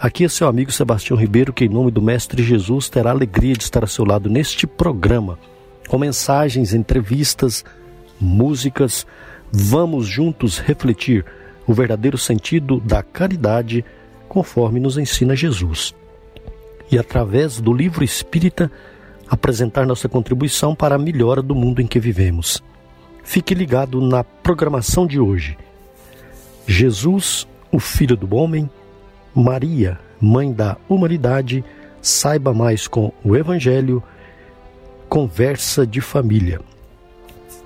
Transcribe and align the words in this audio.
Aqui 0.00 0.24
é 0.24 0.28
seu 0.30 0.48
amigo 0.48 0.72
Sebastião 0.72 1.14
Ribeiro, 1.14 1.52
que 1.52 1.66
em 1.66 1.68
nome 1.68 1.90
do 1.90 2.00
Mestre 2.00 2.42
Jesus 2.42 2.88
terá 2.88 3.10
alegria 3.10 3.52
de 3.52 3.64
estar 3.64 3.82
ao 3.82 3.86
seu 3.86 4.02
lado 4.02 4.30
neste 4.30 4.66
programa, 4.66 5.38
com 5.88 5.98
mensagens, 5.98 6.72
entrevistas, 6.72 7.62
músicas. 8.18 9.06
Vamos 9.52 10.06
juntos 10.06 10.56
refletir 10.56 11.22
o 11.66 11.74
verdadeiro 11.74 12.16
sentido 12.16 12.80
da 12.80 13.02
caridade, 13.02 13.84
conforme 14.26 14.80
nos 14.80 14.96
ensina 14.96 15.36
Jesus. 15.36 15.94
E 16.90 16.98
através 16.98 17.60
do 17.60 17.70
livro 17.70 18.02
espírita, 18.02 18.72
apresentar 19.28 19.84
nossa 19.84 20.08
contribuição 20.08 20.74
para 20.74 20.94
a 20.94 20.98
melhora 20.98 21.42
do 21.42 21.54
mundo 21.54 21.82
em 21.82 21.86
que 21.86 22.00
vivemos. 22.00 22.62
Fique 23.22 23.52
ligado 23.52 24.00
na 24.00 24.24
programação 24.24 25.06
de 25.06 25.20
hoje. 25.20 25.58
Jesus, 26.66 27.46
o 27.70 27.78
Filho 27.78 28.16
do 28.16 28.34
Homem, 28.34 28.66
Maria, 29.34 29.98
Mãe 30.20 30.52
da 30.52 30.76
Humanidade, 30.88 31.64
saiba 32.02 32.52
mais 32.52 32.86
com 32.88 33.12
o 33.24 33.36
Evangelho, 33.36 34.02
Conversa 35.08 35.86
de 35.86 36.00
Família. 36.00 36.60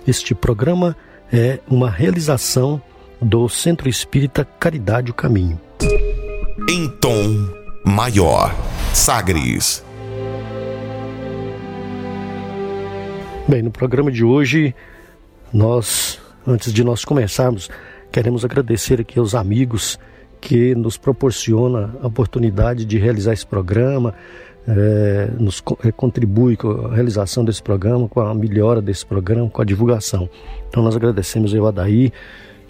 Este 0.06 0.34
programa 0.34 0.96
é 1.32 1.58
uma 1.68 1.90
realização 1.90 2.80
do 3.20 3.48
Centro 3.48 3.88
Espírita 3.88 4.44
Caridade 4.44 5.10
o 5.10 5.14
Caminho. 5.14 5.58
Em 6.68 6.88
tom 7.00 7.48
maior, 7.84 8.54
Sagres. 8.92 9.84
Bem, 13.48 13.62
no 13.62 13.70
programa 13.70 14.10
de 14.10 14.24
hoje, 14.24 14.74
nós, 15.52 16.18
antes 16.46 16.72
de 16.72 16.82
nós 16.82 17.04
começarmos, 17.04 17.68
queremos 18.10 18.44
agradecer 18.44 19.00
aqui 19.00 19.18
aos 19.18 19.34
amigos 19.34 19.98
que 20.44 20.74
nos 20.74 20.98
proporciona 20.98 21.94
a 22.02 22.06
oportunidade 22.06 22.84
de 22.84 22.98
realizar 22.98 23.32
esse 23.32 23.46
programa, 23.46 24.14
é, 24.68 25.30
nos 25.38 25.62
é, 25.82 25.90
contribui 25.90 26.54
com 26.54 26.68
a 26.70 26.94
realização 26.94 27.42
desse 27.42 27.62
programa, 27.62 28.06
com 28.06 28.20
a 28.20 28.34
melhora 28.34 28.82
desse 28.82 29.06
programa, 29.06 29.48
com 29.48 29.62
a 29.62 29.64
divulgação. 29.64 30.28
Então 30.68 30.82
nós 30.82 30.94
agradecemos 30.94 31.54
ao 31.54 31.66
Adaí, 31.66 32.12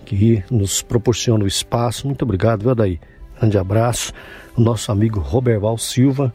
que 0.05 0.45
nos 0.49 0.83
proporciona 0.83 1.43
o 1.43 1.49
espaço. 1.49 2.07
Muito 2.07 2.23
obrigado, 2.23 2.61
viu, 2.61 2.71
Adaí? 2.71 3.01
Grande 3.41 3.59
abraço. 3.59 4.13
O 4.57 4.61
nosso 4.61 4.93
amigo 4.93 5.19
Roberval 5.19 5.77
Silva, 5.77 6.33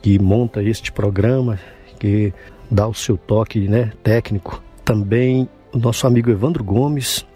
que 0.00 0.20
monta 0.20 0.62
este 0.62 0.92
programa, 0.92 1.58
que 1.98 2.32
dá 2.70 2.86
o 2.86 2.94
seu 2.94 3.16
toque 3.18 3.66
né, 3.66 3.90
técnico. 4.04 4.62
Também 4.84 5.48
o 5.72 5.78
nosso 5.78 6.06
amigo 6.06 6.30
Evandro 6.30 6.62
Gomes, 6.62 7.26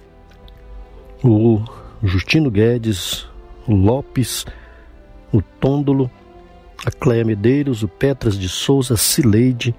o 1.25 1.61
Justino 2.06 2.50
Guedes, 2.50 3.27
o 3.66 3.74
Lopes, 3.74 4.44
o 5.33 5.41
Tôndolo, 5.41 6.10
a 6.84 6.91
Cléia 6.91 7.24
Medeiros, 7.24 7.83
o 7.83 7.88
Petras 7.88 8.38
de 8.38 8.48
Souza, 8.48 8.97
Cileide, 8.97 9.74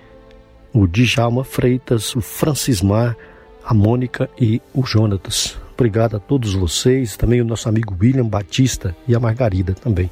o 0.73 0.87
Djalma 0.87 1.43
Freitas, 1.43 2.15
o 2.15 2.21
Francismar, 2.21 3.15
a 3.63 3.73
Mônica 3.73 4.29
e 4.39 4.61
o 4.73 4.85
Jonatas. 4.85 5.57
Obrigado 5.73 6.15
a 6.15 6.19
todos 6.19 6.53
vocês, 6.53 7.17
também 7.17 7.41
o 7.41 7.45
nosso 7.45 7.67
amigo 7.67 7.95
William 7.99 8.25
Batista 8.25 8.95
e 9.07 9.15
a 9.15 9.19
Margarida 9.19 9.73
também. 9.73 10.09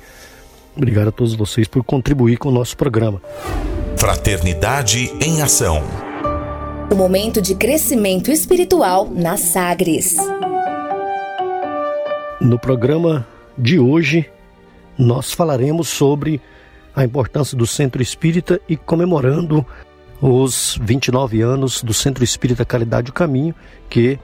Obrigado 0.76 1.10
a 1.10 1.12
todos 1.12 1.36
vocês 1.36 1.68
por 1.68 1.84
contribuir 1.84 2.38
com 2.38 2.50
o 2.50 2.52
nosso 2.52 2.76
programa. 2.76 3.22
Fraternidade 3.98 5.14
em 5.22 5.42
Ação. 5.42 5.82
O 6.92 6.96
momento 6.96 7.42
de 7.42 7.56
crescimento 7.56 8.32
espiritual 8.32 9.10
na 9.10 9.38
Sagres. 9.38 10.18
No 12.44 12.60
programa 12.60 13.26
de 13.58 13.80
hoje, 13.80 14.30
nós 14.98 15.32
falaremos 15.32 15.88
sobre 15.88 16.42
a 16.94 17.06
importância 17.06 17.58
do 17.58 17.66
Centro 17.66 18.02
Espírita 18.02 18.60
e 18.68 18.76
comemorando 18.76 19.66
os 20.22 20.78
29 20.82 21.42
anos 21.42 21.82
do 21.82 21.94
Centro 21.94 22.22
Espírita 22.22 22.66
Caridade 22.66 23.12
o 23.12 23.14
Caminho, 23.14 23.56
que 23.90 24.20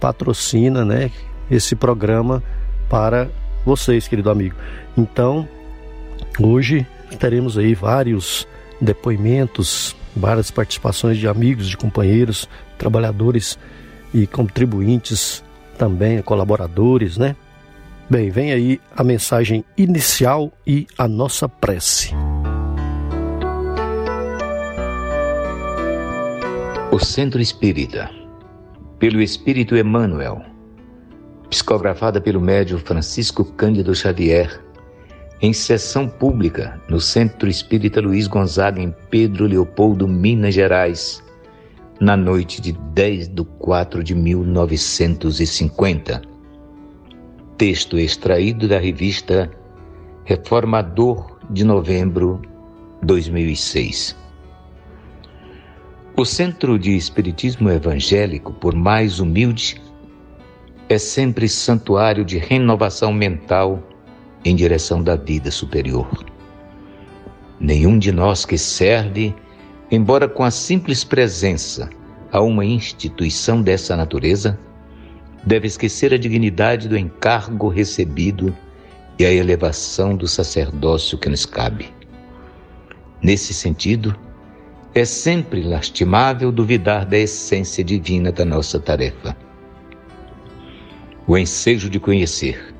patrocina 0.00 0.84
né, 0.84 1.10
esse 1.50 1.74
programa 1.74 2.40
para 2.88 3.28
vocês, 3.64 4.06
querido 4.06 4.30
amigo. 4.30 4.54
Então, 4.96 5.48
hoje 6.40 6.86
teremos 7.18 7.58
aí 7.58 7.74
vários 7.74 8.46
depoimentos, 8.80 9.96
várias 10.14 10.52
participações 10.52 11.18
de 11.18 11.26
amigos, 11.26 11.68
de 11.68 11.76
companheiros, 11.76 12.48
trabalhadores 12.78 13.58
e 14.14 14.24
contribuintes 14.24 15.42
também, 15.76 16.22
colaboradores, 16.22 17.18
né? 17.18 17.34
Bem, 18.08 18.30
vem 18.30 18.52
aí 18.52 18.80
a 18.96 19.02
mensagem 19.02 19.64
inicial 19.76 20.52
e 20.64 20.86
a 20.96 21.08
nossa 21.08 21.48
prece. 21.48 22.14
O 26.92 27.00
Centro 27.00 27.40
Espírita, 27.40 28.08
pelo 29.00 29.20
Espírito 29.20 29.76
Emmanuel, 29.76 30.40
psicografada 31.50 32.20
pelo 32.20 32.40
médium 32.40 32.78
Francisco 32.78 33.44
Cândido 33.44 33.92
Xavier, 33.92 34.62
em 35.42 35.52
sessão 35.52 36.08
pública 36.08 36.80
no 36.88 37.00
Centro 37.00 37.48
Espírita 37.48 38.00
Luiz 38.00 38.28
Gonzaga, 38.28 38.80
em 38.80 38.94
Pedro 39.10 39.46
Leopoldo, 39.46 40.06
Minas 40.06 40.54
Gerais, 40.54 41.20
na 41.98 42.16
noite 42.16 42.62
de 42.62 42.70
10 42.70 43.30
de 43.30 43.44
4 43.58 44.04
de 44.04 44.14
1950 44.14 46.35
Texto 47.58 47.98
extraído 47.98 48.68
da 48.68 48.78
revista 48.78 49.50
Reformador 50.26 51.38
de 51.48 51.64
novembro 51.64 52.42
2006. 53.02 54.14
O 56.14 56.22
Centro 56.26 56.78
de 56.78 56.94
Espiritismo 56.94 57.70
Evangélico, 57.70 58.52
por 58.52 58.74
mais 58.74 59.20
humilde, 59.20 59.80
é 60.90 60.98
sempre 60.98 61.48
santuário 61.48 62.26
de 62.26 62.36
renovação 62.36 63.10
mental 63.10 63.82
em 64.44 64.54
direção 64.54 65.02
da 65.02 65.16
vida 65.16 65.50
superior. 65.50 66.26
Nenhum 67.58 67.98
de 67.98 68.12
nós 68.12 68.44
que 68.44 68.58
serve, 68.58 69.34
embora 69.90 70.28
com 70.28 70.44
a 70.44 70.50
simples 70.50 71.04
presença 71.04 71.88
a 72.30 72.38
uma 72.38 72.66
instituição 72.66 73.62
dessa 73.62 73.96
natureza, 73.96 74.58
deve 75.46 75.68
esquecer 75.68 76.12
a 76.12 76.18
dignidade 76.18 76.88
do 76.88 76.98
encargo 76.98 77.68
recebido 77.68 78.54
e 79.16 79.24
a 79.24 79.32
elevação 79.32 80.16
do 80.16 80.26
sacerdócio 80.26 81.16
que 81.16 81.28
nos 81.28 81.46
cabe. 81.46 81.88
Nesse 83.22 83.54
sentido, 83.54 84.14
é 84.92 85.04
sempre 85.04 85.62
lastimável 85.62 86.50
duvidar 86.50 87.06
da 87.06 87.16
essência 87.16 87.84
divina 87.84 88.32
da 88.32 88.44
nossa 88.44 88.80
tarefa. 88.80 89.36
O 91.28 91.38
ensejo 91.38 91.88
de 91.88 92.00
conhecer, 92.00 92.74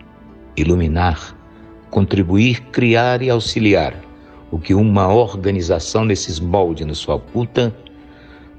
iluminar, 0.57 1.37
contribuir, 1.89 2.61
criar 2.73 3.23
e 3.23 3.31
auxiliar 3.31 3.95
o 4.51 4.59
que 4.59 4.75
uma 4.75 5.13
organização 5.13 6.05
nesses 6.05 6.41
moldes 6.41 6.87
nos 6.87 7.03
faculta, 7.03 7.75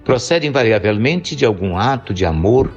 procede 0.04 0.48
invariavelmente 0.48 1.36
de 1.36 1.46
algum 1.46 1.78
ato 1.78 2.14
de 2.14 2.26
amor 2.26 2.72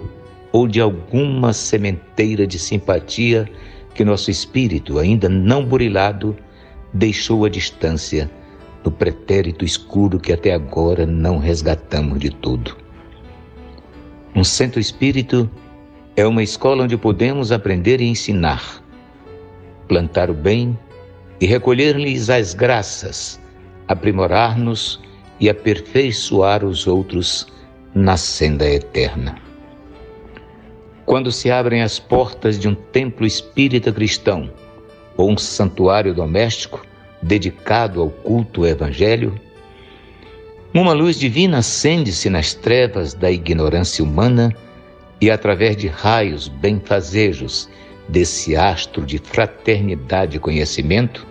ou 0.52 0.66
de 0.66 0.80
alguma 0.80 1.52
sementeira 1.52 2.46
de 2.46 2.58
simpatia 2.58 3.48
que 3.94 4.04
nosso 4.04 4.30
espírito, 4.30 4.98
ainda 4.98 5.28
não 5.28 5.64
burilado, 5.64 6.36
deixou 6.92 7.44
à 7.44 7.48
distância 7.48 8.30
no 8.84 8.90
pretérito 8.90 9.64
escuro 9.64 10.18
que 10.18 10.32
até 10.32 10.52
agora 10.52 11.06
não 11.06 11.38
resgatamos 11.38 12.18
de 12.18 12.30
tudo. 12.30 12.76
Um 14.34 14.44
centro 14.44 14.80
espírito 14.80 15.50
é 16.16 16.26
uma 16.26 16.42
escola 16.42 16.84
onde 16.84 16.96
podemos 16.96 17.52
aprender 17.52 18.00
e 18.00 18.06
ensinar, 18.06 18.82
plantar 19.88 20.30
o 20.30 20.34
bem 20.34 20.78
e 21.40 21.46
recolher-lhes 21.46 22.30
as 22.30 22.54
graças, 22.54 23.40
aprimorar-nos 23.88 25.00
e 25.38 25.48
aperfeiçoar 25.48 26.64
os 26.64 26.86
outros 26.86 27.46
na 27.94 28.16
senda 28.16 28.68
eterna. 28.68 29.49
Quando 31.06 31.32
se 31.32 31.50
abrem 31.50 31.82
as 31.82 31.98
portas 31.98 32.58
de 32.58 32.68
um 32.68 32.74
templo 32.74 33.26
espírita 33.26 33.92
cristão 33.92 34.50
ou 35.16 35.30
um 35.30 35.36
santuário 35.36 36.14
doméstico, 36.14 36.84
dedicado 37.22 38.00
ao 38.00 38.10
culto 38.10 38.62
ao 38.62 38.68
Evangelho, 38.68 39.38
uma 40.72 40.92
luz 40.92 41.18
divina 41.18 41.58
acende-se 41.58 42.30
nas 42.30 42.54
trevas 42.54 43.12
da 43.12 43.30
ignorância 43.30 44.04
humana 44.04 44.54
e, 45.20 45.30
através 45.30 45.76
de 45.76 45.88
raios 45.88 46.48
benfazejos 46.48 47.68
desse 48.08 48.56
astro 48.56 49.04
de 49.04 49.18
fraternidade 49.18 50.36
e 50.36 50.40
conhecimento, 50.40 51.26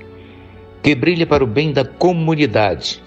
que 0.84 0.94
brilha 0.94 1.26
para 1.26 1.44
o 1.44 1.48
bem 1.48 1.72
da 1.72 1.86
comunidade, 1.86 3.02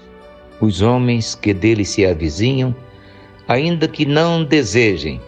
os 0.59 0.81
homens 0.81 1.35
que 1.35 1.53
dele 1.53 1.85
se 1.85 2.05
avizinham, 2.05 2.75
ainda 3.47 3.87
que 3.87 4.05
não 4.05 4.43
desejem, 4.43 5.21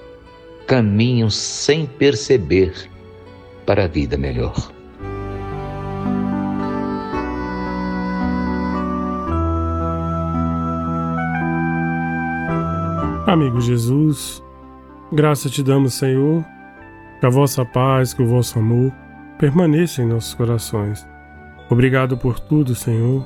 caminham 0.68 1.30
sem 1.30 1.86
perceber 1.86 2.90
para 3.66 3.86
a 3.86 3.88
vida 3.88 4.18
melhor. 4.18 4.72
Amigo 13.28 13.60
Jesus, 13.60 14.42
graça 15.12 15.50
te 15.50 15.64
damos, 15.64 15.96
Senhor, 15.96 16.46
que 17.20 17.26
a 17.26 17.30
vossa 17.30 17.66
paz, 17.66 18.14
que 18.14 18.22
o 18.22 18.28
vosso 18.28 18.60
amor 18.60 18.94
permaneça 19.40 20.02
em 20.02 20.06
nossos 20.06 20.34
corações. 20.34 21.06
Obrigado 21.70 22.18
por 22.18 22.40
tudo, 22.40 22.76
Senhor. 22.76 23.26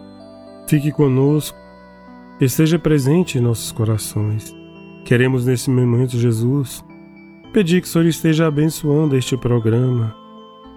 Fique 0.67 0.91
conosco, 0.91 1.57
esteja 2.39 2.79
presente 2.79 3.37
em 3.37 3.41
nossos 3.41 3.71
corações. 3.71 4.55
Queremos 5.03 5.45
nesse 5.45 5.69
momento, 5.69 6.17
Jesus, 6.17 6.83
pedir 7.51 7.81
que 7.81 7.87
o 7.87 7.89
Senhor 7.89 8.05
esteja 8.07 8.47
abençoando 8.47 9.15
este 9.15 9.35
programa. 9.37 10.15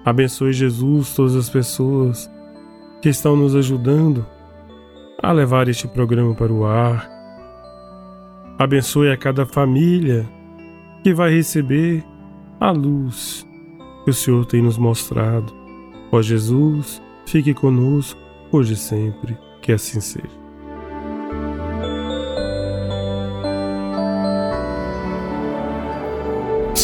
Abençoe, 0.05 0.53
Jesus, 0.53 1.15
todas 1.15 1.37
as 1.37 1.49
pessoas 1.49 2.31
que 3.01 3.09
estão 3.09 3.37
nos 3.37 3.55
ajudando 3.55 4.27
a 5.23 5.31
levar 5.33 5.69
este 5.69 5.87
programa 5.87 6.35
para 6.35 6.53
o 6.53 6.65
ar 6.65 7.13
Abençoe 8.63 9.11
a 9.11 9.17
cada 9.17 9.45
família 9.45 10.25
que 11.03 11.13
vai 11.13 11.35
receber 11.35 12.05
a 12.61 12.71
luz 12.71 13.45
que 14.05 14.11
o 14.11 14.15
Senhor 14.15 14.47
tem 14.47 14.63
nos 14.63 14.79
mostrado. 14.79 15.53
Ó 16.13 16.23
Jesus, 16.23 17.03
fique 17.27 17.55
conosco 17.55 18.21
hoje 18.53 18.75
e 18.75 18.77
sempre, 18.77 19.37
que 19.61 19.73
assim 19.73 20.01
seja. 20.01 20.42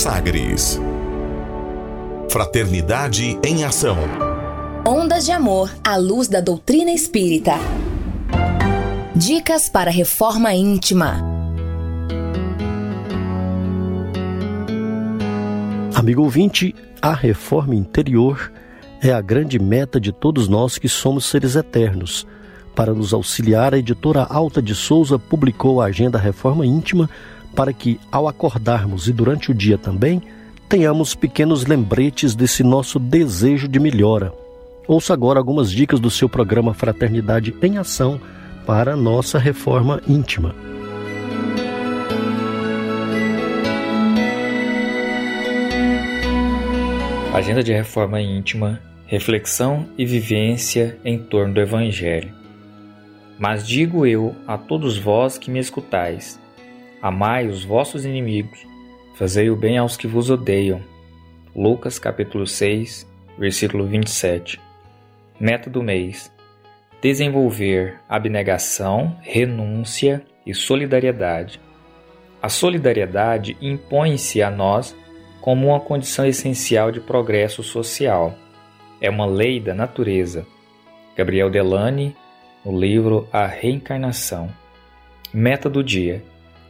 Sagres 0.09 0.81
Fraternidade 2.31 3.39
em 3.45 3.63
Ação. 3.63 3.99
Ondas 4.87 5.27
de 5.27 5.33
Amor 5.33 5.71
à 5.85 5.99
luz 5.99 6.29
da 6.29 6.41
doutrina 6.41 6.91
espírita. 6.91 7.53
Dicas 9.15 9.69
para 9.69 9.91
reforma 9.91 10.55
íntima. 10.55 11.23
Amigo 15.95 16.23
ouvinte, 16.23 16.75
a 17.03 17.13
reforma 17.13 17.75
interior 17.75 18.51
é 19.03 19.13
a 19.13 19.21
grande 19.21 19.59
meta 19.59 20.01
de 20.01 20.11
todos 20.11 20.49
nós 20.49 20.79
que 20.79 20.89
somos 20.89 21.27
seres 21.27 21.55
eternos. 21.55 22.27
Para 22.75 22.95
nos 22.95 23.13
auxiliar, 23.13 23.75
a 23.75 23.79
editora 23.79 24.23
Alta 24.23 24.63
de 24.63 24.75
Souza 24.75 25.19
publicou 25.19 25.83
a 25.83 25.87
Agenda 25.87 26.17
Reforma 26.17 26.65
Íntima 26.65 27.11
para 27.59 27.73
que, 27.73 27.99
ao 28.13 28.29
acordarmos 28.29 29.09
e 29.09 29.13
durante 29.13 29.51
o 29.51 29.55
dia 29.55 29.77
também, 29.77 30.23
tenhamos 30.69 31.17
pequenos 31.17 31.67
lembretes 31.67 32.37
desse 32.37 32.63
nosso 32.63 33.01
desejo 33.01 33.67
de 33.67 33.81
melhora. 33.81 34.33
Ouça 34.87 35.13
agora 35.13 35.41
algumas 35.41 35.69
dicas 35.69 35.99
do 35.99 36.09
seu 36.09 36.29
programa 36.29 36.73
Fraternidade 36.73 37.53
em 37.61 37.77
Ação 37.77 38.21
para 38.65 38.95
nossa 38.95 39.41
reforma 39.41 40.01
íntima. 40.07 40.55
Agenda 47.35 47.65
de 47.65 47.73
reforma 47.73 48.21
íntima, 48.21 48.81
reflexão 49.05 49.85
e 49.99 50.07
vivência 50.07 50.97
em 51.05 51.19
torno 51.19 51.55
do 51.55 51.61
Evangelho. 51.61 52.33
Mas 53.37 53.67
digo 53.67 54.07
eu 54.07 54.37
a 54.47 54.57
todos 54.57 54.97
vós 54.97 55.37
que 55.37 55.51
me 55.51 55.59
escutais: 55.59 56.39
amai 57.01 57.47
os 57.47 57.65
vossos 57.65 58.05
inimigos, 58.05 58.67
fazei 59.15 59.51
o 59.51 59.57
bem 59.57 59.79
aos 59.79 59.97
que 59.97 60.07
vos 60.07 60.31
odeiam. 60.31 60.83
Lucas 61.55 61.99
capítulo 61.99 62.47
6, 62.47 63.07
versículo 63.39 63.87
27. 63.87 64.61
Meta 65.41 65.71
do 65.71 65.83
mês: 65.83 66.33
desenvolver 67.01 68.01
abnegação, 68.09 69.17
renúncia 69.23 70.23
e 70.45 70.55
solidariedade. 70.55 71.61
A 72.41 72.49
solidariedade 72.49 73.57
impõe-se 73.61 74.43
a 74.43 74.51
nós 74.51 74.97
como 75.41 75.69
uma 75.69 75.81
condição 75.81 76.27
essencial 76.27 76.91
de 76.91 77.01
progresso 77.01 77.63
social. 77.63 78.35
É 79.01 79.09
uma 79.09 79.27
lei 79.27 79.61
da 79.61 79.75
natureza. 79.75 80.47
Gabriel 81.17 81.51
Delane, 81.51 82.17
no 82.65 82.79
livro 82.79 83.29
A 83.33 83.47
Reencarnação. 83.47 84.49
Meta 85.33 85.69
do 85.69 85.83
dia: 85.83 86.23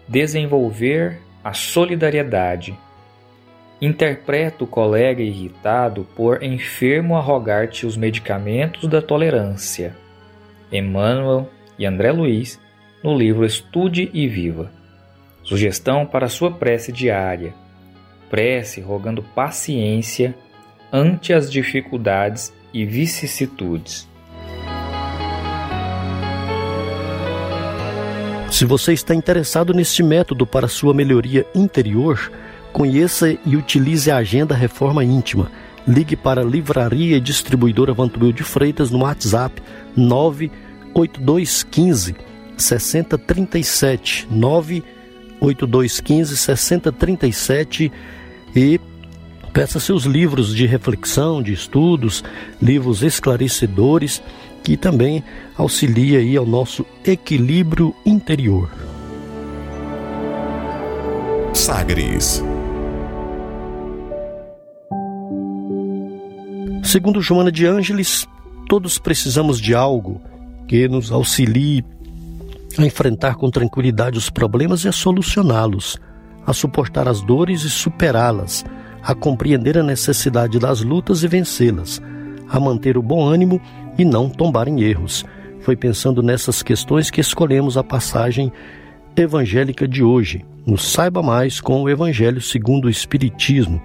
desenvolver 0.08 1.20
a 1.44 1.52
solidariedade. 1.52 2.76
Interpreta 3.80 4.64
o 4.64 4.66
colega 4.66 5.22
irritado 5.22 6.06
por 6.16 6.42
enfermo 6.42 7.16
a 7.16 7.20
rogar-te 7.20 7.86
os 7.86 7.96
medicamentos 7.96 8.88
da 8.88 9.00
tolerância. 9.00 9.94
Emmanuel 10.72 11.48
e 11.78 11.86
André 11.86 12.10
Luiz, 12.10 12.58
no 13.04 13.16
livro 13.16 13.44
Estude 13.44 14.10
e 14.12 14.26
Viva. 14.26 14.72
Sugestão 15.44 16.04
para 16.04 16.28
sua 16.28 16.50
prece 16.50 16.90
diária 16.90 17.54
prece 18.28 18.80
rogando 18.80 19.22
paciência 19.22 20.34
ante 20.92 21.32
as 21.32 21.50
dificuldades 21.50 22.52
e 22.72 22.84
vicissitudes. 22.84 24.07
Se 28.50 28.64
você 28.64 28.94
está 28.94 29.14
interessado 29.14 29.74
neste 29.74 30.02
método 30.02 30.46
para 30.46 30.68
sua 30.68 30.94
melhoria 30.94 31.46
interior, 31.54 32.32
conheça 32.72 33.36
e 33.44 33.56
utilize 33.56 34.10
a 34.10 34.16
Agenda 34.16 34.54
Reforma 34.54 35.04
Íntima. 35.04 35.52
Ligue 35.86 36.16
para 36.16 36.40
a 36.40 36.44
Livraria 36.44 37.18
e 37.18 37.20
Distribuidora 37.20 37.92
Vantubil 37.92 38.32
de 38.32 38.42
Freitas 38.42 38.90
no 38.90 39.00
WhatsApp 39.00 39.62
98215 39.94 42.16
6037 42.56 44.26
98215 44.30 46.34
6037 46.36 47.92
e 48.56 48.80
peça 49.52 49.78
seus 49.78 50.04
livros 50.04 50.54
de 50.54 50.64
reflexão, 50.66 51.42
de 51.42 51.52
estudos, 51.52 52.24
livros 52.60 53.02
esclarecedores 53.02 54.22
que 54.62 54.76
também 54.76 55.22
auxilia 55.56 56.18
aí 56.18 56.36
ao 56.36 56.46
nosso 56.46 56.84
equilíbrio 57.04 57.94
interior. 58.04 58.70
Sagres. 61.52 62.42
Segundo 66.84 67.20
Joana 67.20 67.52
de 67.52 67.66
Ângeles, 67.66 68.26
todos 68.68 68.98
precisamos 68.98 69.60
de 69.60 69.74
algo 69.74 70.20
que 70.66 70.88
nos 70.88 71.10
auxilie 71.10 71.84
a 72.78 72.84
enfrentar 72.84 73.34
com 73.34 73.50
tranquilidade 73.50 74.16
os 74.16 74.30
problemas 74.30 74.84
e 74.84 74.88
a 74.88 74.92
solucioná-los 74.92 75.98
a 76.48 76.54
suportar 76.54 77.06
as 77.06 77.20
dores 77.20 77.62
e 77.62 77.68
superá-las, 77.68 78.64
a 79.02 79.14
compreender 79.14 79.76
a 79.76 79.82
necessidade 79.82 80.58
das 80.58 80.80
lutas 80.80 81.22
e 81.22 81.28
vencê-las, 81.28 82.00
a 82.48 82.58
manter 82.58 82.96
o 82.96 83.02
bom 83.02 83.28
ânimo 83.28 83.60
e 83.98 84.04
não 84.04 84.30
tombar 84.30 84.68
em 84.68 84.80
erros. 84.80 85.26
Foi 85.60 85.76
pensando 85.76 86.22
nessas 86.22 86.62
questões 86.62 87.10
que 87.10 87.20
escolhemos 87.20 87.76
a 87.76 87.82
passagem 87.82 88.50
evangélica 89.16 89.86
de 89.88 90.02
hoje. 90.02 90.44
Nos 90.64 90.92
saiba 90.92 91.22
mais 91.22 91.60
com 91.60 91.82
o 91.82 91.90
Evangelho 91.90 92.40
segundo 92.40 92.84
o 92.84 92.90
Espiritismo. 92.90 93.82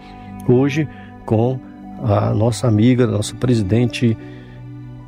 Hoje, 0.48 0.88
com 1.26 1.60
a 2.04 2.34
nossa 2.34 2.68
amiga, 2.68 3.08
nossa 3.08 3.36
presidente 3.36 4.16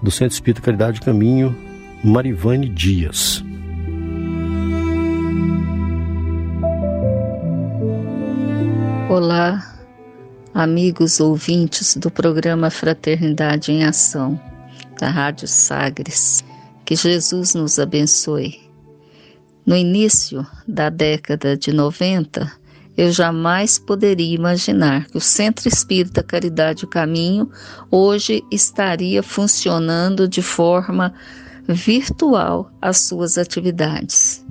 do 0.02 0.10
Centro 0.10 0.34
Espírita 0.34 0.62
Caridade 0.62 1.02
Caminho, 1.02 1.56
Marivane 2.04 2.70
Dias. 2.70 3.44
Olá, 9.10 9.76
amigos 10.54 11.20
ouvintes 11.20 11.96
do 11.96 12.10
programa 12.10 12.70
Fraternidade 12.70 13.72
em 13.72 13.84
Ação, 13.84 14.40
da 15.00 15.10
Rádio 15.10 15.48
Sagres. 15.48 16.44
Que 16.86 16.96
Jesus 16.96 17.54
nos 17.56 17.80
abençoe. 17.80 18.60
No 19.66 19.75
início 19.75 20.46
da 20.68 20.90
década 20.90 21.58
de 21.58 21.74
90, 21.74 22.52
eu 22.96 23.12
jamais 23.12 23.78
poderia 23.78 24.36
imaginar 24.36 25.08
que 25.08 25.18
o 25.18 25.22
Centro 25.22 25.68
Espírita 25.68 26.24
Caridade 26.24 26.86
e 26.86 26.88
Caminho 26.88 27.50
hoje 27.92 28.44
estaria 28.52 29.22
funcionando 29.22 30.28
de 30.28 30.42
forma 30.42 31.14
virtual 31.68 32.72
as 32.82 33.00
suas 33.00 33.38
atividades. 33.38 34.46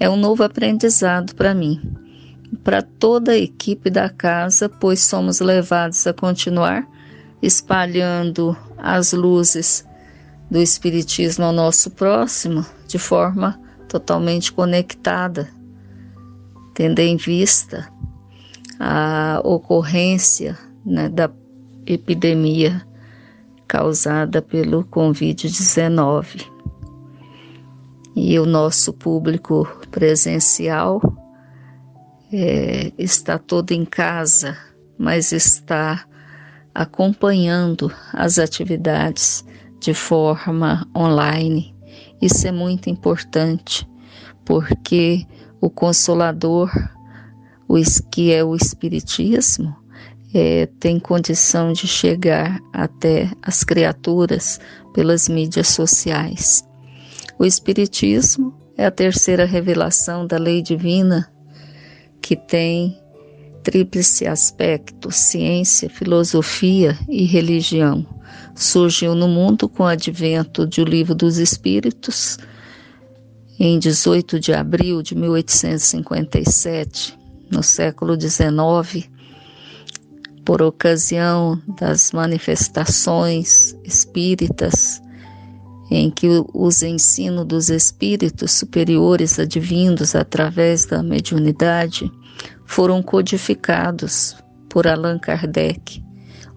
É 0.00 0.10
um 0.10 0.16
novo 0.16 0.42
aprendizado 0.42 1.34
para 1.34 1.54
mim, 1.54 1.80
para 2.62 2.82
toda 2.82 3.32
a 3.32 3.38
equipe 3.38 3.88
da 3.90 4.08
casa, 4.08 4.68
pois 4.68 5.00
somos 5.00 5.40
levados 5.40 6.06
a 6.06 6.12
continuar 6.12 6.86
espalhando 7.40 8.56
as 8.78 9.12
luzes 9.12 9.86
do 10.50 10.58
Espiritismo 10.58 11.44
ao 11.44 11.52
nosso 11.52 11.90
próximo 11.90 12.64
de 12.86 12.98
forma 12.98 13.60
totalmente 13.88 14.52
conectada, 14.52 15.48
tendo 16.74 17.00
em 17.00 17.16
vista 17.16 17.90
a 18.78 19.40
ocorrência 19.44 20.56
né, 20.84 21.08
da 21.08 21.30
epidemia 21.86 22.86
causada 23.66 24.40
pelo 24.40 24.84
Covid-19. 24.84 26.46
E 28.16 28.38
o 28.38 28.46
nosso 28.46 28.92
público 28.92 29.68
presencial 29.90 31.00
é, 32.32 32.92
está 32.98 33.38
todo 33.38 33.72
em 33.72 33.84
casa, 33.84 34.56
mas 34.98 35.32
está 35.32 36.04
acompanhando 36.78 37.92
as 38.12 38.38
atividades 38.38 39.44
de 39.80 39.92
forma 39.92 40.86
online. 40.96 41.74
Isso 42.22 42.46
é 42.46 42.52
muito 42.52 42.88
importante, 42.88 43.84
porque 44.44 45.26
o 45.60 45.68
Consolador, 45.68 46.70
o 47.66 47.74
que 48.12 48.32
é 48.32 48.44
o 48.44 48.54
Espiritismo, 48.54 49.74
é, 50.32 50.66
tem 50.78 51.00
condição 51.00 51.72
de 51.72 51.88
chegar 51.88 52.60
até 52.72 53.28
as 53.42 53.64
criaturas 53.64 54.60
pelas 54.94 55.28
mídias 55.28 55.66
sociais. 55.66 56.64
O 57.40 57.44
Espiritismo 57.44 58.54
é 58.76 58.86
a 58.86 58.90
terceira 58.92 59.44
revelação 59.44 60.24
da 60.24 60.38
lei 60.38 60.62
divina 60.62 61.28
que 62.22 62.36
tem 62.36 62.96
tríplice 63.62 64.26
aspecto: 64.26 65.10
ciência, 65.10 65.90
filosofia 65.90 66.96
e 67.08 67.24
religião. 67.24 68.06
Surgiu 68.54 69.14
no 69.14 69.28
mundo 69.28 69.68
com 69.68 69.82
o 69.84 69.86
advento 69.86 70.66
do 70.66 70.84
Livro 70.84 71.14
dos 71.14 71.38
Espíritos 71.38 72.38
em 73.58 73.78
18 73.78 74.38
de 74.38 74.52
abril 74.52 75.00
de 75.02 75.16
1857, 75.16 77.18
no 77.50 77.62
século 77.62 78.20
XIX, 78.20 79.08
por 80.44 80.60
ocasião 80.62 81.58
das 81.78 82.12
manifestações 82.12 83.74
espíritas 83.84 85.00
em 85.90 86.10
que 86.10 86.28
os 86.52 86.82
ensinos 86.82 87.46
dos 87.46 87.70
espíritos 87.70 88.52
superiores 88.52 89.38
advindos 89.38 90.14
através 90.14 90.84
da 90.84 91.02
mediunidade 91.02 92.12
foram 92.68 93.02
codificados 93.02 94.36
por 94.68 94.86
Allan 94.86 95.18
Kardec, 95.18 96.04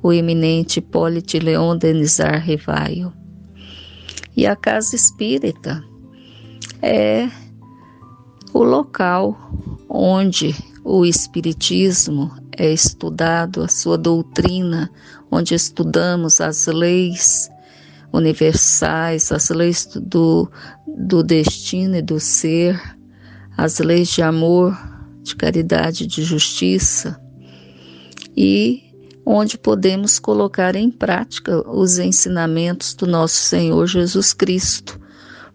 o 0.04 0.12
eminente 0.12 0.80
Hipólite 0.80 1.40
Leon 1.40 1.78
Denizar 1.78 2.44
Rivaio. 2.44 3.14
E 4.36 4.46
a 4.46 4.56
casa 4.56 4.96
espírita 4.96 5.82
é 6.82 7.30
o 8.54 8.62
local 8.62 9.38
onde 9.90 10.54
o 10.84 11.06
Espiritismo 11.06 12.30
é 12.58 12.72
estudado, 12.72 13.64
a 13.64 13.70
sua 13.70 13.98
doutrina, 13.98 14.92
onde 15.32 15.56
estudamos 15.56 16.42
as 16.42 16.68
leis 16.68 17.50
universais, 18.12 19.32
as 19.32 19.50
leis 19.50 19.88
do, 19.96 20.52
do 20.86 21.24
destino 21.24 21.96
e 21.96 22.02
do 22.02 22.20
ser, 22.20 22.80
as 23.58 23.80
leis 23.80 24.10
de 24.10 24.22
amor, 24.22 24.91
de 25.24 25.36
caridade, 25.36 26.08
de 26.08 26.24
justiça 26.24 27.20
e 28.36 28.92
onde 29.26 29.58
podemos 29.58 30.20
colocar 30.20 30.76
em 30.76 30.90
prática 30.90 31.62
os 31.70 32.00
ensinamentos 32.00 32.94
do 32.94 33.06
nosso 33.06 33.36
Senhor 33.36 33.86
Jesus 33.86 34.34
Cristo, 34.34 35.00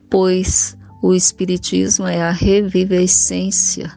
pois 0.08 0.76
o 1.02 1.14
Espiritismo 1.14 2.06
é 2.06 2.22
a 2.22 2.30
revivescência 2.30 3.92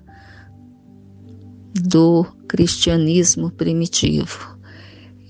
do 1.74 2.26
cristianismo 2.48 3.52
primitivo. 3.52 4.58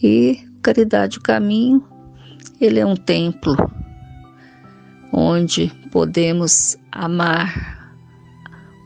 E 0.01 0.39
Caridade 0.61 1.17
o 1.17 1.21
Caminho, 1.21 1.85
ele 2.59 2.79
é 2.79 2.85
um 2.85 2.95
templo 2.95 3.55
onde 5.11 5.71
podemos 5.91 6.77
amar 6.91 7.93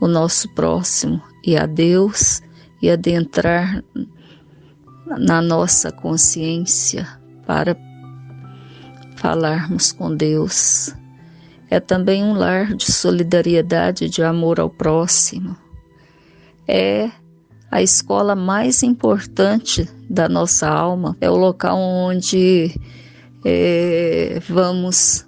o 0.00 0.08
nosso 0.08 0.52
próximo 0.54 1.22
e 1.46 1.56
a 1.56 1.66
Deus 1.66 2.42
e 2.80 2.90
adentrar 2.90 3.82
na 5.06 5.40
nossa 5.40 5.92
consciência 5.92 7.06
para 7.46 7.76
falarmos 9.16 9.92
com 9.92 10.14
Deus. 10.14 10.94
É 11.70 11.80
também 11.80 12.22
um 12.22 12.34
lar 12.34 12.74
de 12.74 12.90
solidariedade, 12.90 14.08
de 14.08 14.22
amor 14.22 14.60
ao 14.60 14.70
próximo. 14.70 15.56
É 16.68 17.10
a 17.70 17.82
escola 17.82 18.36
mais 18.36 18.82
importante 18.82 19.88
da 20.08 20.28
nossa 20.28 20.68
alma, 20.68 21.16
é 21.20 21.28
o 21.28 21.36
local 21.36 21.76
onde 21.78 22.72
é, 23.44 24.40
vamos 24.48 25.26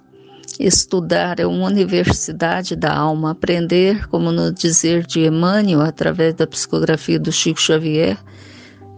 estudar, 0.59 1.39
é 1.39 1.45
uma 1.45 1.67
universidade 1.67 2.75
da 2.75 2.95
alma, 2.95 3.31
aprender, 3.31 4.07
como 4.07 4.31
no 4.31 4.51
dizer 4.51 5.05
de 5.05 5.21
Emmanuel, 5.21 5.81
através 5.81 6.33
da 6.33 6.47
psicografia 6.47 7.19
do 7.19 7.31
Chico 7.31 7.61
Xavier, 7.61 8.17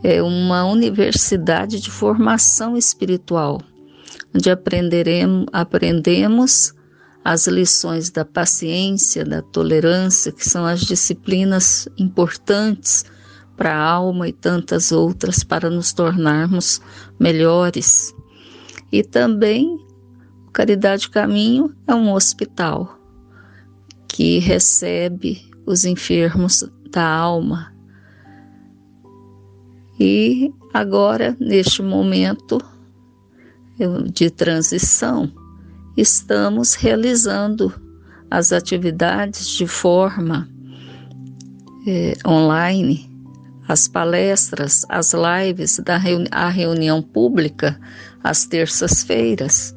é 0.03 0.21
uma 0.21 0.65
universidade 0.65 1.79
de 1.79 1.91
formação 1.91 2.77
espiritual, 2.77 3.61
onde 4.33 4.49
aprenderemos, 4.49 5.45
aprendemos 5.51 6.73
as 7.23 7.47
lições 7.47 8.09
da 8.09 8.23
paciência, 8.23 9.25
da 9.25 9.41
tolerância, 9.41 10.31
que 10.31 10.47
são 10.47 10.65
as 10.65 10.81
disciplinas 10.81 11.87
importantes 11.97 13.05
para 13.57 13.75
a 13.75 13.83
alma 13.83 14.29
e 14.29 14.31
tantas 14.31 14.93
outras 14.93 15.43
para 15.43 15.69
nos 15.69 15.91
tornarmos 15.91 16.81
melhores. 17.19 18.15
E 18.89 19.03
também 19.03 19.77
Caridade 20.49 21.09
Caminho 21.09 21.73
é 21.87 21.93
um 21.93 22.11
hospital 22.11 22.99
que 24.07 24.39
recebe 24.39 25.49
os 25.65 25.85
enfermos 25.85 26.63
da 26.91 27.07
alma 27.07 27.73
e 29.99 30.53
agora, 30.73 31.35
neste 31.39 31.81
momento 31.81 32.57
de 34.13 34.29
transição, 34.29 35.29
estamos 35.97 36.73
realizando 36.75 37.73
as 38.31 38.53
atividades 38.53 39.49
de 39.49 39.67
forma 39.67 40.47
é, 41.85 42.13
online, 42.25 43.09
as 43.67 43.89
palestras, 43.89 44.85
as 44.87 45.13
lives 45.13 45.79
da 45.79 45.97
reuni 45.97 46.27
a 46.31 46.47
reunião 46.47 47.01
pública 47.01 47.77
às 48.23 48.45
terças-feiras. 48.45 49.75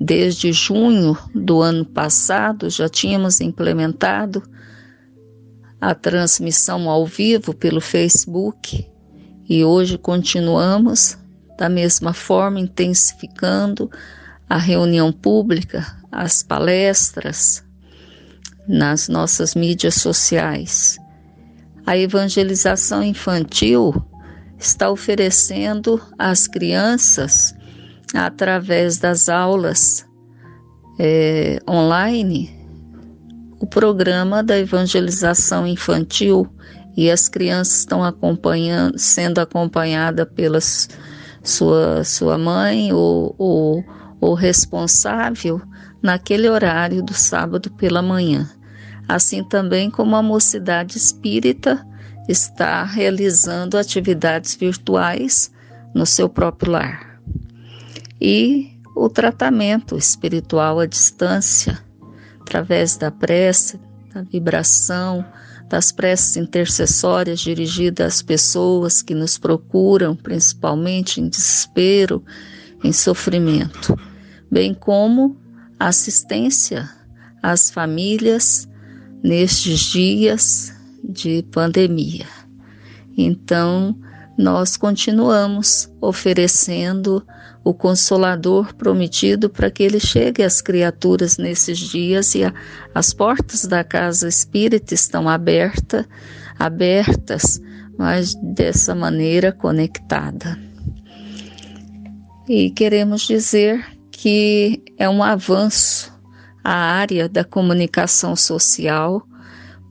Desde 0.00 0.52
junho 0.52 1.18
do 1.34 1.60
ano 1.60 1.84
passado 1.84 2.70
já 2.70 2.88
tínhamos 2.88 3.40
implementado 3.40 4.42
a 5.80 5.94
transmissão 5.94 6.88
ao 6.88 7.04
vivo 7.04 7.52
pelo 7.54 7.80
Facebook 7.80 8.86
e 9.48 9.64
hoje 9.64 9.98
continuamos 9.98 11.18
da 11.58 11.68
mesma 11.68 12.12
forma, 12.12 12.60
intensificando 12.60 13.90
a 14.48 14.56
reunião 14.56 15.12
pública, 15.12 15.84
as 16.10 16.42
palestras 16.42 17.64
nas 18.68 19.08
nossas 19.08 19.56
mídias 19.56 19.96
sociais. 19.96 20.98
A 21.84 21.96
evangelização 21.98 23.02
infantil 23.02 23.94
está 24.58 24.90
oferecendo 24.90 26.00
às 26.16 26.46
crianças, 26.46 27.54
através 28.14 28.98
das 28.98 29.28
aulas 29.28 30.06
é, 30.98 31.60
online, 31.68 32.50
o 33.60 33.66
programa 33.66 34.42
da 34.42 34.58
evangelização 34.58 35.66
infantil 35.66 36.48
e 36.96 37.10
as 37.10 37.28
crianças 37.28 37.80
estão 37.80 38.02
acompanhando, 38.02 38.98
sendo 38.98 39.40
acompanhadas 39.40 40.26
pela 40.34 40.58
sua, 41.42 42.02
sua 42.04 42.36
mãe 42.36 42.92
ou, 42.92 43.34
ou, 43.38 43.84
ou 44.20 44.34
responsável 44.34 45.60
naquele 46.02 46.48
horário 46.48 47.02
do 47.02 47.14
sábado 47.14 47.70
pela 47.70 48.02
manhã. 48.02 48.48
Assim 49.08 49.42
também 49.42 49.90
como 49.90 50.16
a 50.16 50.22
mocidade 50.22 50.98
espírita 50.98 51.84
está 52.28 52.84
realizando 52.84 53.78
atividades 53.78 54.54
virtuais 54.54 55.50
no 55.94 56.04
seu 56.04 56.28
próprio 56.28 56.72
lar. 56.72 57.07
E 58.20 58.78
o 58.96 59.08
tratamento 59.08 59.96
espiritual 59.96 60.80
à 60.80 60.86
distância, 60.86 61.78
através 62.40 62.96
da 62.96 63.10
prece, 63.10 63.80
da 64.12 64.22
vibração, 64.22 65.24
das 65.68 65.92
preces 65.92 66.36
intercessórias 66.36 67.40
dirigidas 67.40 68.14
às 68.14 68.22
pessoas 68.22 69.02
que 69.02 69.14
nos 69.14 69.36
procuram, 69.36 70.16
principalmente 70.16 71.20
em 71.20 71.28
desespero, 71.28 72.24
em 72.82 72.92
sofrimento, 72.92 73.94
bem 74.50 74.72
como 74.72 75.36
assistência 75.78 76.88
às 77.42 77.70
famílias 77.70 78.68
nestes 79.22 79.80
dias 79.80 80.72
de 81.04 81.44
pandemia. 81.50 82.26
Então, 83.16 83.96
nós 84.38 84.76
continuamos 84.76 85.92
oferecendo 86.00 87.26
o 87.64 87.74
consolador 87.74 88.72
prometido 88.76 89.50
para 89.50 89.68
que 89.68 89.82
ele 89.82 89.98
chegue 89.98 90.44
às 90.44 90.60
criaturas 90.60 91.36
nesses 91.36 91.76
dias 91.76 92.36
e 92.36 92.44
a, 92.44 92.54
as 92.94 93.12
portas 93.12 93.64
da 93.64 93.82
casa 93.82 94.28
espírita 94.28 94.94
estão 94.94 95.28
abertas, 95.28 96.06
abertas, 96.56 97.60
mas 97.98 98.32
dessa 98.36 98.94
maneira 98.94 99.50
conectada. 99.50 100.56
E 102.48 102.70
queremos 102.70 103.22
dizer 103.22 103.84
que 104.12 104.80
é 104.96 105.08
um 105.08 105.20
avanço 105.20 106.16
a 106.62 106.72
área 106.72 107.28
da 107.28 107.42
comunicação 107.42 108.36
social, 108.36 109.26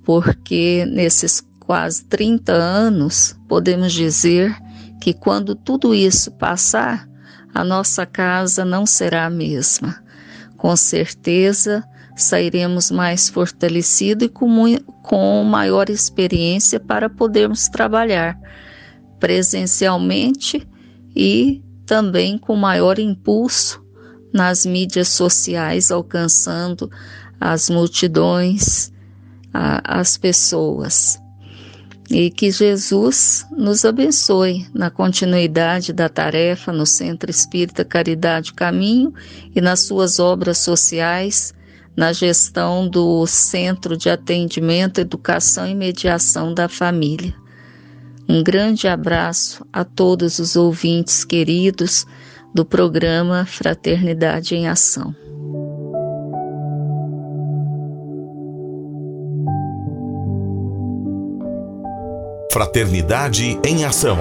porque 0.06 0.86
nesses 0.86 1.42
quase 1.68 2.06
30 2.06 2.54
anos, 2.54 3.38
podemos 3.46 3.92
dizer 3.92 4.56
que 5.02 5.14
quando 5.14 5.54
tudo 5.54 5.94
isso 5.94 6.32
passar, 6.32 7.06
a 7.54 7.62
nossa 7.62 8.06
casa 8.06 8.64
não 8.64 8.86
será 8.86 9.26
a 9.26 9.30
mesma. 9.30 10.02
Com 10.56 10.78
certeza, 10.78 11.84
sairemos 12.16 12.90
mais 12.90 13.28
fortalecidos 13.28 14.28
e 14.28 14.30
com, 14.30 14.78
com 15.04 15.44
maior 15.44 15.90
experiência 15.90 16.80
para 16.80 17.10
podermos 17.10 17.68
trabalhar 17.68 18.40
presencialmente 19.20 20.66
e 21.14 21.62
também 21.86 22.38
com 22.38 22.56
maior 22.56 22.98
impulso 22.98 23.86
nas 24.34 24.66
mídias 24.66 25.10
sociais, 25.10 25.92
alcançando 25.92 26.90
as 27.42 27.70
multidões, 27.70 28.90
a, 29.54 30.00
as 30.00 30.18
pessoas. 30.18 31.20
E 32.10 32.30
que 32.30 32.50
Jesus 32.50 33.46
nos 33.52 33.84
abençoe 33.84 34.66
na 34.74 34.90
continuidade 34.90 35.92
da 35.92 36.08
tarefa 36.08 36.72
no 36.72 36.86
Centro 36.86 37.30
Espírita 37.30 37.84
Caridade 37.84 38.54
Caminho 38.54 39.14
e 39.54 39.60
nas 39.60 39.82
suas 39.82 40.18
obras 40.18 40.60
sociais, 40.60 41.54
na 41.96 42.14
gestão 42.14 42.88
do 42.88 43.26
Centro 43.28 43.98
de 43.98 44.10
Atendimento, 44.10 45.02
Educação 45.02 45.68
e 45.68 45.76
Mediação 45.76 46.54
da 46.54 46.70
Família. 46.70 47.34
Um 48.30 48.44
grande 48.44 48.88
abraço 48.88 49.66
a 49.72 49.84
todos 49.84 50.40
os 50.40 50.56
ouvintes 50.56 51.26
queridos 51.26 52.06
do 52.54 52.66
programa 52.66 53.46
Fraternidade 53.46 54.56
em 54.56 54.68
Ação. 54.68 55.27
Fraternidade 62.58 63.60
em 63.64 63.86
Ação. 63.86 64.18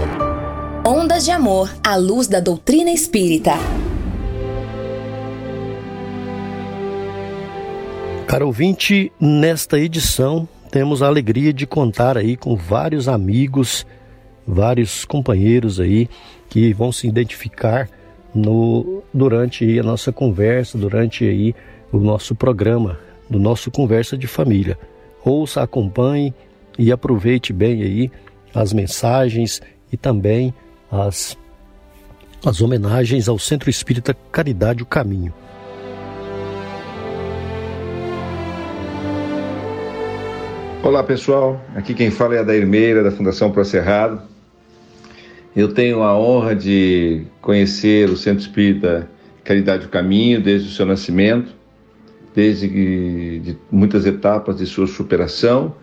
Ondas 0.86 1.24
de 1.24 1.30
Amor 1.30 1.74
à 1.82 1.96
luz 1.96 2.28
da 2.28 2.38
doutrina 2.38 2.90
espírita. 2.90 3.52
Caro 8.26 8.44
ouvinte, 8.48 9.10
nesta 9.18 9.78
edição 9.78 10.46
temos 10.70 11.02
a 11.02 11.06
alegria 11.06 11.50
de 11.50 11.66
contar 11.66 12.18
aí 12.18 12.36
com 12.36 12.54
vários 12.54 13.08
amigos, 13.08 13.86
vários 14.46 15.06
companheiros 15.06 15.80
aí 15.80 16.06
que 16.50 16.74
vão 16.74 16.92
se 16.92 17.08
identificar 17.08 17.88
no 18.34 19.02
durante 19.14 19.78
a 19.78 19.82
nossa 19.82 20.12
conversa, 20.12 20.76
durante 20.76 21.24
aí 21.24 21.54
o 21.90 21.96
nosso 21.96 22.34
programa, 22.34 22.98
do 23.30 23.38
nosso 23.38 23.70
conversa 23.70 24.14
de 24.14 24.26
família. 24.26 24.78
Ouça, 25.24 25.62
acompanhe 25.62 26.34
e 26.78 26.92
aproveite 26.92 27.52
bem 27.52 27.82
aí 27.82 28.10
as 28.54 28.72
mensagens 28.72 29.60
e 29.92 29.96
também 29.96 30.52
as, 30.90 31.36
as 32.44 32.60
homenagens 32.60 33.28
ao 33.28 33.38
Centro 33.38 33.70
Espírita 33.70 34.14
Caridade 34.32 34.82
o 34.82 34.86
Caminho. 34.86 35.32
Olá 40.82 41.02
pessoal, 41.02 41.60
aqui 41.74 41.94
quem 41.94 42.10
fala 42.10 42.36
é 42.36 42.38
a 42.38 42.42
Dair 42.44 42.66
Meira 42.66 43.02
da 43.02 43.10
Fundação 43.10 43.50
Pro. 43.50 43.64
Eu 45.54 45.72
tenho 45.72 46.02
a 46.02 46.16
honra 46.16 46.54
de 46.54 47.24
conhecer 47.40 48.08
o 48.08 48.16
Centro 48.16 48.42
Espírita 48.42 49.10
Caridade 49.42 49.86
o 49.86 49.88
Caminho 49.88 50.40
desde 50.40 50.68
o 50.68 50.72
seu 50.72 50.86
nascimento, 50.86 51.52
desde 52.34 52.68
de 53.40 53.56
muitas 53.70 54.06
etapas 54.06 54.58
de 54.58 54.66
sua 54.66 54.86
superação 54.86 55.74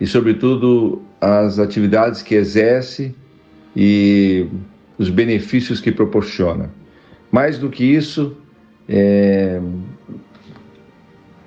e, 0.00 0.06
sobretudo, 0.06 1.02
as 1.20 1.58
atividades 1.58 2.22
que 2.22 2.34
exerce 2.34 3.14
e 3.74 4.46
os 4.98 5.08
benefícios 5.08 5.80
que 5.80 5.92
proporciona. 5.92 6.70
Mais 7.30 7.58
do 7.58 7.68
que 7.68 7.84
isso, 7.84 8.36
é, 8.88 9.60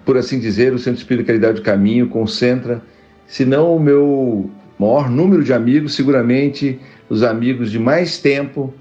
por 0.05 0.17
assim 0.17 0.39
dizer, 0.39 0.73
o 0.73 0.79
Centro 0.79 0.99
Espírita 0.99 1.27
Caridade 1.27 1.55
do 1.55 1.61
Caminho 1.61 2.07
concentra, 2.07 2.81
se 3.27 3.45
não 3.45 3.75
o 3.75 3.79
meu 3.79 4.49
maior 4.79 5.09
número 5.09 5.43
de 5.43 5.53
amigos, 5.53 5.93
seguramente 5.93 6.79
os 7.09 7.23
amigos 7.23 7.71
de 7.71 7.79
mais 7.79 8.17
tempo 8.19 8.73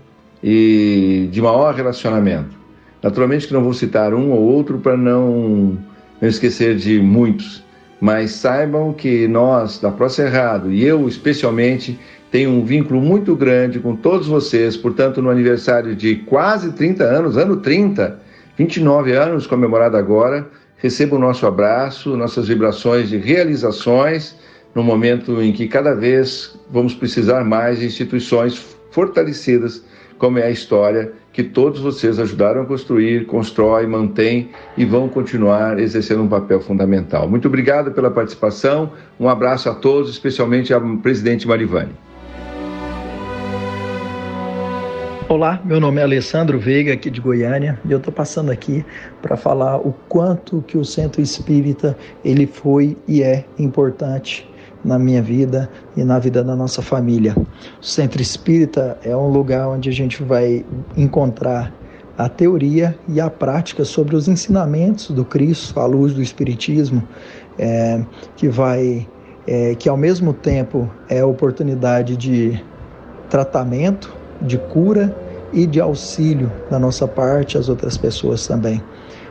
e 0.42 1.28
de 1.30 1.40
maior 1.40 1.74
relacionamento. 1.74 2.56
Naturalmente 3.02 3.46
que 3.46 3.52
não 3.52 3.62
vou 3.62 3.72
citar 3.72 4.12
um 4.12 4.30
ou 4.30 4.40
outro 4.40 4.78
para 4.78 4.96
não, 4.96 5.78
não 6.20 6.28
esquecer 6.28 6.76
de 6.76 7.00
muitos, 7.00 7.62
mas 8.00 8.32
saibam 8.32 8.92
que 8.92 9.26
nós, 9.26 9.78
da 9.78 9.90
Pro 9.90 10.08
Cerrado, 10.08 10.72
e 10.72 10.84
eu 10.84 11.08
especialmente, 11.08 11.98
tenho 12.30 12.50
um 12.50 12.64
vínculo 12.64 13.00
muito 13.00 13.34
grande 13.34 13.80
com 13.80 13.96
todos 13.96 14.26
vocês, 14.26 14.76
portanto, 14.76 15.20
no 15.20 15.30
aniversário 15.30 15.96
de 15.96 16.16
quase 16.16 16.72
30 16.72 17.04
anos, 17.04 17.36
ano 17.36 17.56
30, 17.56 18.20
29 18.56 19.12
anos 19.12 19.46
comemorado 19.46 19.96
agora, 19.96 20.46
receba 20.76 21.16
o 21.16 21.18
nosso 21.18 21.46
abraço, 21.46 22.16
nossas 22.16 22.48
vibrações 22.48 23.08
de 23.08 23.16
realizações, 23.16 24.36
no 24.74 24.82
momento 24.82 25.42
em 25.42 25.52
que 25.52 25.66
cada 25.66 25.94
vez 25.94 26.56
vamos 26.70 26.94
precisar 26.94 27.42
mais 27.44 27.80
de 27.80 27.86
instituições 27.86 28.76
fortalecidas, 28.90 29.82
como 30.18 30.38
é 30.38 30.44
a 30.44 30.50
história 30.50 31.12
que 31.38 31.44
todos 31.44 31.78
vocês 31.78 32.18
ajudaram 32.18 32.62
a 32.62 32.66
construir, 32.66 33.24
constrói, 33.26 33.86
mantém 33.86 34.50
e 34.76 34.84
vão 34.84 35.08
continuar 35.08 35.78
exercendo 35.78 36.24
um 36.24 36.26
papel 36.26 36.60
fundamental. 36.60 37.28
Muito 37.28 37.46
obrigado 37.46 37.92
pela 37.92 38.10
participação, 38.10 38.90
um 39.20 39.28
abraço 39.28 39.70
a 39.70 39.74
todos, 39.76 40.10
especialmente 40.10 40.74
ao 40.74 40.80
presidente 40.96 41.46
Marivani. 41.46 41.92
Olá, 45.28 45.60
meu 45.64 45.78
nome 45.78 46.00
é 46.00 46.02
Alessandro 46.02 46.58
Veiga, 46.58 46.92
aqui 46.92 47.08
de 47.08 47.20
Goiânia, 47.20 47.78
e 47.84 47.92
eu 47.92 47.98
estou 47.98 48.12
passando 48.12 48.50
aqui 48.50 48.84
para 49.22 49.36
falar 49.36 49.76
o 49.76 49.94
quanto 50.08 50.60
que 50.62 50.76
o 50.76 50.84
Centro 50.84 51.22
Espírita 51.22 51.96
ele 52.24 52.48
foi 52.48 52.96
e 53.06 53.22
é 53.22 53.44
importante 53.60 54.47
na 54.84 54.98
minha 54.98 55.22
vida 55.22 55.68
e 55.96 56.04
na 56.04 56.18
vida 56.18 56.42
da 56.42 56.54
nossa 56.54 56.82
família. 56.82 57.34
O 57.80 57.84
Centro 57.84 58.22
Espírita 58.22 58.98
é 59.02 59.16
um 59.16 59.28
lugar 59.28 59.68
onde 59.68 59.88
a 59.88 59.92
gente 59.92 60.22
vai 60.22 60.64
encontrar 60.96 61.72
a 62.16 62.28
teoria 62.28 62.98
e 63.06 63.20
a 63.20 63.30
prática 63.30 63.84
sobre 63.84 64.16
os 64.16 64.26
ensinamentos 64.26 65.10
do 65.10 65.24
Cristo 65.24 65.78
à 65.78 65.86
luz 65.86 66.12
do 66.12 66.20
Espiritismo, 66.20 67.02
é, 67.56 68.02
que 68.36 68.48
vai, 68.48 69.06
é, 69.46 69.74
que 69.76 69.88
ao 69.88 69.96
mesmo 69.96 70.32
tempo 70.32 70.90
é 71.08 71.24
oportunidade 71.24 72.16
de 72.16 72.60
tratamento, 73.30 74.16
de 74.42 74.58
cura 74.58 75.16
e 75.52 75.64
de 75.64 75.80
auxílio 75.80 76.50
da 76.68 76.78
nossa 76.78 77.06
parte 77.06 77.56
às 77.56 77.68
outras 77.68 77.96
pessoas 77.96 78.46
também. 78.46 78.82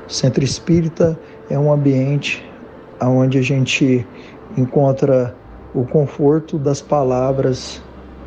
O 0.07 0.12
Centro 0.12 0.43
Espírita 0.43 1.19
é 1.49 1.60
um 1.60 1.71
ambiente 1.71 2.43
onde 3.01 3.38
a 3.38 3.41
gente 3.41 4.05
encontra 4.55 5.36
o 5.73 5.83
conforto 5.83 6.57
das 6.57 6.81
palavras 6.81 7.81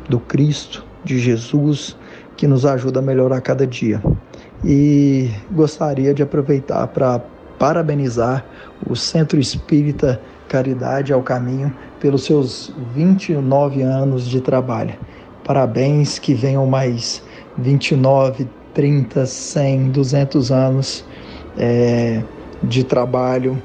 do 0.09 0.19
Cristo, 0.19 0.85
de 1.03 1.17
Jesus, 1.19 1.97
que 2.37 2.47
nos 2.47 2.65
ajuda 2.65 2.99
a 2.99 3.01
melhorar 3.01 3.41
cada 3.41 3.65
dia. 3.65 4.01
E 4.63 5.31
gostaria 5.51 6.13
de 6.13 6.21
aproveitar 6.21 6.87
para 6.87 7.21
parabenizar 7.57 8.45
o 8.87 8.95
Centro 8.95 9.39
Espírita 9.39 10.21
Caridade 10.47 11.13
ao 11.13 11.21
Caminho 11.23 11.73
pelos 11.99 12.25
seus 12.25 12.73
29 12.93 13.81
anos 13.81 14.27
de 14.27 14.41
trabalho. 14.41 14.95
Parabéns, 15.43 16.19
que 16.19 16.33
venham 16.33 16.65
mais 16.65 17.23
29, 17.57 18.47
30, 18.73 19.25
100, 19.25 19.91
200 19.91 20.51
anos 20.51 21.05
é, 21.57 22.21
de 22.63 22.83
trabalho 22.83 23.61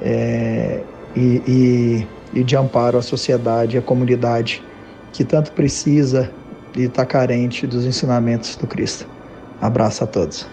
é, 0.00 0.80
e, 1.16 2.06
e, 2.34 2.40
e, 2.40 2.44
de 2.44 2.56
amparo 2.56 2.98
à 2.98 3.02
sociedade, 3.02 3.78
à 3.78 3.82
comunidade 3.82 4.62
que 5.12 5.24
tanto 5.24 5.52
precisa 5.52 6.30
e 6.76 6.82
está 6.82 7.04
carente 7.04 7.66
dos 7.66 7.84
ensinamentos 7.84 8.56
do 8.56 8.66
Cristo. 8.66 9.06
Abraço 9.60 10.04
a 10.04 10.06
todos. 10.06 10.46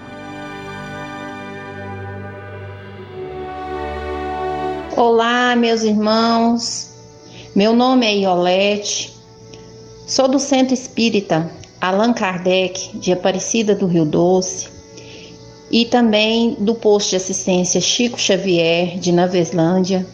Olá, 4.96 5.56
meus 5.56 5.84
irmãos. 5.84 6.92
Meu 7.56 7.74
nome 7.74 8.06
é 8.06 8.16
Iolete. 8.18 9.16
Sou 10.08 10.28
do 10.28 10.40
Centro 10.40 10.74
Espírita 10.74 11.52
Allan 11.80 12.14
Kardec, 12.14 12.98
de 12.98 13.12
Aparecida 13.12 13.76
do 13.76 13.86
Rio 13.86 14.06
Doce, 14.06 14.68
e 15.70 15.86
também 15.86 16.56
do 16.60 16.74
posto 16.74 17.12
de 17.12 17.18
assistência 17.18 17.80
Chico 17.80 18.20
Xavier, 18.20 18.98
de 18.98 19.12
Naveslândia. 19.12 20.06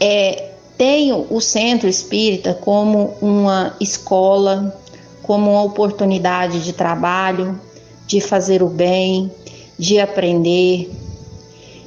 É, 0.00 0.52
tenho 0.78 1.26
o 1.30 1.40
Centro 1.40 1.88
Espírita 1.88 2.54
como 2.54 3.14
uma 3.20 3.76
escola, 3.78 4.74
como 5.22 5.50
uma 5.50 5.62
oportunidade 5.62 6.64
de 6.64 6.72
trabalho, 6.72 7.60
de 8.06 8.20
fazer 8.20 8.62
o 8.62 8.68
bem, 8.68 9.30
de 9.78 10.00
aprender. 10.00 10.90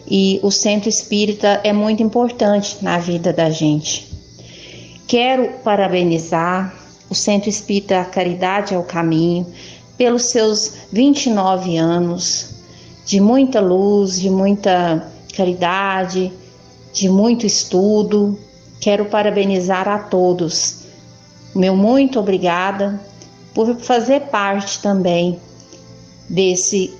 E 0.08 0.40
o 0.44 0.52
Centro 0.52 0.90
Espírita 0.90 1.60
é 1.64 1.74
muito 1.74 2.04
importante 2.04 2.78
na 2.82 3.00
vida 3.00 3.34
da 3.34 3.50
gente. 3.50 4.08
Quero 5.08 5.54
parabenizar 5.64 6.74
o 7.10 7.16
Centro 7.16 7.50
Espírita 7.50 8.04
Caridade 8.06 8.74
é 8.74 8.78
o 8.78 8.84
Caminho, 8.84 9.46
pelos 9.98 10.24
seus 10.26 10.74
29 10.92 11.78
anos 11.78 12.56
de 13.06 13.20
muita 13.20 13.60
luz, 13.60 14.20
de 14.20 14.30
muita 14.30 15.12
caridade, 15.36 16.32
de 16.94 17.10
muito 17.10 17.46
estudo. 17.46 18.40
Quero 18.80 19.06
parabenizar 19.06 19.88
a 19.88 19.98
todos. 19.98 20.84
Meu 21.56 21.76
muito 21.76 22.20
obrigada 22.20 23.00
por 23.54 23.76
fazer 23.80 24.22
parte 24.28 24.82
também 24.82 25.40
desse 26.30 26.94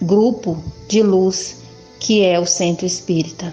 grupo 0.00 0.62
de 0.88 1.02
luz 1.02 1.58
que 1.98 2.24
é 2.24 2.38
o 2.40 2.46
Centro 2.46 2.86
Espírita. 2.86 3.52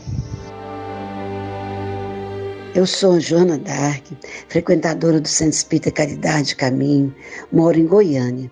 Eu 2.74 2.86
sou 2.86 3.20
Joana 3.20 3.58
Dark, 3.58 4.06
frequentadora 4.48 5.20
do 5.20 5.28
Centro 5.28 5.56
Espírita 5.56 5.92
Caridade 5.92 6.56
Caminho, 6.56 7.14
moro 7.52 7.78
em 7.78 7.86
Goiânia 7.86 8.50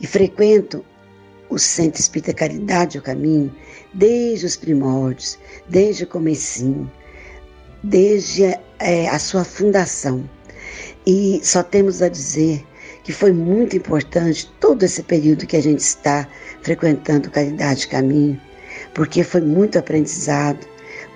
e 0.00 0.06
frequento 0.06 0.84
o 1.50 1.58
Centro 1.58 2.00
Espírita 2.00 2.32
Caridade 2.32 2.98
o 2.98 3.02
Caminho 3.02 3.54
desde 3.94 4.46
os 4.46 4.56
primórdios, 4.56 5.38
desde 5.68 6.04
o 6.04 6.06
comecinho, 6.06 6.90
desde 7.82 8.44
é, 8.78 9.08
a 9.08 9.18
sua 9.18 9.44
fundação. 9.44 10.28
E 11.06 11.40
só 11.42 11.62
temos 11.62 12.02
a 12.02 12.08
dizer 12.08 12.64
que 13.02 13.12
foi 13.12 13.32
muito 13.32 13.76
importante 13.76 14.52
todo 14.60 14.82
esse 14.82 15.02
período 15.02 15.46
que 15.46 15.56
a 15.56 15.62
gente 15.62 15.80
está 15.80 16.28
frequentando 16.62 17.30
Caridade 17.30 17.88
Caminho, 17.88 18.40
porque 18.94 19.24
foi 19.24 19.40
muito 19.40 19.78
aprendizado, 19.78 20.66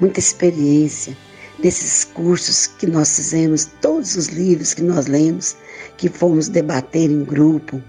muita 0.00 0.18
experiência, 0.18 1.16
desses 1.58 2.04
cursos 2.04 2.66
que 2.66 2.86
nós 2.86 3.14
fizemos, 3.14 3.70
todos 3.80 4.16
os 4.16 4.26
livros 4.26 4.74
que 4.74 4.82
nós 4.82 5.06
lemos, 5.06 5.56
que 5.96 6.08
fomos 6.08 6.48
debater 6.48 7.10
em 7.10 7.24
grupo, 7.24 7.80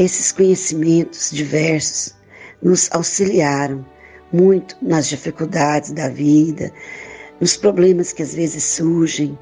esses 0.00 0.32
conhecimentos 0.32 1.30
diversos 1.30 2.14
nos 2.62 2.88
auxiliaram 2.90 3.84
muito 4.32 4.74
nas 4.80 5.08
dificuldades 5.08 5.90
da 5.90 6.08
vida, 6.08 6.72
nos 7.38 7.56
problemas 7.56 8.10
que 8.10 8.22
às 8.22 8.34
vezes 8.34 8.64
surgem, 8.64 9.38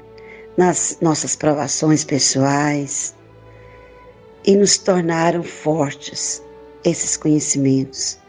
nas 0.57 0.97
nossas 1.01 1.35
provações 1.35 2.03
pessoais 2.03 3.15
e 4.45 4.57
nos 4.57 4.77
tornaram 4.77 5.43
fortes 5.43 6.43
esses 6.83 7.15
conhecimentos. 7.15 8.19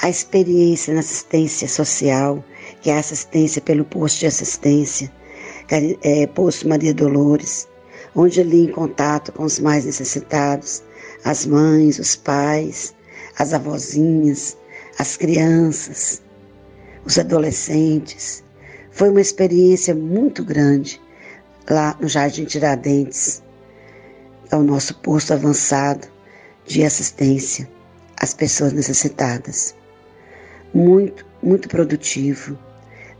A 0.00 0.08
experiência 0.08 0.94
na 0.94 1.00
assistência 1.00 1.66
social 1.66 2.44
que 2.82 2.90
é 2.90 2.94
a 2.94 3.00
assistência 3.00 3.60
pelo 3.60 3.84
posto 3.84 4.20
de 4.20 4.26
assistência, 4.26 5.10
é, 6.02 6.26
posto 6.28 6.68
Maria 6.68 6.94
Dolores, 6.94 7.66
onde 8.14 8.40
ali 8.40 8.66
em 8.66 8.70
contato 8.70 9.32
com 9.32 9.42
os 9.42 9.58
mais 9.58 9.84
necessitados, 9.84 10.84
as 11.24 11.46
mães, 11.46 11.98
os 11.98 12.16
pais, 12.16 12.94
as 13.38 13.52
avózinhas, 13.52 14.56
as 14.98 15.16
crianças, 15.16 16.22
os 17.04 17.18
adolescentes. 17.18 18.42
Foi 18.90 19.10
uma 19.10 19.20
experiência 19.20 19.94
muito 19.94 20.44
grande 20.44 21.00
lá 21.68 21.96
no 22.00 22.08
Jardim 22.08 22.44
Tiradentes, 22.44 23.42
é 24.50 24.56
o 24.56 24.62
nosso 24.62 24.94
posto 25.00 25.34
avançado 25.34 26.08
de 26.64 26.82
assistência 26.84 27.68
às 28.16 28.32
pessoas 28.32 28.72
necessitadas. 28.72 29.74
Muito, 30.72 31.26
muito 31.42 31.68
produtivo 31.68 32.58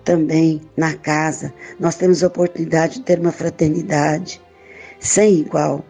também 0.04 0.62
na 0.76 0.94
casa, 0.94 1.52
nós 1.78 1.96
temos 1.96 2.24
a 2.24 2.28
oportunidade 2.28 2.94
de 2.94 3.02
ter 3.02 3.20
uma 3.20 3.32
fraternidade 3.32 4.40
sem 4.98 5.40
igual. 5.40 5.84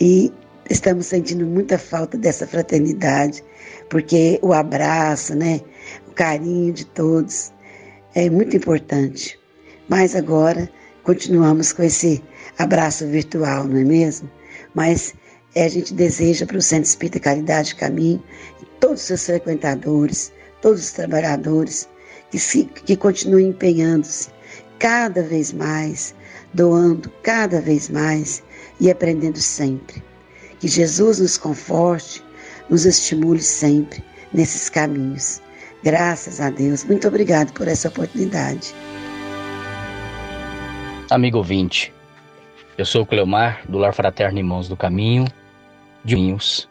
E 0.00 0.32
estamos 0.70 1.06
sentindo 1.06 1.44
muita 1.44 1.76
falta 1.76 2.16
dessa 2.16 2.46
fraternidade, 2.46 3.44
porque 3.88 4.38
o 4.40 4.52
abraço, 4.52 5.34
né, 5.34 5.60
o 6.08 6.12
carinho 6.12 6.72
de 6.72 6.86
todos 6.86 7.52
é 8.14 8.30
muito 8.30 8.56
importante. 8.56 9.38
Mas 9.88 10.14
agora 10.14 10.70
continuamos 11.02 11.72
com 11.72 11.82
esse 11.82 12.22
abraço 12.56 13.06
virtual, 13.06 13.64
não 13.64 13.78
é 13.78 13.84
mesmo? 13.84 14.30
Mas 14.72 15.12
é, 15.56 15.64
a 15.64 15.68
gente 15.68 15.92
deseja 15.92 16.46
para 16.46 16.56
o 16.56 16.62
Centro 16.62 16.88
Espírita 16.88 17.18
Caridade 17.18 17.74
Caminho, 17.74 18.22
todos 18.78 19.00
os 19.00 19.06
seus 19.06 19.26
frequentadores, 19.26 20.32
todos 20.62 20.80
os 20.80 20.92
trabalhadores, 20.92 21.88
que, 22.30 22.38
se, 22.38 22.64
que 22.64 22.96
continue 22.96 23.44
empenhando-se 23.44 24.28
cada 24.78 25.22
vez 25.22 25.52
mais, 25.52 26.14
doando 26.54 27.10
cada 27.24 27.60
vez 27.60 27.88
mais 27.88 28.42
e 28.78 28.88
aprendendo 28.88 29.38
sempre. 29.38 30.09
Que 30.60 30.68
Jesus 30.68 31.18
nos 31.18 31.36
conforte, 31.36 32.22
nos 32.68 32.84
estimule 32.84 33.40
sempre 33.40 34.04
nesses 34.32 34.68
caminhos. 34.68 35.40
Graças 35.82 36.40
a 36.40 36.50
Deus. 36.50 36.84
Muito 36.84 37.08
obrigado 37.08 37.52
por 37.52 37.66
essa 37.66 37.88
oportunidade. 37.88 38.74
Amigo 41.10 41.38
ouvinte, 41.38 41.92
eu 42.78 42.84
sou 42.84 43.02
o 43.02 43.06
Cleomar, 43.06 43.62
do 43.68 43.78
Lar 43.78 43.92
Fraterno 43.92 44.38
Irmãos 44.38 44.68
do 44.68 44.76
Caminho, 44.76 45.24
de 46.04 46.14
Vinhos. 46.14 46.68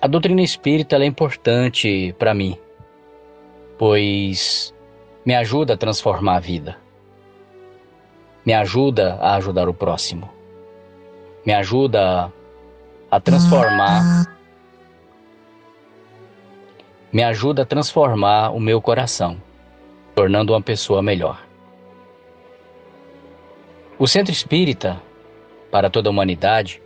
A 0.00 0.06
doutrina 0.06 0.42
espírita 0.42 0.96
é 0.96 1.06
importante 1.06 2.14
para 2.18 2.34
mim, 2.34 2.58
pois 3.78 4.74
me 5.24 5.34
ajuda 5.34 5.74
a 5.74 5.76
transformar 5.76 6.36
a 6.36 6.40
vida, 6.40 6.76
me 8.44 8.52
ajuda 8.52 9.14
a 9.14 9.36
ajudar 9.36 9.68
o 9.68 9.74
próximo, 9.74 10.28
me 11.44 11.52
ajuda 11.52 12.32
a 13.10 13.20
transformar, 13.20 14.26
me 17.12 17.22
ajuda 17.22 17.62
a 17.62 17.66
transformar 17.66 18.50
o 18.50 18.60
meu 18.60 18.80
coração, 18.80 19.36
tornando 20.14 20.52
uma 20.52 20.62
pessoa 20.62 21.02
melhor. 21.02 21.44
O 23.98 24.06
centro 24.06 24.32
espírita, 24.32 25.00
para 25.70 25.90
toda 25.90 26.08
a 26.08 26.12
humanidade, 26.12 26.82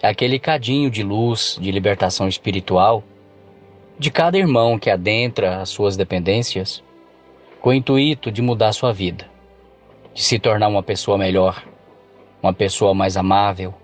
é 0.00 0.08
aquele 0.08 0.38
cadinho 0.38 0.90
de 0.90 1.02
luz, 1.02 1.58
de 1.60 1.70
libertação 1.70 2.28
espiritual 2.28 3.02
de 3.98 4.10
cada 4.12 4.38
irmão 4.38 4.78
que 4.78 4.90
adentra 4.90 5.60
as 5.60 5.70
suas 5.70 5.96
dependências 5.96 6.82
com 7.60 7.70
o 7.70 7.74
intuito 7.74 8.30
de 8.30 8.40
mudar 8.40 8.72
sua 8.72 8.92
vida, 8.92 9.28
de 10.14 10.22
se 10.22 10.38
tornar 10.38 10.68
uma 10.68 10.82
pessoa 10.82 11.18
melhor, 11.18 11.64
uma 12.42 12.52
pessoa 12.52 12.94
mais 12.94 13.16
amável, 13.16 13.74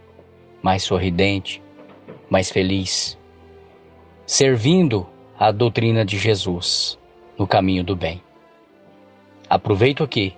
mais 0.62 0.82
sorridente, 0.82 1.62
mais 2.30 2.50
feliz, 2.50 3.18
servindo 4.26 5.06
a 5.38 5.50
doutrina 5.50 6.04
de 6.04 6.16
Jesus 6.16 6.98
no 7.38 7.46
caminho 7.46 7.84
do 7.84 7.96
bem. 7.96 8.22
Aproveito 9.48 10.02
aqui 10.02 10.34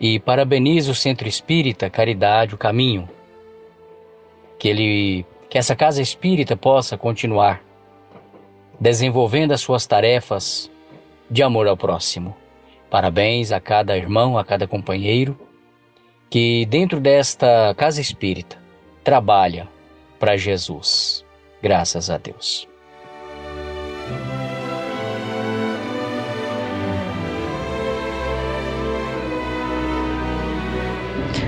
e 0.00 0.18
parabenizo 0.20 0.92
o 0.92 0.94
Centro 0.94 1.28
Espírita 1.28 1.90
Caridade 1.90 2.54
o 2.54 2.58
Caminho, 2.58 3.08
que 4.58 4.68
ele 4.68 5.26
que 5.48 5.58
essa 5.58 5.76
casa 5.76 6.02
espírita 6.02 6.56
possa 6.56 6.98
continuar 6.98 7.62
desenvolvendo 8.80 9.52
as 9.52 9.60
suas 9.60 9.86
tarefas 9.86 10.70
de 11.30 11.42
amor 11.42 11.68
ao 11.68 11.76
próximo. 11.76 12.36
Parabéns 12.90 13.52
a 13.52 13.60
cada 13.60 13.96
irmão, 13.96 14.36
a 14.36 14.44
cada 14.44 14.66
companheiro 14.66 15.38
que, 16.30 16.66
dentro 16.66 17.00
desta 17.00 17.74
casa 17.76 18.00
espírita, 18.00 18.58
trabalha 19.02 19.68
para 20.18 20.36
Jesus. 20.36 21.24
Graças 21.62 22.10
a 22.10 22.18
Deus. 22.18 22.68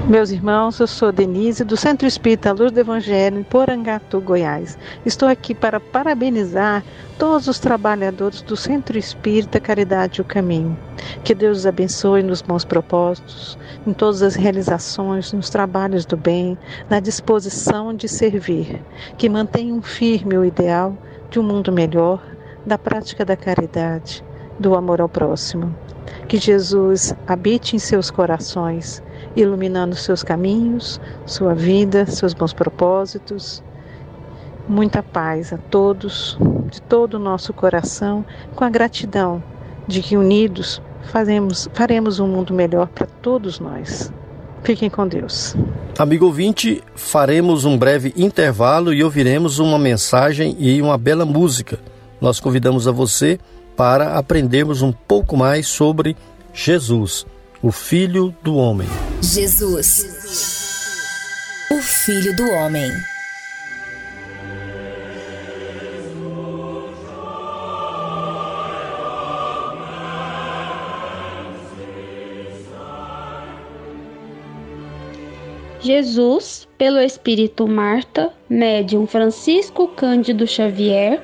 Meus 0.08 0.30
irmãos, 0.30 0.80
eu 0.80 0.86
sou 0.86 1.12
Denise, 1.12 1.62
do 1.62 1.76
Centro 1.76 2.08
Espírita 2.08 2.50
Luz 2.50 2.72
do 2.72 2.80
Evangelho, 2.80 3.40
em 3.40 3.42
Porangatu, 3.42 4.22
Goiás. 4.22 4.78
Estou 5.04 5.28
aqui 5.28 5.54
para 5.54 5.78
parabenizar 5.78 6.82
todos 7.18 7.46
os 7.46 7.58
trabalhadores 7.58 8.40
do 8.40 8.56
Centro 8.56 8.96
Espírita 8.96 9.60
Caridade 9.60 10.18
e 10.18 10.22
o 10.22 10.24
Caminho. 10.24 10.78
Que 11.22 11.34
Deus 11.34 11.58
os 11.58 11.66
abençoe 11.66 12.22
nos 12.22 12.40
bons 12.40 12.64
propósitos, 12.64 13.58
em 13.86 13.92
todas 13.92 14.22
as 14.22 14.34
realizações, 14.34 15.30
nos 15.34 15.50
trabalhos 15.50 16.06
do 16.06 16.16
bem, 16.16 16.56
na 16.88 17.00
disposição 17.00 17.92
de 17.92 18.08
servir. 18.08 18.82
Que 19.18 19.28
mantenham 19.28 19.82
firme 19.82 20.38
o 20.38 20.44
ideal 20.44 20.96
de 21.28 21.38
um 21.38 21.42
mundo 21.42 21.70
melhor, 21.70 22.24
da 22.64 22.78
prática 22.78 23.26
da 23.26 23.36
caridade, 23.36 24.24
do 24.58 24.74
amor 24.74 25.02
ao 25.02 25.08
próximo. 25.08 25.76
Que 26.26 26.38
Jesus 26.38 27.14
habite 27.26 27.76
em 27.76 27.78
seus 27.78 28.10
corações 28.10 29.02
iluminando 29.36 29.94
seus 29.94 30.22
caminhos, 30.22 31.00
sua 31.26 31.54
vida, 31.54 32.06
seus 32.06 32.34
bons 32.34 32.52
propósitos. 32.52 33.62
Muita 34.68 35.02
paz 35.02 35.52
a 35.52 35.56
todos, 35.56 36.38
de 36.70 36.82
todo 36.82 37.14
o 37.14 37.18
nosso 37.18 37.52
coração, 37.52 38.24
com 38.54 38.64
a 38.64 38.70
gratidão 38.70 39.42
de 39.86 40.02
que 40.02 40.16
unidos 40.16 40.82
faremos, 41.04 41.68
faremos 41.72 42.20
um 42.20 42.26
mundo 42.26 42.52
melhor 42.52 42.88
para 42.88 43.06
todos 43.06 43.58
nós. 43.58 44.12
Fiquem 44.62 44.90
com 44.90 45.06
Deus. 45.06 45.56
Amigo 45.98 46.26
ouvinte, 46.26 46.82
faremos 46.94 47.64
um 47.64 47.78
breve 47.78 48.12
intervalo 48.16 48.92
e 48.92 49.02
ouviremos 49.02 49.58
uma 49.58 49.78
mensagem 49.78 50.54
e 50.58 50.82
uma 50.82 50.98
bela 50.98 51.24
música. 51.24 51.78
Nós 52.20 52.38
convidamos 52.38 52.86
a 52.86 52.92
você 52.92 53.38
para 53.76 54.18
aprendermos 54.18 54.82
um 54.82 54.92
pouco 54.92 55.36
mais 55.36 55.66
sobre 55.66 56.16
Jesus 56.52 57.24
o 57.60 57.72
Filho 57.72 58.32
do 58.42 58.54
Homem. 58.54 58.86
Jesus, 59.20 60.06
o 61.72 61.82
Filho 61.82 62.36
do 62.36 62.48
Homem. 62.50 62.88
Jesus, 75.80 76.68
pelo 76.76 77.00
Espírito 77.00 77.66
Marta, 77.66 78.32
médium 78.48 79.06
Francisco 79.06 79.88
Cândido 79.88 80.46
Xavier, 80.46 81.20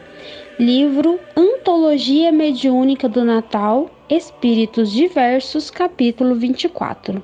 livro 0.58 1.20
Antologia 1.36 2.32
Mediúnica 2.32 3.08
do 3.08 3.24
Natal, 3.24 3.93
Espíritos 4.10 4.92
Diversos, 4.92 5.70
capítulo 5.70 6.34
24. 6.34 7.22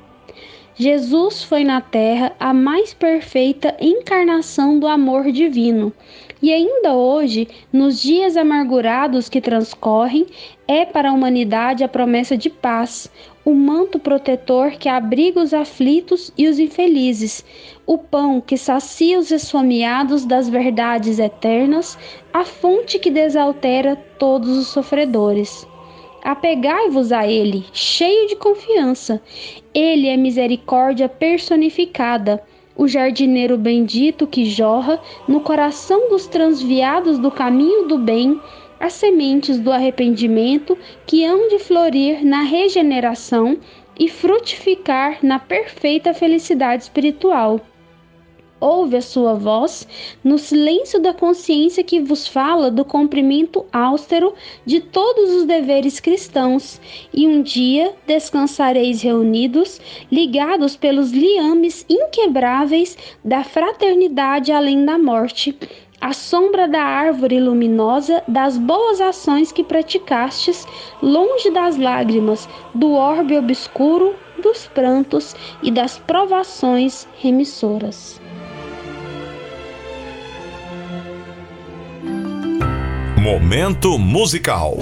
Jesus 0.74 1.44
foi 1.44 1.62
na 1.62 1.82
terra 1.82 2.32
a 2.40 2.54
mais 2.54 2.94
perfeita 2.94 3.76
encarnação 3.78 4.78
do 4.78 4.86
amor 4.86 5.30
divino, 5.30 5.92
e 6.40 6.50
ainda 6.50 6.94
hoje, 6.94 7.46
nos 7.70 8.00
dias 8.00 8.34
amargurados 8.34 9.28
que 9.28 9.42
transcorrem, 9.42 10.24
é 10.66 10.86
para 10.86 11.10
a 11.10 11.12
humanidade 11.12 11.84
a 11.84 11.88
promessa 11.88 12.34
de 12.34 12.48
paz, 12.48 13.10
o 13.44 13.52
manto 13.52 13.98
protetor 13.98 14.70
que 14.70 14.88
abriga 14.88 15.38
os 15.38 15.52
aflitos 15.52 16.32
e 16.36 16.48
os 16.48 16.58
infelizes, 16.58 17.44
o 17.86 17.98
pão 17.98 18.40
que 18.40 18.56
sacia 18.56 19.18
os 19.18 19.30
esfomeados 19.30 20.24
das 20.24 20.48
verdades 20.48 21.18
eternas, 21.18 21.98
a 22.32 22.42
fonte 22.42 22.98
que 22.98 23.10
desaltera 23.10 23.96
todos 24.18 24.56
os 24.56 24.68
sofredores. 24.68 25.68
Apegai-vos 26.22 27.12
a 27.12 27.26
Ele, 27.26 27.64
cheio 27.72 28.28
de 28.28 28.36
confiança. 28.36 29.22
Ele 29.72 30.06
é 30.06 30.16
misericórdia 30.16 31.08
personificada, 31.08 32.42
o 32.76 32.86
jardineiro 32.86 33.56
bendito 33.58 34.26
que 34.26 34.44
jorra 34.44 35.00
no 35.26 35.40
coração 35.40 36.08
dos 36.08 36.26
transviados 36.26 37.18
do 37.18 37.30
caminho 37.30 37.86
do 37.86 37.98
bem 37.98 38.40
as 38.78 38.94
sementes 38.94 39.58
do 39.58 39.70
arrependimento 39.70 40.76
que 41.06 41.24
hão 41.24 41.48
de 41.48 41.58
florir 41.58 42.24
na 42.24 42.40
regeneração 42.42 43.58
e 43.98 44.08
frutificar 44.08 45.18
na 45.22 45.38
perfeita 45.38 46.14
felicidade 46.14 46.84
espiritual 46.84 47.60
ouve 48.60 48.96
a 48.96 49.02
sua 49.02 49.34
voz 49.34 49.88
no 50.22 50.38
silêncio 50.38 51.00
da 51.00 51.14
consciência 51.14 51.82
que 51.82 52.00
vos 52.00 52.28
fala 52.28 52.70
do 52.70 52.84
cumprimento 52.84 53.64
austero 53.72 54.34
de 54.66 54.80
todos 54.80 55.30
os 55.32 55.44
deveres 55.44 55.98
cristãos, 55.98 56.80
e 57.12 57.26
um 57.26 57.42
dia 57.42 57.94
descansareis 58.06 59.02
reunidos, 59.02 59.80
ligados 60.12 60.76
pelos 60.76 61.10
liames 61.10 61.84
inquebráveis 61.88 62.96
da 63.24 63.42
fraternidade 63.42 64.52
além 64.52 64.84
da 64.84 64.98
morte, 64.98 65.56
à 66.00 66.12
sombra 66.12 66.66
da 66.66 66.82
árvore 66.82 67.38
luminosa 67.38 68.22
das 68.26 68.56
boas 68.56 69.00
ações 69.00 69.52
que 69.52 69.62
praticastes, 69.62 70.66
longe 71.02 71.50
das 71.50 71.76
lágrimas, 71.76 72.48
do 72.74 72.92
orbe 72.92 73.36
obscuro, 73.36 74.14
dos 74.42 74.66
prantos 74.68 75.36
e 75.62 75.70
das 75.70 75.98
provações 75.98 77.06
remissoras. 77.18 78.20
Momento 83.20 83.98
musical. 83.98 84.78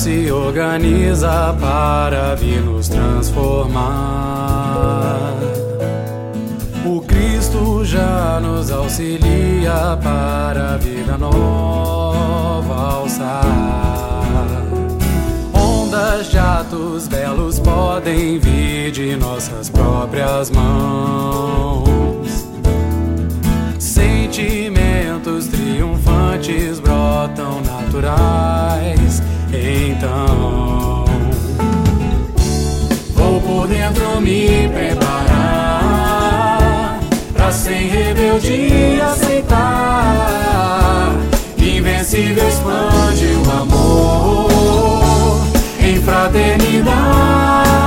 Se 0.00 0.32
organiza 0.32 1.54
para 1.60 2.34
vir 2.34 2.62
nos 2.62 2.88
transformar. 2.88 3.74
O 6.86 7.02
Cristo 7.02 7.84
já 7.84 8.40
nos 8.40 8.70
auxilia 8.70 9.98
para 10.02 10.72
a 10.72 10.76
vida 10.78 11.18
nova 11.18 12.94
alçar. 12.94 14.22
Ondas 15.52 16.30
de 16.30 16.38
atos 16.38 17.06
belos 17.06 17.60
podem 17.60 18.38
vir 18.38 18.92
de 18.92 19.16
nossas 19.16 19.68
próprias 19.68 20.50
mãos. 20.50 22.46
Sentimentos 23.78 25.46
triunfantes 25.48 26.80
brotam 26.80 27.60
naturais 27.60 29.20
então, 29.70 31.04
vou 33.14 33.40
por 33.40 33.68
dentro 33.68 34.20
me 34.20 34.68
preparar 34.68 35.80
pra 37.32 37.52
sem 37.52 37.88
rebeldia 37.88 39.06
aceitar. 39.06 40.10
Invencível 41.56 42.48
expande 42.48 43.26
o 43.26 43.50
amor 43.62 45.40
em 45.80 46.00
fraternidade. 46.02 47.79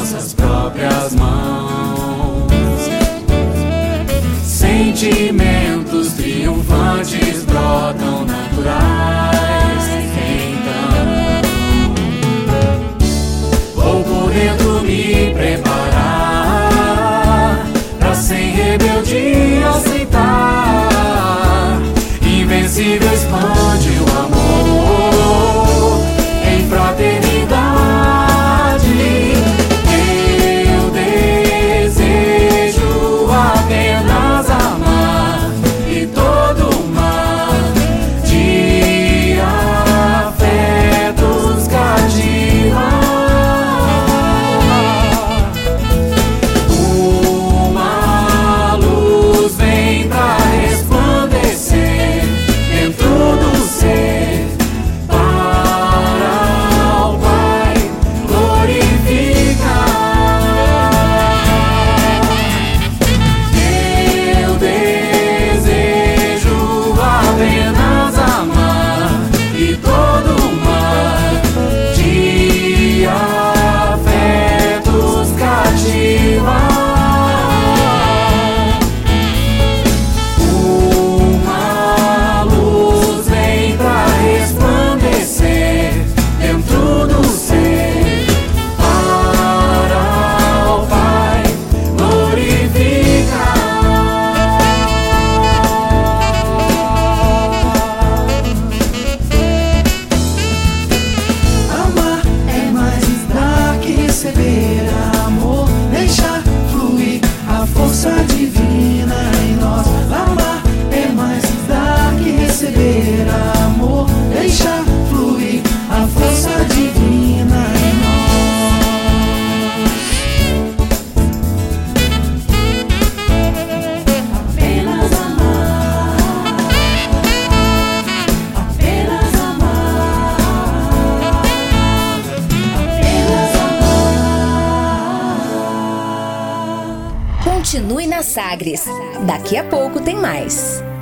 Nossas 0.00 0.32
próprias 0.32 1.14
mãos. 1.14 2.50
Sentimentos 4.42 5.29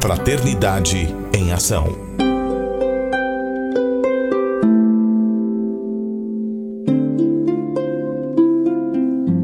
Fraternidade 0.01 1.09
em 1.35 1.53
Ação. 1.53 1.87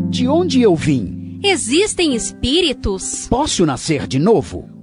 De 0.09 0.29
onde 0.29 0.63
eu 0.63 0.77
vim? 0.77 1.41
Existem 1.43 2.15
espíritos? 2.15 3.27
Posso 3.29 3.67
nascer 3.67 4.07
de 4.07 4.21
novo? 4.21 4.74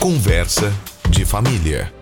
Conversa 0.00 0.72
de 1.10 1.24
família. 1.24 1.92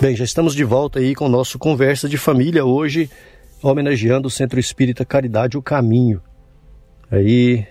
Bem, 0.00 0.16
já 0.16 0.24
estamos 0.24 0.54
de 0.54 0.64
volta 0.64 0.98
aí 0.98 1.14
com 1.14 1.26
o 1.26 1.28
nosso 1.28 1.58
Conversa 1.58 2.08
de 2.08 2.16
Família, 2.16 2.64
hoje 2.64 3.10
homenageando 3.62 4.28
o 4.28 4.30
Centro 4.30 4.58
Espírita 4.58 5.04
Caridade 5.04 5.58
o 5.58 5.62
Caminho. 5.62 6.22
Aí 7.10 7.66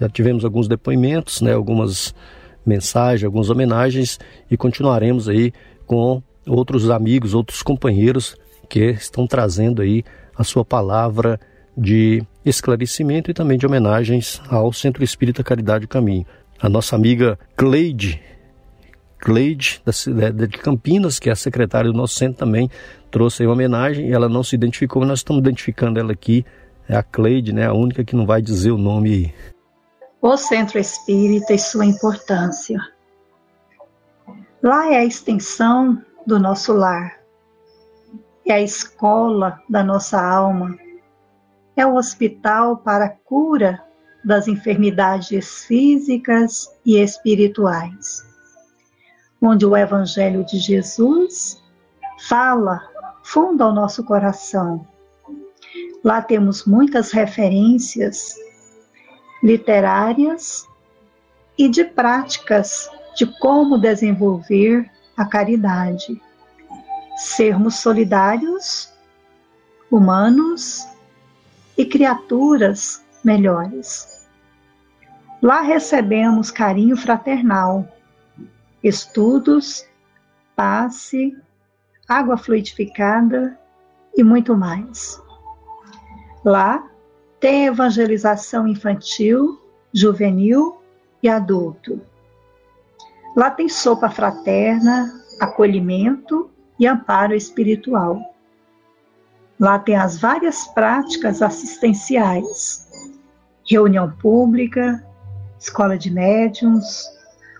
já 0.00 0.08
tivemos 0.08 0.44
alguns 0.44 0.66
depoimentos, 0.66 1.40
né, 1.40 1.52
algumas 1.52 2.12
mensagens, 2.66 3.24
algumas 3.24 3.48
homenagens 3.48 4.18
e 4.50 4.56
continuaremos 4.56 5.28
aí 5.28 5.52
com 5.86 6.20
outros 6.44 6.90
amigos, 6.90 7.34
outros 7.34 7.62
companheiros 7.62 8.36
que 8.68 8.90
estão 8.90 9.28
trazendo 9.28 9.80
aí 9.80 10.02
a 10.36 10.42
sua 10.42 10.64
palavra 10.64 11.38
de 11.78 12.20
esclarecimento 12.44 13.30
e 13.30 13.34
também 13.34 13.56
de 13.56 13.66
homenagens 13.66 14.40
ao 14.48 14.72
Centro 14.72 15.02
Espírita 15.02 15.42
Caridade 15.42 15.86
Caminho. 15.86 16.26
A 16.60 16.68
nossa 16.68 16.94
amiga 16.96 17.38
Cleide, 17.56 18.22
Cleide 19.18 19.82
de 20.34 20.58
Campinas, 20.58 21.18
que 21.18 21.28
é 21.28 21.32
a 21.32 21.36
secretária 21.36 21.90
do 21.90 21.96
nosso 21.96 22.14
centro 22.14 22.38
também, 22.38 22.70
trouxe 23.10 23.42
aí 23.42 23.46
uma 23.46 23.54
homenagem. 23.54 24.12
Ela 24.12 24.28
não 24.28 24.42
se 24.42 24.54
identificou, 24.54 25.00
mas 25.00 25.08
nós 25.08 25.18
estamos 25.20 25.40
identificando 25.40 25.98
ela 25.98 26.12
aqui. 26.12 26.44
É 26.88 26.96
a 26.96 27.02
Cleide, 27.02 27.52
né? 27.52 27.66
A 27.66 27.72
única 27.72 28.04
que 28.04 28.14
não 28.14 28.26
vai 28.26 28.42
dizer 28.42 28.70
o 28.70 28.78
nome 28.78 29.12
aí. 29.12 29.34
O 30.20 30.36
Centro 30.36 30.78
Espírita 30.78 31.52
e 31.54 31.58
sua 31.58 31.86
importância. 31.86 32.78
Lá 34.62 34.92
é 34.92 34.98
a 34.98 35.04
extensão 35.04 36.02
do 36.26 36.38
nosso 36.38 36.72
lar, 36.72 37.20
é 38.46 38.52
a 38.52 38.60
escola 38.62 39.60
da 39.68 39.84
nossa 39.84 40.18
alma, 40.18 40.74
é 41.76 41.86
o 41.86 41.96
hospital 41.96 42.78
para 42.78 43.06
a 43.06 43.08
cura 43.10 43.82
das 44.24 44.48
enfermidades 44.48 45.64
físicas 45.64 46.70
e 46.84 46.96
espirituais, 46.96 48.24
onde 49.40 49.66
o 49.66 49.76
Evangelho 49.76 50.44
de 50.44 50.58
Jesus 50.58 51.62
fala, 52.28 52.80
funda 53.22 53.66
o 53.66 53.72
nosso 53.72 54.04
coração. 54.04 54.86
Lá 56.02 56.22
temos 56.22 56.64
muitas 56.64 57.10
referências 57.12 58.36
literárias 59.42 60.66
e 61.58 61.68
de 61.68 61.84
práticas 61.84 62.88
de 63.14 63.26
como 63.38 63.78
desenvolver 63.78 64.90
a 65.16 65.24
caridade. 65.24 66.20
Sermos 67.16 67.76
solidários, 67.76 68.92
humanos 69.90 70.93
e 71.76 71.84
criaturas 71.84 73.04
melhores. 73.24 74.26
Lá 75.42 75.60
recebemos 75.60 76.50
carinho 76.50 76.96
fraternal, 76.96 77.86
estudos, 78.82 79.86
passe, 80.56 81.36
água 82.08 82.36
fluidificada 82.36 83.58
e 84.16 84.22
muito 84.22 84.56
mais. 84.56 85.20
Lá 86.44 86.88
tem 87.40 87.66
evangelização 87.66 88.66
infantil, 88.66 89.60
juvenil 89.92 90.80
e 91.22 91.28
adulto. 91.28 92.00
Lá 93.36 93.50
tem 93.50 93.68
sopa 93.68 94.08
fraterna, 94.08 95.12
acolhimento 95.40 96.50
e 96.78 96.86
amparo 96.86 97.34
espiritual. 97.34 98.33
Lá 99.58 99.78
tem 99.78 99.96
as 99.96 100.18
várias 100.18 100.66
práticas 100.68 101.40
assistenciais, 101.40 102.88
reunião 103.68 104.10
pública, 104.10 105.04
escola 105.58 105.96
de 105.96 106.10
médiums, 106.10 107.04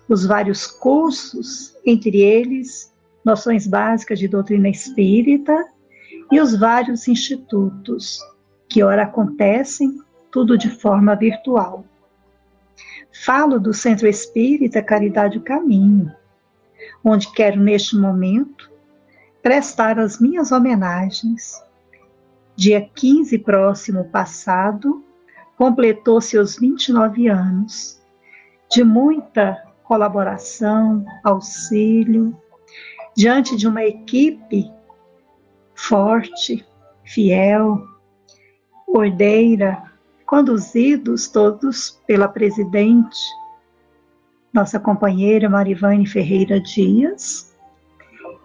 os 0.08 0.26
vários 0.26 0.66
cursos, 0.66 1.74
entre 1.84 2.20
eles 2.20 2.92
noções 3.24 3.66
básicas 3.66 4.18
de 4.18 4.28
doutrina 4.28 4.68
espírita 4.68 5.56
e 6.30 6.40
os 6.40 6.58
vários 6.58 7.08
institutos, 7.08 8.18
que 8.68 8.82
ora 8.82 9.04
acontecem 9.04 9.98
tudo 10.30 10.58
de 10.58 10.68
forma 10.68 11.14
virtual. 11.14 11.84
Falo 13.24 13.58
do 13.58 13.72
Centro 13.72 14.08
Espírita 14.08 14.82
Caridade 14.82 15.38
o 15.38 15.42
Caminho, 15.42 16.12
onde 17.02 17.32
quero 17.32 17.60
neste 17.60 17.96
momento 17.96 18.70
prestar 19.42 19.98
as 19.98 20.20
minhas 20.20 20.50
homenagens. 20.50 21.62
Dia 22.56 22.80
15 22.80 23.38
próximo 23.38 24.04
passado, 24.04 25.04
completou 25.56 26.20
seus 26.20 26.56
29 26.56 27.28
anos, 27.28 28.00
de 28.70 28.84
muita 28.84 29.62
colaboração, 29.82 31.04
auxílio, 31.22 32.36
diante 33.16 33.56
de 33.56 33.66
uma 33.66 33.84
equipe 33.84 34.70
forte, 35.74 36.64
fiel, 37.04 37.86
ordeira, 38.86 39.82
conduzidos 40.24 41.28
todos 41.28 42.00
pela 42.06 42.28
presidente, 42.28 43.18
nossa 44.52 44.78
companheira 44.78 45.50
Marivane 45.50 46.06
Ferreira 46.06 46.60
Dias, 46.60 47.52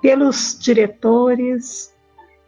pelos 0.01 0.57
diretores, 0.59 1.93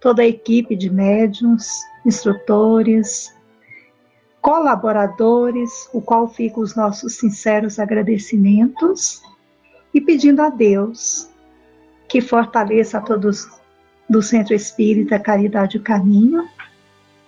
toda 0.01 0.23
a 0.23 0.27
equipe 0.27 0.75
de 0.75 0.89
médiums, 0.89 1.69
instrutores, 2.05 3.33
colaboradores, 4.41 5.87
o 5.93 6.01
qual 6.01 6.27
ficam 6.27 6.63
os 6.63 6.75
nossos 6.75 7.13
sinceros 7.13 7.79
agradecimentos 7.79 9.21
e 9.93 10.01
pedindo 10.01 10.41
a 10.41 10.49
Deus 10.49 11.29
que 12.09 12.19
fortaleça 12.19 12.97
a 12.97 13.01
todos 13.01 13.47
do 14.09 14.21
Centro 14.21 14.55
Espírita 14.55 15.19
Caridade 15.19 15.77
o 15.77 15.81
Caminho 15.81 16.49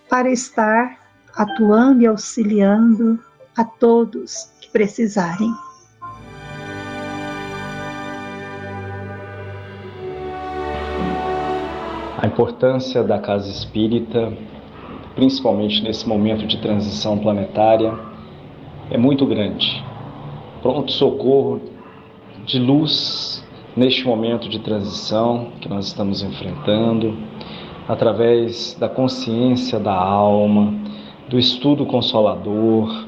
para 0.09 0.30
estar 0.32 0.99
atuando 1.36 2.01
e 2.01 2.07
auxiliando 2.07 3.24
a 3.55 3.63
todos 3.63 4.49
que 4.59 4.69
precisarem. 4.71 5.53
Importância 12.34 13.03
da 13.03 13.19
casa 13.19 13.47
espírita, 13.47 14.34
principalmente 15.13 15.84
nesse 15.84 16.09
momento 16.09 16.47
de 16.47 16.57
transição 16.57 17.19
planetária, 17.19 17.93
é 18.89 18.97
muito 18.97 19.23
grande. 19.27 19.84
Pronto-socorro 20.63 21.61
de 22.43 22.57
luz 22.57 23.45
neste 23.77 24.05
momento 24.05 24.49
de 24.49 24.59
transição 24.59 25.49
que 25.61 25.69
nós 25.69 25.86
estamos 25.86 26.23
enfrentando, 26.23 27.15
através 27.88 28.75
da 28.79 28.89
consciência 28.89 29.79
da 29.79 29.93
alma, 29.93 30.73
do 31.29 31.38
estudo 31.38 31.86
consolador, 31.86 33.05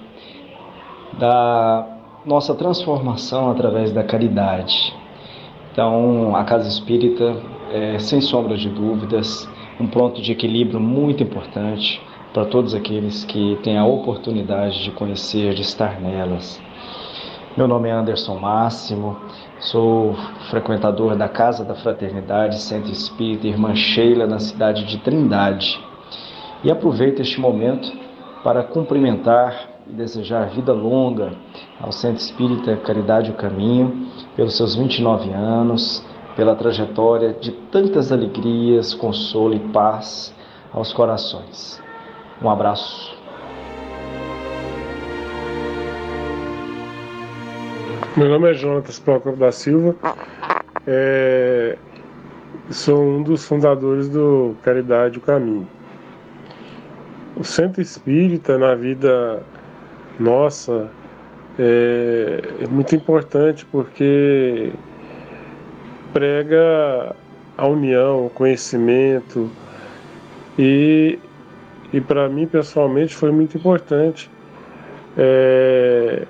da 1.18 1.88
nossa 2.24 2.54
transformação 2.54 3.50
através 3.50 3.92
da 3.92 4.04
caridade. 4.04 4.94
Então, 5.72 6.36
a 6.36 6.44
casa 6.44 6.70
espírita 6.70 7.55
é, 7.72 8.00
sem 8.00 8.22
sombra 8.22 8.58
de 8.58 8.70
dúvidas, 8.70 9.48
um 9.80 9.88
ponto 9.88 10.22
de 10.22 10.32
equilíbrio 10.32 10.80
muito 10.80 11.24
importante 11.24 12.02
para 12.34 12.46
todos 12.46 12.74
aqueles 12.74 13.24
que 13.24 13.58
têm 13.64 13.78
a 13.78 13.86
oportunidade 13.86 14.84
de 14.84 14.92
conhecer, 14.92 15.54
de 15.54 15.62
estar 15.62 16.00
nelas. 16.02 16.62
Meu 17.56 17.68
nome 17.68 17.88
é 17.88 17.92
Anderson 17.94 18.36
Máximo, 18.36 19.16
sou 19.60 20.14
frequentador 20.50 21.16
da 21.16 21.30
Casa 21.30 21.64
da 21.64 21.74
Fraternidade 21.74 22.60
Centro 22.60 22.92
Espírita 22.92 23.48
Irmã 23.48 23.74
Sheila, 23.74 24.28
na 24.28 24.40
cidade 24.40 24.84
de 24.84 24.98
Trindade. 24.98 25.80
E 26.64 26.70
aproveito 26.70 27.22
este 27.22 27.40
momento 27.40 27.90
para 28.44 28.62
cumprimentar 28.64 29.70
e 29.88 29.94
desejar 29.94 30.50
vida 30.50 30.74
longa 30.74 31.32
ao 31.80 31.94
Centro 31.94 32.18
Espírita 32.18 32.76
Caridade 32.78 33.32
o 33.32 33.36
Caminho, 33.36 34.08
pelos 34.36 34.58
seus 34.58 34.76
29 34.76 35.32
anos, 35.32 36.06
pela 36.36 36.56
trajetória 36.56 37.34
de 37.34 37.52
tantas 37.72 38.12
alegrias, 38.12 38.94
consolo 38.94 39.54
e 39.54 39.60
paz 39.72 40.34
aos 40.74 40.92
corações. 40.92 41.82
Um 42.42 42.50
abraço. 42.50 43.16
Meu 48.18 48.30
nome 48.30 48.52
é 48.52 48.54
Jonatas 48.54 49.00
Procopio 49.00 49.38
da 49.38 49.52
Silva, 49.52 49.96
é... 50.88 51.78
sou 52.70 53.02
um 53.02 53.24
dos 53.24 53.46
fundadores 53.46 54.08
do 54.08 54.56
Caridade 54.64 55.18
o 55.18 55.22
Caminho. 55.22 55.68
O 57.36 57.44
centro 57.44 57.82
espírita 57.82 58.58
na 58.58 58.74
vida 58.74 59.44
nossa 60.18 60.90
é, 61.60 62.42
é 62.62 62.68
muito 62.68 62.96
importante 62.96 63.66
porque 63.66 64.72
prega 66.16 67.14
a 67.58 67.68
união, 67.68 68.28
o 68.28 68.30
conhecimento 68.30 69.52
e, 70.58 71.20
e 71.92 72.00
para 72.00 72.30
mim 72.30 72.48
pessoalmente 72.48 73.14
foi 73.14 73.34
muito 73.34 73.58
importante 73.58 74.32
é, 75.18 76.26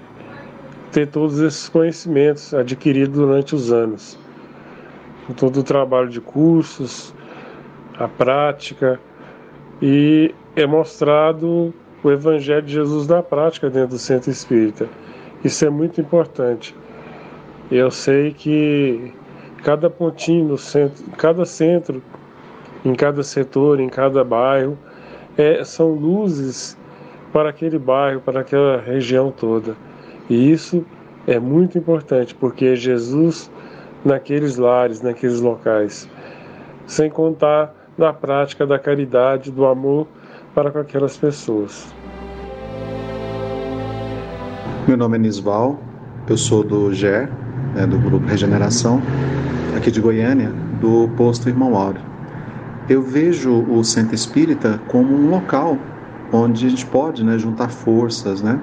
ter 0.92 1.06
todos 1.06 1.40
esses 1.40 1.70
conhecimentos 1.70 2.52
adquiridos 2.52 3.16
durante 3.16 3.54
os 3.54 3.72
anos. 3.72 4.18
Todo 5.38 5.60
o 5.60 5.64
trabalho 5.64 6.10
de 6.10 6.20
cursos, 6.20 7.14
a 8.00 8.08
prática 8.08 9.00
e 9.80 10.34
é 10.56 10.66
mostrado 10.66 11.72
o 12.04 12.10
Evangelho 12.10 12.64
de 12.64 12.74
Jesus 12.74 13.06
na 13.06 13.22
prática 13.22 13.70
dentro 13.70 13.90
do 13.90 14.00
centro 14.00 14.32
espírita. 14.32 14.90
Isso 15.44 15.64
é 15.64 15.70
muito 15.70 16.02
importante. 16.02 16.76
Eu 17.70 17.92
sei 17.92 18.34
que 18.34 19.14
cada 19.66 19.90
pontinho 19.90 20.50
no 20.50 20.58
centro, 20.60 21.04
cada 21.18 21.44
centro, 21.44 22.00
em 22.86 22.94
cada 22.94 23.24
setor, 23.24 23.80
em 23.80 23.90
cada 23.90 24.24
bairro, 24.24 24.78
é, 25.36 25.64
são 25.64 25.92
luzes 25.92 26.78
para 27.34 27.50
aquele 27.50 27.80
bairro, 27.80 28.22
para 28.22 28.42
aquela 28.42 28.80
região 28.80 29.32
toda. 29.32 29.76
E 30.30 30.52
isso 30.52 30.86
é 31.26 31.40
muito 31.40 31.80
importante, 31.80 32.36
porque 32.36 32.66
é 32.66 32.76
Jesus 32.76 33.52
naqueles 34.06 34.56
lares, 34.56 35.02
naqueles 35.02 35.42
locais. 35.42 36.08
Sem 36.86 37.10
contar 37.10 37.74
na 37.98 38.14
prática 38.14 38.68
da 38.68 38.78
caridade, 38.78 39.52
do 39.52 39.66
amor 39.66 40.06
para 40.54 40.70
com 40.70 40.78
aquelas 40.78 41.18
pessoas. 41.18 41.92
Meu 44.88 44.96
nome 44.96 45.16
é 45.18 45.20
Nisval, 45.22 45.80
eu 46.30 46.38
sou 46.38 46.64
do 46.64 46.94
GER, 46.94 47.32
né, 47.76 47.86
do 47.86 48.00
Grupo 48.00 48.26
Regeneração, 48.26 49.02
aqui 49.76 49.92
de 49.92 50.00
Goiânia, 50.00 50.52
do 50.80 51.10
posto 51.18 51.50
Irmão 51.50 51.76
Áureo. 51.76 52.02
Eu 52.88 53.02
vejo 53.02 53.52
o 53.70 53.84
centro 53.84 54.16
espírita 54.16 54.80
como 54.88 55.14
um 55.14 55.30
local 55.30 55.78
onde 56.32 56.66
a 56.66 56.70
gente 56.70 56.86
pode 56.86 57.24
né, 57.24 57.38
juntar 57.38 57.70
forças, 57.70 58.42
né, 58.42 58.60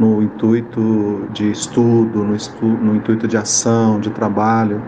no 0.00 0.22
intuito 0.22 1.28
de 1.32 1.50
estudo, 1.50 2.24
no, 2.24 2.34
estu 2.34 2.64
no 2.64 2.96
intuito 2.96 3.28
de 3.28 3.36
ação, 3.36 4.00
de 4.00 4.10
trabalho, 4.10 4.82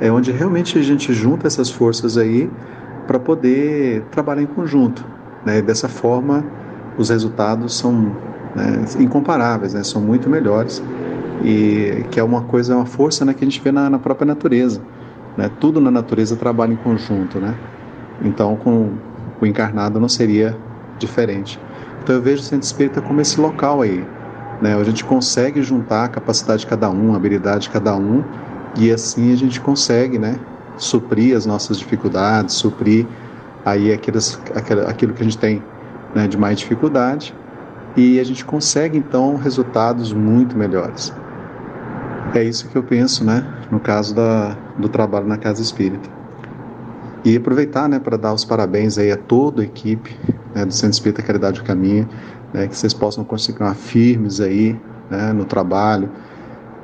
é 0.00 0.10
onde 0.10 0.32
realmente 0.32 0.78
a 0.78 0.82
gente 0.82 1.12
junta 1.14 1.46
essas 1.46 1.70
forças 1.70 2.18
aí 2.18 2.50
para 3.06 3.18
poder 3.18 4.02
trabalhar 4.10 4.42
em 4.42 4.46
conjunto. 4.46 5.04
Né? 5.44 5.60
dessa 5.60 5.88
forma, 5.88 6.42
os 6.96 7.10
resultados 7.10 7.76
são 7.76 8.16
né, 8.54 8.84
incomparáveis, 8.98 9.74
né? 9.74 9.84
são 9.84 10.00
muito 10.00 10.28
melhores 10.28 10.82
e 11.44 12.04
que 12.10 12.18
é 12.18 12.24
uma 12.24 12.42
coisa, 12.42 12.74
uma 12.74 12.86
força 12.86 13.24
né, 13.24 13.34
que 13.34 13.44
a 13.44 13.46
gente 13.46 13.60
vê 13.60 13.70
na, 13.70 13.90
na 13.90 13.98
própria 13.98 14.26
natureza. 14.26 14.80
Né? 15.36 15.50
Tudo 15.60 15.80
na 15.80 15.90
natureza 15.90 16.34
trabalha 16.36 16.72
em 16.72 16.76
conjunto, 16.76 17.38
né? 17.38 17.54
Então, 18.22 18.56
com 18.56 18.92
o 19.40 19.46
encarnado 19.46 20.00
não 20.00 20.08
seria 20.08 20.56
diferente. 20.98 21.60
Então 22.02 22.16
eu 22.16 22.22
vejo 22.22 22.42
o 22.42 22.44
centro 22.44 22.64
espírita 22.64 23.00
como 23.00 23.20
esse 23.20 23.40
local 23.40 23.82
aí, 23.82 24.04
né? 24.62 24.74
A 24.74 24.84
gente 24.84 25.04
consegue 25.04 25.62
juntar 25.62 26.04
a 26.04 26.08
capacidade 26.08 26.60
de 26.60 26.66
cada 26.66 26.90
um, 26.90 27.12
a 27.12 27.16
habilidade 27.16 27.64
de 27.64 27.70
cada 27.70 27.94
um, 27.96 28.22
e 28.76 28.90
assim 28.90 29.32
a 29.32 29.36
gente 29.36 29.60
consegue, 29.60 30.18
né? 30.18 30.38
Suprir 30.76 31.36
as 31.36 31.46
nossas 31.46 31.78
dificuldades, 31.78 32.54
suprir 32.54 33.06
aí 33.64 33.92
aquelas, 33.92 34.40
aquilo 34.86 35.14
que 35.14 35.22
a 35.22 35.24
gente 35.24 35.38
tem 35.38 35.62
né, 36.14 36.26
de 36.28 36.36
mais 36.36 36.58
dificuldade, 36.58 37.34
e 37.96 38.20
a 38.20 38.24
gente 38.24 38.44
consegue 38.44 38.98
então 38.98 39.36
resultados 39.36 40.12
muito 40.12 40.56
melhores. 40.56 41.12
É 42.34 42.42
isso 42.42 42.68
que 42.68 42.74
eu 42.74 42.82
penso, 42.82 43.24
né? 43.24 43.46
No 43.70 43.78
caso 43.78 44.12
da, 44.12 44.56
do 44.76 44.88
trabalho 44.88 45.24
na 45.24 45.38
casa 45.38 45.62
espírita. 45.62 46.10
E 47.24 47.36
aproveitar, 47.36 47.88
né, 47.88 48.00
para 48.00 48.16
dar 48.16 48.34
os 48.34 48.44
parabéns 48.44 48.98
aí 48.98 49.12
a 49.12 49.16
toda 49.16 49.62
a 49.62 49.64
equipe 49.64 50.14
né, 50.52 50.64
do 50.64 50.74
Centro 50.74 50.90
Espírita 50.90 51.22
Caridade 51.22 51.60
do 51.60 51.64
Caminho, 51.64 52.08
né, 52.52 52.66
que 52.66 52.76
vocês 52.76 52.92
possam 52.92 53.22
continuar 53.22 53.74
firmes 53.74 54.40
aí 54.40 54.78
né, 55.08 55.32
no 55.32 55.44
trabalho. 55.44 56.10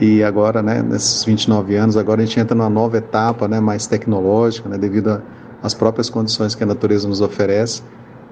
E 0.01 0.23
agora, 0.23 0.63
né, 0.63 0.83
nesses 0.83 1.25
29 1.25 1.75
anos, 1.75 1.97
agora 1.97 2.23
a 2.23 2.25
gente 2.25 2.39
entra 2.39 2.55
numa 2.55 2.71
nova 2.71 2.99
etapa, 2.99 3.49
né, 3.49 3.59
mais 3.59 3.89
tecnológica, 3.89 4.69
né, 4.69 4.79
devido 4.79 5.21
às 5.61 5.75
próprias 5.75 6.09
condições 6.09 6.55
que 6.55 6.63
a 6.63 6.67
natureza 6.67 7.09
nos 7.09 7.21
oferece, 7.21 7.83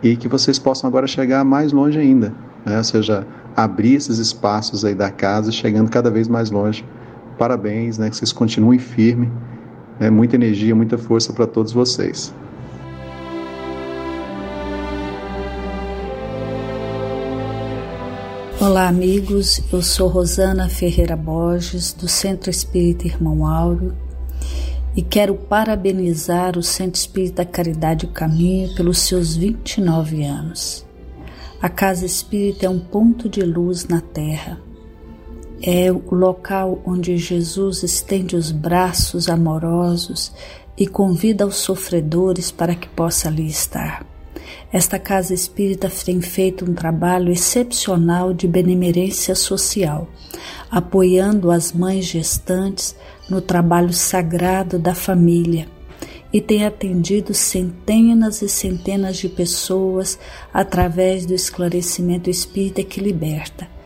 e 0.04 0.16
que 0.16 0.28
vocês 0.28 0.56
possam 0.56 0.88
agora 0.88 1.08
chegar 1.08 1.44
mais 1.44 1.72
longe 1.72 1.98
ainda, 1.98 2.32
né, 2.64 2.78
ou 2.78 2.84
seja, 2.84 3.26
abrir 3.56 3.96
esses 3.96 4.18
espaços 4.18 4.84
aí 4.84 4.94
da 4.94 5.10
casa, 5.10 5.50
chegando 5.50 5.90
cada 5.90 6.10
vez 6.10 6.28
mais 6.28 6.48
longe. 6.48 6.86
Parabéns, 7.38 7.96
né, 7.96 8.10
que 8.10 8.16
vocês 8.16 8.32
continuem 8.32 8.78
firmes 8.78 9.30
é 10.00 10.10
muita 10.10 10.36
energia, 10.36 10.74
muita 10.74 10.96
força 10.96 11.32
para 11.32 11.46
todos 11.46 11.72
vocês. 11.72 12.32
Olá, 18.60 18.88
amigos. 18.88 19.60
Eu 19.72 19.82
sou 19.82 20.08
Rosana 20.08 20.68
Ferreira 20.68 21.16
Borges, 21.16 21.92
do 21.92 22.08
Centro 22.08 22.50
Espírita 22.50 23.06
Irmão 23.06 23.46
Áureo, 23.46 23.94
e 24.96 25.02
quero 25.02 25.34
parabenizar 25.34 26.56
o 26.56 26.62
Centro 26.62 27.00
Espírita 27.00 27.44
Caridade 27.44 28.06
e 28.06 28.08
Caminho 28.08 28.74
pelos 28.74 28.98
seus 28.98 29.36
29 29.36 30.24
anos. 30.24 30.86
A 31.60 31.68
Casa 31.68 32.06
Espírita 32.06 32.66
é 32.66 32.68
um 32.68 32.78
ponto 32.78 33.28
de 33.28 33.42
luz 33.42 33.86
na 33.88 34.00
Terra 34.00 34.67
é 35.62 35.90
o 35.90 36.02
local 36.14 36.80
onde 36.84 37.16
Jesus 37.16 37.82
estende 37.82 38.36
os 38.36 38.50
braços 38.52 39.28
amorosos 39.28 40.32
e 40.76 40.86
convida 40.86 41.46
os 41.46 41.56
sofredores 41.56 42.50
para 42.50 42.74
que 42.74 42.88
possa 42.88 43.28
ali 43.28 43.46
estar. 43.48 44.06
Esta 44.72 44.98
casa 44.98 45.34
espírita 45.34 45.90
tem 46.04 46.20
feito 46.20 46.64
um 46.64 46.74
trabalho 46.74 47.32
excepcional 47.32 48.32
de 48.32 48.46
benemerência 48.46 49.34
social, 49.34 50.08
apoiando 50.70 51.50
as 51.50 51.72
mães 51.72 52.04
gestantes 52.04 52.94
no 53.28 53.40
trabalho 53.40 53.92
sagrado 53.92 54.78
da 54.78 54.94
família 54.94 55.66
e 56.32 56.40
tem 56.40 56.66
atendido 56.66 57.32
centenas 57.32 58.42
e 58.42 58.48
centenas 58.48 59.16
de 59.16 59.28
pessoas 59.28 60.18
através 60.52 61.24
do 61.24 61.34
esclarecimento 61.34 62.28
espírita 62.28 62.82
que 62.82 63.00
liberta 63.00 63.77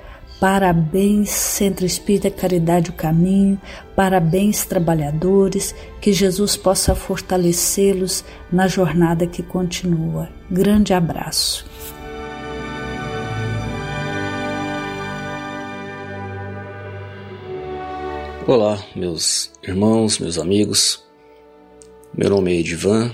Parabéns, 0.43 1.31
Centro 1.31 1.87
Espírita 1.87 2.29
Caridade 2.29 2.91
o 2.91 2.93
Caminho, 2.93 3.61
parabéns, 3.95 4.65
trabalhadores, 4.65 5.73
que 6.01 6.13
Jesus 6.13 6.57
possa 6.57 6.97
fortalecê-los 6.97 8.25
na 8.51 8.67
jornada 8.67 9.25
que 9.25 9.41
continua. 9.41 10.29
Grande 10.51 10.93
abraço. 10.93 11.65
Olá, 18.45 18.85
meus 18.97 19.53
irmãos, 19.63 20.19
meus 20.19 20.39
amigos. 20.39 21.07
Meu 22.13 22.31
nome 22.31 22.53
é 22.53 22.59
Edivan. 22.59 23.13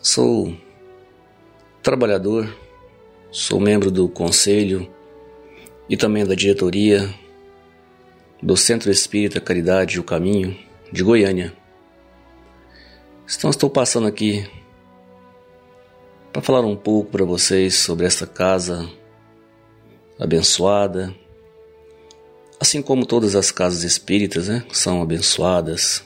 Sou 0.00 0.54
trabalhador, 1.82 2.48
sou 3.30 3.60
membro 3.60 3.90
do 3.90 4.08
conselho 4.08 4.90
e 5.92 5.96
também 5.98 6.24
da 6.24 6.34
diretoria 6.34 7.14
do 8.42 8.56
Centro 8.56 8.90
Espírita 8.90 9.38
Caridade 9.42 9.96
e 9.96 10.00
o 10.00 10.02
Caminho 10.02 10.56
de 10.90 11.02
Goiânia. 11.02 11.52
Então 13.36 13.50
estou 13.50 13.68
passando 13.68 14.06
aqui 14.06 14.50
para 16.32 16.40
falar 16.40 16.62
um 16.62 16.74
pouco 16.74 17.10
para 17.10 17.26
vocês 17.26 17.74
sobre 17.74 18.06
esta 18.06 18.26
casa 18.26 18.88
abençoada, 20.18 21.14
assim 22.58 22.80
como 22.80 23.04
todas 23.04 23.36
as 23.36 23.50
casas 23.50 23.82
espíritas, 23.82 24.48
né, 24.48 24.64
são 24.72 25.02
abençoadas. 25.02 26.02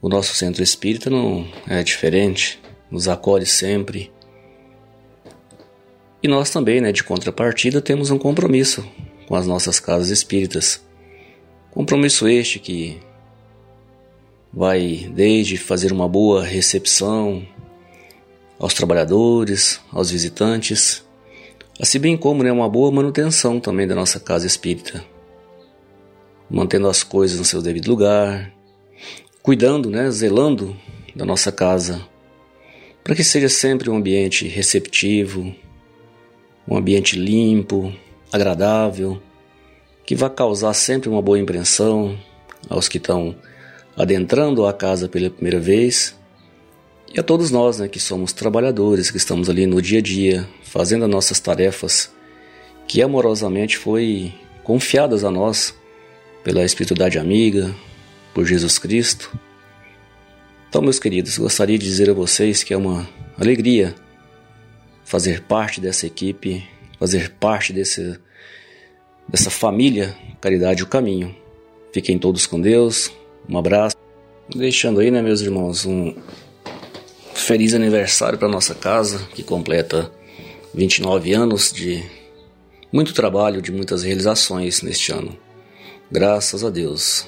O 0.00 0.08
nosso 0.08 0.32
centro 0.32 0.62
espírita 0.62 1.10
não 1.10 1.44
é 1.66 1.82
diferente, 1.82 2.62
nos 2.88 3.08
acolhe 3.08 3.46
sempre 3.46 4.12
e 6.24 6.28
nós 6.28 6.48
também, 6.48 6.80
né, 6.80 6.90
de 6.90 7.04
contrapartida, 7.04 7.82
temos 7.82 8.10
um 8.10 8.16
compromisso 8.16 8.82
com 9.28 9.36
as 9.36 9.46
nossas 9.46 9.78
casas 9.78 10.08
espíritas. 10.08 10.82
Compromisso 11.70 12.26
este 12.26 12.58
que 12.58 12.98
vai 14.50 15.06
desde 15.14 15.58
fazer 15.58 15.92
uma 15.92 16.08
boa 16.08 16.42
recepção 16.42 17.46
aos 18.58 18.72
trabalhadores, 18.72 19.78
aos 19.92 20.10
visitantes, 20.10 21.04
assim 21.78 21.98
bem 21.98 22.16
como 22.16 22.42
né, 22.42 22.50
uma 22.50 22.70
boa 22.70 22.90
manutenção 22.90 23.60
também 23.60 23.86
da 23.86 23.94
nossa 23.94 24.18
casa 24.18 24.46
espírita, 24.46 25.04
mantendo 26.48 26.88
as 26.88 27.02
coisas 27.02 27.38
no 27.38 27.44
seu 27.44 27.60
devido 27.60 27.88
lugar, 27.88 28.50
cuidando, 29.42 29.90
né, 29.90 30.10
zelando 30.10 30.74
da 31.14 31.26
nossa 31.26 31.52
casa, 31.52 32.00
para 33.02 33.14
que 33.14 33.22
seja 33.22 33.50
sempre 33.50 33.90
um 33.90 33.96
ambiente 33.96 34.48
receptivo, 34.48 35.54
um 36.68 36.76
ambiente 36.76 37.18
limpo, 37.18 37.92
agradável, 38.32 39.20
que 40.04 40.14
vai 40.14 40.30
causar 40.30 40.74
sempre 40.74 41.08
uma 41.08 41.22
boa 41.22 41.38
impressão 41.38 42.18
aos 42.68 42.88
que 42.88 42.98
estão 42.98 43.34
adentrando 43.96 44.66
a 44.66 44.72
casa 44.72 45.08
pela 45.08 45.30
primeira 45.30 45.60
vez 45.60 46.16
e 47.14 47.20
a 47.20 47.22
todos 47.22 47.52
nós, 47.52 47.78
né, 47.78 47.86
que 47.86 48.00
somos 48.00 48.32
trabalhadores, 48.32 49.08
que 49.08 49.16
estamos 49.16 49.48
ali 49.48 49.66
no 49.66 49.80
dia 49.80 50.00
a 50.00 50.02
dia, 50.02 50.48
fazendo 50.64 51.04
as 51.04 51.10
nossas 51.10 51.38
tarefas 51.38 52.12
que 52.88 53.00
amorosamente 53.00 53.78
foi 53.78 54.34
confiadas 54.64 55.22
a 55.22 55.30
nós 55.30 55.72
pela 56.42 56.64
espiritualidade 56.64 57.16
amiga, 57.16 57.72
por 58.34 58.44
Jesus 58.44 58.80
Cristo. 58.80 59.38
Então, 60.68 60.82
meus 60.82 60.98
queridos, 60.98 61.38
gostaria 61.38 61.78
de 61.78 61.86
dizer 61.86 62.10
a 62.10 62.14
vocês 62.14 62.64
que 62.64 62.74
é 62.74 62.76
uma 62.76 63.08
alegria 63.38 63.94
fazer 65.04 65.42
parte 65.42 65.80
dessa 65.80 66.06
equipe, 66.06 66.66
fazer 66.98 67.30
parte 67.38 67.72
desse, 67.72 68.18
dessa 69.28 69.50
família 69.50 70.14
Caridade 70.40 70.82
o 70.82 70.86
Caminho. 70.86 71.34
Fiquem 71.92 72.18
todos 72.18 72.46
com 72.46 72.60
Deus, 72.60 73.10
um 73.48 73.56
abraço. 73.56 73.96
Deixando 74.54 75.00
aí, 75.00 75.10
né, 75.10 75.22
meus 75.22 75.40
irmãos, 75.40 75.86
um 75.86 76.14
feliz 77.34 77.72
aniversário 77.72 78.38
para 78.38 78.48
nossa 78.48 78.74
casa, 78.74 79.26
que 79.34 79.42
completa 79.42 80.10
29 80.74 81.32
anos 81.32 81.72
de 81.72 82.04
muito 82.92 83.14
trabalho, 83.14 83.62
de 83.62 83.72
muitas 83.72 84.02
realizações 84.02 84.82
neste 84.82 85.12
ano. 85.12 85.36
Graças 86.10 86.62
a 86.62 86.70
Deus. 86.70 87.26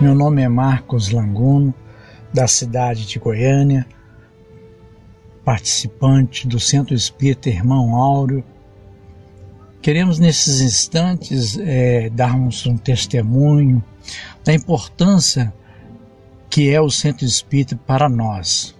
Meu 0.00 0.14
nome 0.14 0.42
é 0.42 0.48
Marcos 0.48 1.10
Languno, 1.10 1.74
da 2.34 2.48
cidade 2.48 3.06
de 3.06 3.20
Goiânia, 3.20 3.86
participante 5.44 6.48
do 6.48 6.58
Centro 6.58 6.92
Espírita 6.92 7.48
Irmão 7.48 7.94
Áureo. 7.94 8.42
Queremos 9.80 10.18
nesses 10.18 10.60
instantes 10.60 11.56
é, 11.56 12.10
darmos 12.10 12.66
um 12.66 12.76
testemunho 12.76 13.84
da 14.44 14.52
importância 14.52 15.54
que 16.50 16.70
é 16.70 16.80
o 16.80 16.90
Centro 16.90 17.24
Espírita 17.24 17.76
para 17.76 18.08
nós, 18.08 18.74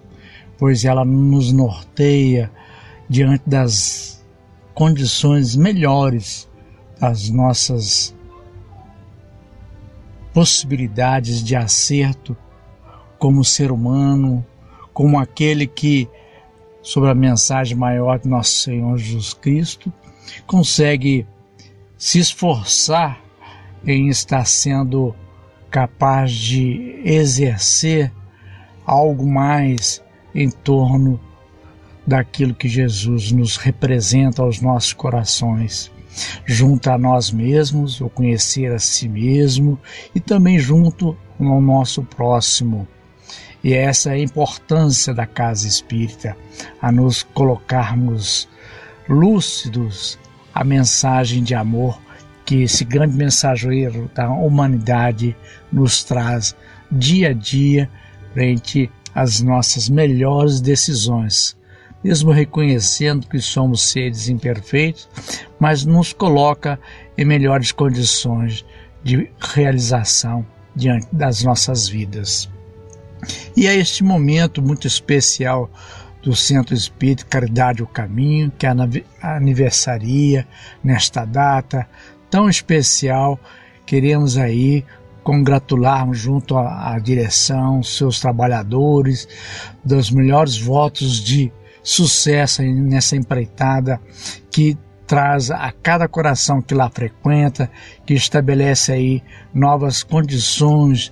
pois 0.57 0.83
ela 0.83 1.05
nos 1.05 1.53
norteia 1.53 2.51
diante 3.09 3.43
das 3.47 4.21
condições 4.73 5.55
melhores 5.55 6.49
das 6.99 7.29
nossas 7.29 8.13
possibilidades 10.33 11.41
de 11.41 11.55
acerto 11.55 12.35
como 13.17 13.43
ser 13.43 13.71
humano, 13.71 14.45
como 14.93 15.19
aquele 15.19 15.67
que, 15.67 16.07
sobre 16.81 17.09
a 17.09 17.15
mensagem 17.15 17.75
maior 17.75 18.19
de 18.19 18.27
nosso 18.27 18.55
Senhor 18.55 18.97
Jesus 18.97 19.33
Cristo, 19.33 19.91
consegue 20.45 21.25
se 21.97 22.19
esforçar 22.19 23.21
em 23.85 24.09
estar 24.09 24.45
sendo 24.45 25.13
capaz 25.69 26.31
de 26.31 27.01
exercer 27.03 28.11
algo 28.85 29.27
mais 29.27 30.01
em 30.33 30.49
torno 30.49 31.19
daquilo 32.05 32.53
que 32.53 32.67
Jesus 32.67 33.31
nos 33.31 33.57
representa 33.57 34.43
aos 34.43 34.61
nossos 34.61 34.93
corações, 34.93 35.91
junto 36.45 36.89
a 36.89 36.97
nós 36.97 37.31
mesmos, 37.31 37.99
o 37.99 38.09
conhecer 38.09 38.71
a 38.71 38.79
si 38.79 39.09
mesmo 39.09 39.79
e 40.13 40.19
também 40.19 40.59
junto 40.59 41.17
ao 41.39 41.61
nosso 41.61 42.03
próximo. 42.03 42.87
E 43.65 43.73
essa 43.73 44.11
é 44.11 44.13
a 44.13 44.19
importância 44.19 45.11
da 45.11 45.25
casa 45.25 45.67
espírita, 45.67 46.37
a 46.79 46.91
nos 46.91 47.23
colocarmos 47.23 48.47
lúcidos 49.09 50.19
a 50.53 50.63
mensagem 50.63 51.41
de 51.41 51.55
amor 51.55 51.99
que 52.45 52.61
esse 52.61 52.85
grande 52.85 53.17
mensageiro 53.17 54.07
da 54.13 54.29
humanidade 54.29 55.35
nos 55.73 56.03
traz 56.03 56.55
dia 56.91 57.29
a 57.29 57.33
dia 57.33 57.89
frente 58.33 58.87
às 59.15 59.41
nossas 59.41 59.89
melhores 59.89 60.61
decisões, 60.61 61.57
mesmo 62.03 62.31
reconhecendo 62.31 63.25
que 63.25 63.39
somos 63.39 63.89
seres 63.89 64.29
imperfeitos, 64.29 65.09
mas 65.59 65.83
nos 65.83 66.13
coloca 66.13 66.79
em 67.17 67.25
melhores 67.25 67.71
condições 67.71 68.63
de 69.03 69.27
realização 69.39 70.45
diante 70.75 71.07
das 71.11 71.41
nossas 71.41 71.89
vidas. 71.89 72.53
E 73.55 73.67
é 73.67 73.75
este 73.75 74.03
momento 74.03 74.61
muito 74.61 74.87
especial 74.87 75.69
do 76.21 76.35
Centro 76.35 76.73
Espírita 76.73 77.25
Caridade 77.25 77.83
o 77.83 77.87
Caminho, 77.87 78.51
que 78.57 78.65
aniversaria 79.21 80.47
nesta 80.83 81.23
data 81.23 81.87
tão 82.29 82.49
especial. 82.49 83.39
Queremos 83.85 84.37
aí 84.37 84.83
congratularmos 85.23 86.17
junto 86.17 86.57
à, 86.57 86.93
à 86.93 86.99
direção, 86.99 87.81
seus 87.81 88.19
trabalhadores, 88.19 89.27
dos 89.83 90.11
melhores 90.11 90.57
votos 90.57 91.19
de 91.23 91.51
sucesso 91.83 92.63
nessa 92.63 93.15
empreitada 93.15 94.01
que 94.49 94.77
traz 95.05 95.51
a 95.51 95.71
cada 95.71 96.07
coração 96.07 96.61
que 96.61 96.73
lá 96.73 96.89
frequenta, 96.89 97.69
que 98.05 98.15
estabelece 98.15 98.91
aí 98.91 99.23
novas 99.53 100.01
condições 100.01 101.11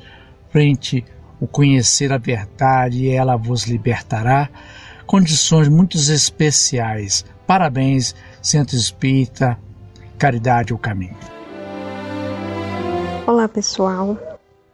frente 0.50 1.06
o 1.40 1.48
conhecer 1.48 2.12
a 2.12 2.18
verdade 2.18 3.06
e 3.06 3.10
ela 3.10 3.36
vos 3.36 3.66
libertará. 3.66 4.50
Condições 5.06 5.68
muito 5.68 5.98
especiais. 5.98 7.26
Parabéns, 7.46 8.16
Centro 8.42 8.76
Espírita, 8.76 9.58
Caridade 10.18 10.74
o 10.74 10.78
Caminho. 10.78 11.18
Olá 13.28 13.48
pessoal, 13.48 14.18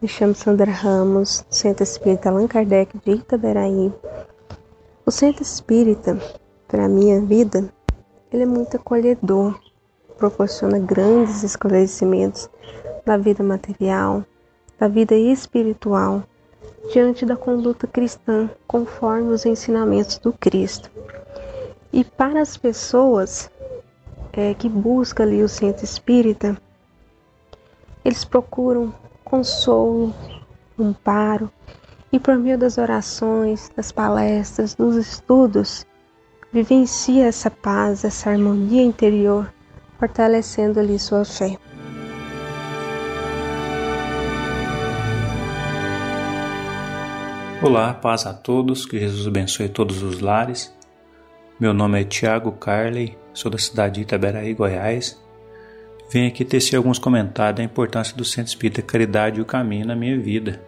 me 0.02 0.08
chamo 0.08 0.36
Sandra 0.36 0.72
Ramos, 0.72 1.44
Centro 1.50 1.84
Espírita 1.84 2.30
Allan 2.30 2.48
Kardec 2.48 2.98
de 3.04 3.12
Itaberaí. 3.12 3.92
O 5.06 5.12
Centro 5.12 5.42
Espírita, 5.42 6.18
para 6.68 6.86
a 6.86 6.90
minha 6.90 7.20
vida, 7.22 7.74
ele 8.32 8.44
é 8.44 8.46
muito 8.46 8.78
acolhedor, 8.78 9.60
proporciona 10.18 10.78
grandes 10.78 11.42
esclarecimentos 11.42 12.48
da 13.06 13.18
vida 13.18 13.44
material, 13.44 14.24
da 14.80 14.88
vida 14.88 15.16
espiritual 15.16 16.24
diante 16.92 17.26
da 17.26 17.36
conduta 17.36 17.86
cristã, 17.86 18.50
conforme 18.68 19.32
os 19.32 19.46
ensinamentos 19.46 20.18
do 20.18 20.34
Cristo. 20.34 20.90
E 21.94 22.04
para 22.04 22.42
as 22.42 22.58
pessoas 22.58 23.50
é, 24.34 24.54
que 24.54 24.68
buscam 24.68 25.24
ali 25.24 25.44
o 25.44 25.50
centro 25.50 25.84
espírita, 25.84 26.58
eles 28.04 28.26
procuram 28.26 28.94
consolo, 29.24 30.14
amparo, 30.80 31.52
e 32.12 32.20
por 32.20 32.36
meio 32.38 32.58
das 32.58 32.78
orações, 32.78 33.72
das 33.76 33.92
palestras, 33.92 34.74
dos 34.74 34.96
estudos, 34.96 35.86
vivencia 36.52 37.28
essa 37.28 37.52
paz, 37.52 38.04
essa 38.04 38.32
harmonia 38.32 38.82
interior, 38.82 39.54
fortalecendo 40.00 40.80
ali 40.80 40.98
sua 40.98 41.24
fé. 41.24 41.58
Olá, 47.62 47.94
paz 47.94 48.26
a 48.26 48.34
todos, 48.34 48.86
que 48.86 48.98
Jesus 48.98 49.28
abençoe 49.28 49.68
todos 49.68 50.02
os 50.02 50.22
lares. 50.22 50.74
Meu 51.60 51.74
nome 51.74 52.00
é 52.00 52.06
Tiago 52.06 52.54
Carley, 52.54 53.18
sou 53.34 53.52
da 53.52 53.58
cidade 53.58 53.96
de 53.96 54.02
Itaberaí, 54.04 54.54
Goiás. 54.54 55.22
Venho 56.10 56.30
aqui 56.30 56.46
tecer 56.46 56.78
alguns 56.78 56.98
comentários 56.98 57.58
da 57.58 57.64
importância 57.64 58.16
do 58.16 58.24
Centro 58.24 58.48
Espírita 58.48 58.82
Caridade 58.82 59.40
e 59.40 59.42
o 59.42 59.46
Caminho 59.46 59.86
na 59.86 59.94
minha 59.94 60.18
vida. 60.18 60.64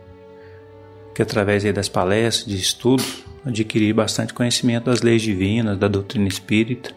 Que 1.15 1.21
através 1.21 1.63
das 1.73 1.87
palestras, 1.87 2.45
de 2.45 2.57
estudos, 2.61 3.23
adquiri 3.45 3.93
bastante 3.93 4.33
conhecimento 4.33 4.87
das 4.87 5.01
leis 5.01 5.21
divinas, 5.21 5.77
da 5.77 5.87
doutrina 5.87 6.27
espírita, 6.27 6.91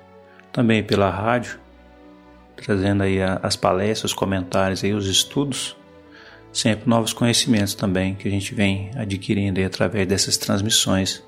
também 0.53 0.83
pela 0.83 1.09
rádio, 1.09 1.61
trazendo 2.57 3.05
aí 3.05 3.19
as 3.23 3.55
palestras, 3.55 4.11
os 4.11 4.15
comentários 4.15 4.83
e 4.83 4.93
os 4.93 5.07
estudos 5.07 5.77
sempre 6.55 6.89
novos 6.89 7.13
conhecimentos 7.13 7.75
também 7.75 8.15
que 8.15 8.29
a 8.29 8.31
gente 8.31 8.55
vem 8.55 8.93
adquirindo 8.95 9.59
aí 9.59 9.67
através 9.67 10.07
dessas 10.07 10.37
transmissões. 10.37 11.23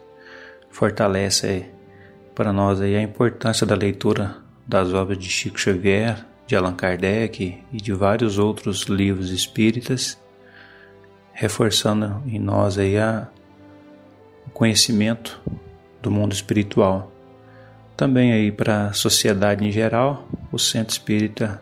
Fortalece 0.70 1.66
para 2.32 2.52
nós 2.52 2.80
aí 2.80 2.94
a 2.94 3.02
importância 3.02 3.66
da 3.66 3.74
leitura 3.74 4.36
das 4.64 4.92
obras 4.92 5.18
de 5.18 5.28
Chico 5.28 5.58
Xavier, 5.58 6.24
de 6.46 6.54
Allan 6.54 6.74
Kardec 6.74 7.58
e 7.72 7.76
de 7.76 7.92
vários 7.92 8.38
outros 8.38 8.82
livros 8.82 9.30
espíritas, 9.30 10.16
reforçando 11.32 12.22
em 12.26 12.38
nós 12.38 12.78
aí 12.78 12.96
a, 12.96 13.26
o 14.46 14.50
conhecimento 14.50 15.40
do 16.00 16.10
mundo 16.10 16.32
espiritual. 16.32 17.12
Também 17.96 18.32
aí 18.32 18.52
para 18.52 18.88
a 18.88 18.92
sociedade 18.92 19.66
em 19.66 19.72
geral, 19.72 20.28
o 20.52 20.58
Centro 20.58 20.92
Espírita 20.92 21.60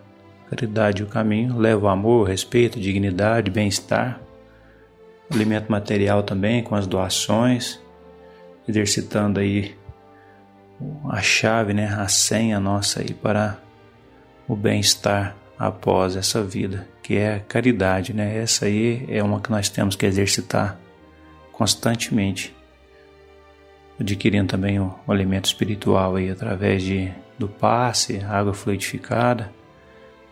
Caridade 0.54 1.02
o 1.02 1.06
caminho 1.08 1.58
leva 1.58 1.86
o 1.86 1.88
amor, 1.88 2.28
respeito, 2.28 2.78
dignidade, 2.78 3.50
bem-estar, 3.50 4.20
alimento 5.28 5.68
material 5.68 6.22
também 6.22 6.62
com 6.62 6.76
as 6.76 6.86
doações, 6.86 7.80
exercitando 8.68 9.40
aí 9.40 9.74
a 11.10 11.20
chave, 11.20 11.74
né, 11.74 11.88
a 11.88 12.06
senha 12.06 12.60
nossa 12.60 13.00
aí 13.00 13.12
para 13.12 13.58
o 14.46 14.54
bem-estar 14.54 15.34
após 15.58 16.14
essa 16.14 16.40
vida, 16.40 16.86
que 17.02 17.16
é 17.16 17.34
a 17.34 17.40
caridade, 17.40 18.14
né? 18.14 18.38
Essa 18.38 18.66
aí 18.66 19.04
é 19.08 19.20
uma 19.24 19.40
que 19.40 19.50
nós 19.50 19.68
temos 19.68 19.96
que 19.96 20.06
exercitar 20.06 20.78
constantemente, 21.50 22.54
adquirindo 23.98 24.46
também 24.46 24.78
o, 24.78 24.94
o 25.04 25.10
alimento 25.10 25.46
espiritual 25.46 26.14
aí 26.14 26.30
através 26.30 26.80
de 26.80 27.12
do 27.36 27.48
passe, 27.48 28.20
água 28.20 28.54
fluidificada 28.54 29.50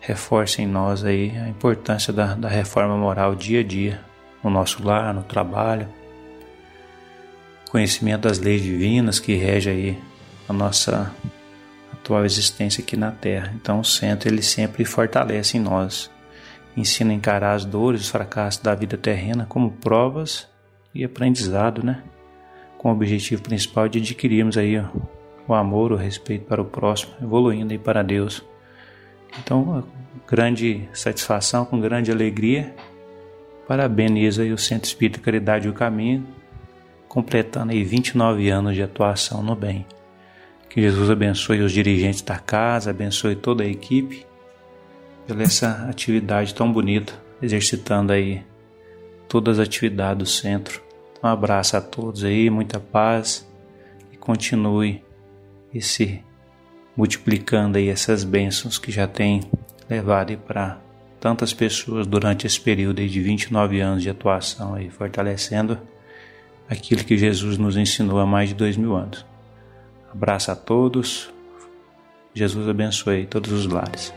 reforça 0.05 0.61
em 0.61 0.67
nós 0.67 1.05
aí 1.05 1.31
a 1.37 1.47
importância 1.47 2.11
da, 2.11 2.35
da 2.35 2.49
reforma 2.49 2.97
moral 2.97 3.33
dia 3.35 3.61
a 3.61 3.63
dia, 3.63 4.01
no 4.43 4.49
nosso 4.49 4.85
lar, 4.85 5.13
no 5.13 5.23
trabalho, 5.23 5.87
conhecimento 7.71 8.23
das 8.23 8.37
leis 8.37 8.61
divinas 8.61 9.17
que 9.17 9.33
rege 9.33 9.69
aí 9.69 9.99
a 10.47 10.51
nossa 10.51 11.09
atual 11.93 12.25
existência 12.25 12.83
aqui 12.83 12.97
na 12.97 13.11
Terra. 13.11 13.53
Então 13.55 13.79
o 13.79 13.85
centro 13.85 14.27
ele 14.27 14.41
sempre 14.41 14.83
fortalece 14.83 15.57
em 15.57 15.61
nós, 15.61 16.11
ensina 16.75 17.11
a 17.11 17.15
encarar 17.15 17.53
as 17.53 17.63
dores, 17.63 18.01
os 18.01 18.09
fracassos 18.09 18.61
da 18.61 18.75
vida 18.75 18.97
terrena 18.97 19.45
como 19.47 19.71
provas 19.71 20.49
e 20.93 21.05
aprendizado, 21.05 21.81
né? 21.81 22.03
Com 22.77 22.89
o 22.89 22.91
objetivo 22.91 23.41
principal 23.41 23.87
de 23.87 23.99
adquirirmos 23.99 24.57
aí 24.57 24.83
o 25.47 25.53
amor, 25.53 25.93
o 25.93 25.95
respeito 25.95 26.43
para 26.43 26.61
o 26.61 26.65
próximo, 26.65 27.13
evoluindo 27.21 27.71
aí 27.71 27.79
para 27.79 28.03
Deus. 28.03 28.43
Então, 29.39 29.83
grande 30.27 30.87
satisfação, 30.93 31.65
com 31.65 31.79
grande 31.79 32.11
alegria, 32.11 32.75
parabenizo 33.67 34.41
aí 34.41 34.51
o 34.51 34.57
Centro 34.57 34.87
Espírita 34.87 35.19
Caridade 35.19 35.67
e 35.67 35.69
o 35.69 35.73
Caminho, 35.73 36.25
completando 37.07 37.71
aí 37.71 37.83
29 37.83 38.49
anos 38.49 38.75
de 38.75 38.83
atuação 38.83 39.41
no 39.41 39.55
bem. 39.55 39.85
Que 40.69 40.81
Jesus 40.81 41.09
abençoe 41.09 41.61
os 41.61 41.71
dirigentes 41.71 42.21
da 42.21 42.39
casa, 42.39 42.89
abençoe 42.89 43.35
toda 43.35 43.63
a 43.63 43.67
equipe 43.67 44.25
pela 45.27 45.43
essa 45.43 45.87
atividade 45.89 46.53
tão 46.53 46.71
bonita, 46.71 47.13
exercitando 47.41 48.11
aí 48.11 48.43
todas 49.27 49.59
as 49.59 49.67
atividades 49.67 50.17
do 50.17 50.25
centro. 50.25 50.81
Um 51.23 51.27
abraço 51.27 51.77
a 51.77 51.81
todos 51.81 52.23
aí, 52.23 52.49
muita 52.49 52.79
paz 52.79 53.47
e 54.11 54.17
continue 54.17 55.03
esse 55.73 56.23
multiplicando 56.95 57.77
aí 57.77 57.89
essas 57.89 58.23
bênçãos 58.23 58.77
que 58.77 58.91
já 58.91 59.07
tem 59.07 59.41
levado 59.89 60.37
para 60.37 60.77
tantas 61.19 61.53
pessoas 61.53 62.05
durante 62.05 62.45
esse 62.45 62.59
período 62.59 62.99
aí 62.99 63.09
de 63.09 63.21
29 63.21 63.79
anos 63.79 64.03
de 64.03 64.09
atuação 64.09 64.75
aí, 64.75 64.89
fortalecendo 64.89 65.77
aquilo 66.69 67.03
que 67.03 67.17
Jesus 67.17 67.57
nos 67.57 67.77
ensinou 67.77 68.19
há 68.19 68.25
mais 68.25 68.49
de 68.49 68.55
dois 68.55 68.77
mil 68.77 68.95
anos. 68.95 69.25
Abraço 70.11 70.51
a 70.51 70.55
todos, 70.55 71.31
Jesus 72.33 72.67
abençoe 72.67 73.25
todos 73.25 73.51
os 73.51 73.65
lares. 73.65 74.13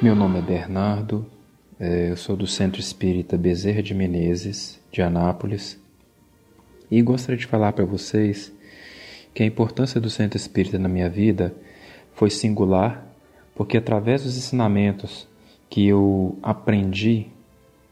Meu 0.00 0.14
nome 0.14 0.38
é 0.38 0.42
Bernardo, 0.42 1.26
é, 1.76 2.10
eu 2.12 2.16
sou 2.16 2.36
do 2.36 2.46
Centro 2.46 2.78
Espírita 2.78 3.36
Bezerra 3.36 3.82
de 3.82 3.92
Menezes, 3.92 4.80
de 4.92 5.02
Anápolis, 5.02 5.76
e 6.88 7.02
gostaria 7.02 7.36
de 7.36 7.46
falar 7.46 7.72
para 7.72 7.84
vocês 7.84 8.52
que 9.34 9.42
a 9.42 9.46
importância 9.46 10.00
do 10.00 10.08
Centro 10.08 10.36
Espírita 10.36 10.78
na 10.78 10.88
minha 10.88 11.08
vida 11.08 11.52
foi 12.14 12.30
singular, 12.30 13.12
porque 13.56 13.76
através 13.76 14.22
dos 14.22 14.38
ensinamentos 14.38 15.26
que 15.68 15.88
eu 15.88 16.38
aprendi 16.44 17.26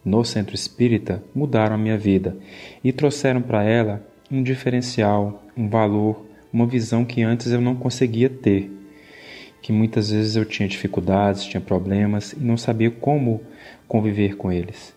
no 0.04 0.24
Centro 0.24 0.54
Espírita 0.54 1.24
mudaram 1.34 1.74
a 1.74 1.78
minha 1.78 1.98
vida 1.98 2.36
e 2.84 2.92
trouxeram 2.92 3.42
para 3.42 3.64
ela 3.64 4.00
um 4.30 4.44
diferencial, 4.44 5.42
um 5.56 5.68
valor, 5.68 6.24
uma 6.52 6.68
visão 6.68 7.04
que 7.04 7.24
antes 7.24 7.50
eu 7.50 7.60
não 7.60 7.74
conseguia 7.74 8.30
ter. 8.30 8.70
Que 9.66 9.72
muitas 9.72 10.12
vezes 10.12 10.36
eu 10.36 10.44
tinha 10.44 10.68
dificuldades, 10.68 11.42
tinha 11.42 11.60
problemas 11.60 12.32
e 12.34 12.38
não 12.38 12.56
sabia 12.56 12.88
como 12.88 13.42
conviver 13.88 14.36
com 14.36 14.52
eles. 14.52 14.94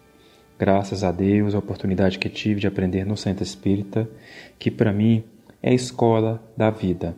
Graças 0.60 1.04
a 1.04 1.12
Deus, 1.12 1.56
a 1.56 1.58
oportunidade 1.58 2.20
que 2.20 2.30
tive 2.30 2.60
de 2.60 2.68
aprender 2.68 3.04
no 3.04 3.18
Centro 3.18 3.44
Espírita, 3.44 4.08
que 4.60 4.70
para 4.70 4.94
mim 4.94 5.24
é 5.64 5.72
a 5.72 5.74
escola 5.74 6.40
da 6.56 6.70
vida. 6.70 7.18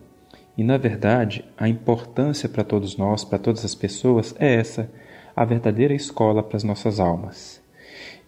E 0.57 0.63
na 0.63 0.77
verdade, 0.77 1.43
a 1.57 1.67
importância 1.67 2.47
para 2.47 2.63
todos 2.63 2.95
nós, 2.95 3.25
para 3.25 3.37
todas 3.37 3.65
as 3.65 3.75
pessoas, 3.75 4.33
é 4.39 4.55
essa, 4.55 4.89
a 5.35 5.43
verdadeira 5.43 5.93
escola 5.93 6.41
para 6.41 6.55
as 6.55 6.63
nossas 6.63 7.01
almas. 7.01 7.61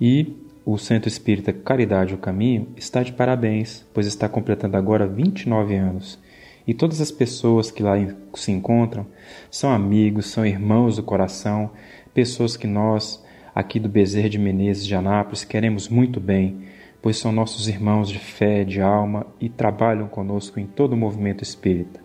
E 0.01 0.35
o 0.65 0.77
Centro 0.77 1.07
Espírita 1.07 1.53
Caridade 1.53 2.13
o 2.13 2.17
Caminho 2.17 2.67
está 2.75 3.01
de 3.01 3.13
parabéns, 3.13 3.85
pois 3.93 4.05
está 4.05 4.27
completando 4.27 4.75
agora 4.75 5.07
29 5.07 5.75
anos. 5.77 6.19
E 6.65 6.73
todas 6.73 7.01
as 7.01 7.11
pessoas 7.11 7.69
que 7.69 7.83
lá 7.83 7.95
se 8.35 8.51
encontram 8.51 9.05
são 9.51 9.71
amigos, 9.71 10.27
são 10.27 10.45
irmãos 10.45 10.95
do 10.95 11.03
coração, 11.03 11.71
pessoas 12.13 12.55
que 12.55 12.67
nós, 12.67 13.23
aqui 13.53 13.79
do 13.79 13.89
Bezerra 13.89 14.29
de 14.29 14.39
Menezes 14.39 14.85
de 14.85 14.95
Anápolis, 14.95 15.43
queremos 15.43 15.89
muito 15.89 16.19
bem, 16.19 16.61
pois 17.01 17.17
são 17.17 17.31
nossos 17.31 17.67
irmãos 17.67 18.09
de 18.09 18.17
fé, 18.17 18.63
de 18.63 18.79
alma 18.79 19.27
e 19.41 19.49
trabalham 19.49 20.07
conosco 20.07 20.59
em 20.59 20.65
todo 20.65 20.93
o 20.93 20.97
movimento 20.97 21.43
espírita. 21.43 21.99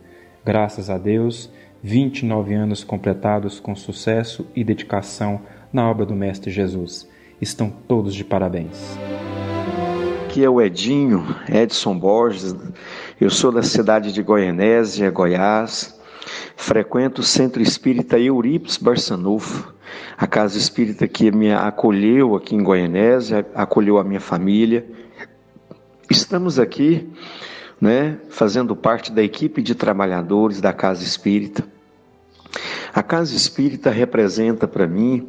Graças 0.44 0.90
a 0.90 0.98
Deus, 0.98 1.50
29 1.82 2.54
anos 2.54 2.82
completados 2.82 3.60
com 3.60 3.76
sucesso 3.76 4.46
e 4.56 4.64
dedicação 4.64 5.40
na 5.72 5.88
obra 5.88 6.04
do 6.04 6.14
Mestre 6.14 6.50
Jesus. 6.50 7.08
Estão 7.40 7.70
todos 7.70 8.12
de 8.12 8.24
parabéns. 8.24 8.98
Aqui 10.24 10.42
é 10.42 10.50
o 10.50 10.60
Edinho, 10.60 11.24
Edson 11.48 11.96
Borges. 11.98 12.54
Eu 13.20 13.30
sou 13.30 13.50
da 13.50 13.64
cidade 13.64 14.12
de 14.12 14.22
Goianésia, 14.22 15.10
Goiás. 15.10 15.98
Frequento 16.54 17.20
o 17.20 17.24
Centro 17.24 17.60
Espírita 17.60 18.16
Euripides 18.16 18.76
Barçanufo, 18.76 19.74
a 20.16 20.24
casa 20.24 20.56
espírita 20.56 21.08
que 21.08 21.32
me 21.32 21.52
acolheu 21.52 22.36
aqui 22.36 22.54
em 22.54 22.62
Goianésia, 22.62 23.44
acolheu 23.56 23.98
a 23.98 24.04
minha 24.04 24.20
família. 24.20 24.86
Estamos 26.08 26.60
aqui, 26.60 27.12
né, 27.80 28.18
fazendo 28.28 28.76
parte 28.76 29.10
da 29.10 29.22
equipe 29.22 29.62
de 29.62 29.74
trabalhadores 29.74 30.60
da 30.60 30.72
casa 30.72 31.02
espírita. 31.02 31.64
A 32.94 33.02
casa 33.02 33.34
espírita 33.34 33.90
representa 33.90 34.68
para 34.68 34.86
mim 34.86 35.28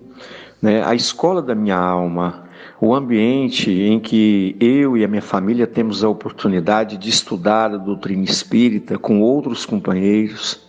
né, 0.62 0.86
a 0.86 0.94
escola 0.94 1.42
da 1.42 1.56
minha 1.56 1.78
alma, 1.78 2.49
o 2.82 2.96
ambiente 2.96 3.70
em 3.72 4.00
que 4.00 4.56
eu 4.60 4.96
e 4.96 5.04
a 5.04 5.08
minha 5.08 5.22
família 5.22 5.68
temos 5.68 6.04
a 6.04 6.10
oportunidade 6.10 6.98
de 6.98 7.10
estudar 7.10 7.74
a 7.74 7.78
doutrina 7.78 8.24
espírita 8.24 8.98
com 8.98 9.22
outros 9.22 9.66
companheiros, 9.66 10.62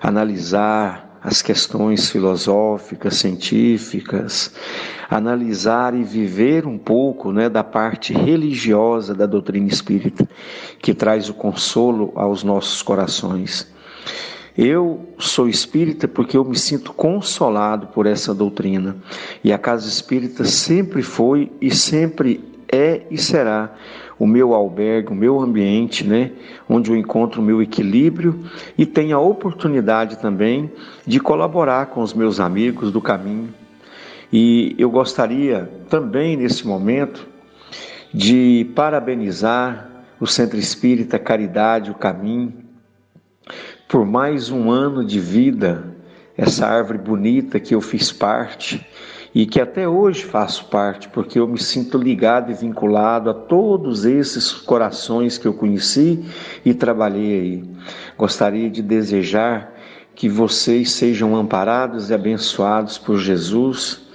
analisar 0.00 1.18
as 1.20 1.42
questões 1.42 2.10
filosóficas, 2.10 3.16
científicas, 3.16 4.54
analisar 5.08 5.94
e 5.94 6.02
viver 6.02 6.66
um 6.66 6.78
pouco 6.78 7.32
né, 7.32 7.48
da 7.48 7.62
parte 7.62 8.12
religiosa 8.12 9.14
da 9.14 9.26
doutrina 9.26 9.68
espírita, 9.68 10.28
que 10.80 10.94
traz 10.94 11.28
o 11.28 11.34
consolo 11.34 12.12
aos 12.14 12.42
nossos 12.42 12.82
corações. 12.82 13.70
Eu 14.56 15.08
sou 15.18 15.48
espírita 15.48 16.06
porque 16.06 16.36
eu 16.36 16.44
me 16.44 16.56
sinto 16.56 16.92
consolado 16.92 17.86
por 17.88 18.06
essa 18.06 18.34
doutrina. 18.34 18.96
E 19.42 19.52
a 19.52 19.58
casa 19.58 19.88
espírita 19.88 20.44
sempre 20.44 21.02
foi 21.02 21.50
e 21.60 21.74
sempre 21.74 22.44
é 22.70 23.02
e 23.10 23.18
será 23.18 23.74
o 24.18 24.26
meu 24.26 24.54
albergue, 24.54 25.12
o 25.12 25.14
meu 25.14 25.40
ambiente, 25.40 26.06
né, 26.06 26.30
onde 26.68 26.90
eu 26.90 26.96
encontro 26.96 27.42
o 27.42 27.44
meu 27.44 27.60
equilíbrio 27.60 28.44
e 28.78 28.86
tenho 28.86 29.16
a 29.16 29.20
oportunidade 29.20 30.18
também 30.18 30.70
de 31.06 31.18
colaborar 31.18 31.86
com 31.86 32.00
os 32.00 32.14
meus 32.14 32.38
amigos 32.38 32.92
do 32.92 33.00
caminho. 33.00 33.52
E 34.32 34.74
eu 34.78 34.90
gostaria 34.90 35.68
também 35.90 36.36
nesse 36.36 36.66
momento 36.66 37.26
de 38.14 38.70
parabenizar 38.74 39.90
o 40.20 40.26
Centro 40.26 40.58
Espírita 40.58 41.18
Caridade, 41.18 41.90
o 41.90 41.94
Caminho, 41.94 42.52
por 43.92 44.06
mais 44.06 44.50
um 44.50 44.70
ano 44.70 45.04
de 45.04 45.20
vida, 45.20 45.84
essa 46.34 46.66
árvore 46.66 46.96
bonita 46.96 47.60
que 47.60 47.74
eu 47.74 47.80
fiz 47.82 48.10
parte 48.10 48.86
e 49.34 49.44
que 49.44 49.60
até 49.60 49.86
hoje 49.86 50.24
faço 50.24 50.64
parte, 50.70 51.10
porque 51.10 51.38
eu 51.38 51.46
me 51.46 51.60
sinto 51.60 51.98
ligado 51.98 52.50
e 52.50 52.54
vinculado 52.54 53.28
a 53.28 53.34
todos 53.34 54.06
esses 54.06 54.50
corações 54.50 55.36
que 55.36 55.46
eu 55.46 55.52
conheci 55.52 56.24
e 56.64 56.72
trabalhei 56.72 57.38
aí. 57.38 57.64
Gostaria 58.16 58.70
de 58.70 58.80
desejar 58.80 59.74
que 60.14 60.26
vocês 60.26 60.92
sejam 60.92 61.36
amparados 61.36 62.08
e 62.08 62.14
abençoados 62.14 62.96
por 62.96 63.18
Jesus, 63.18 64.06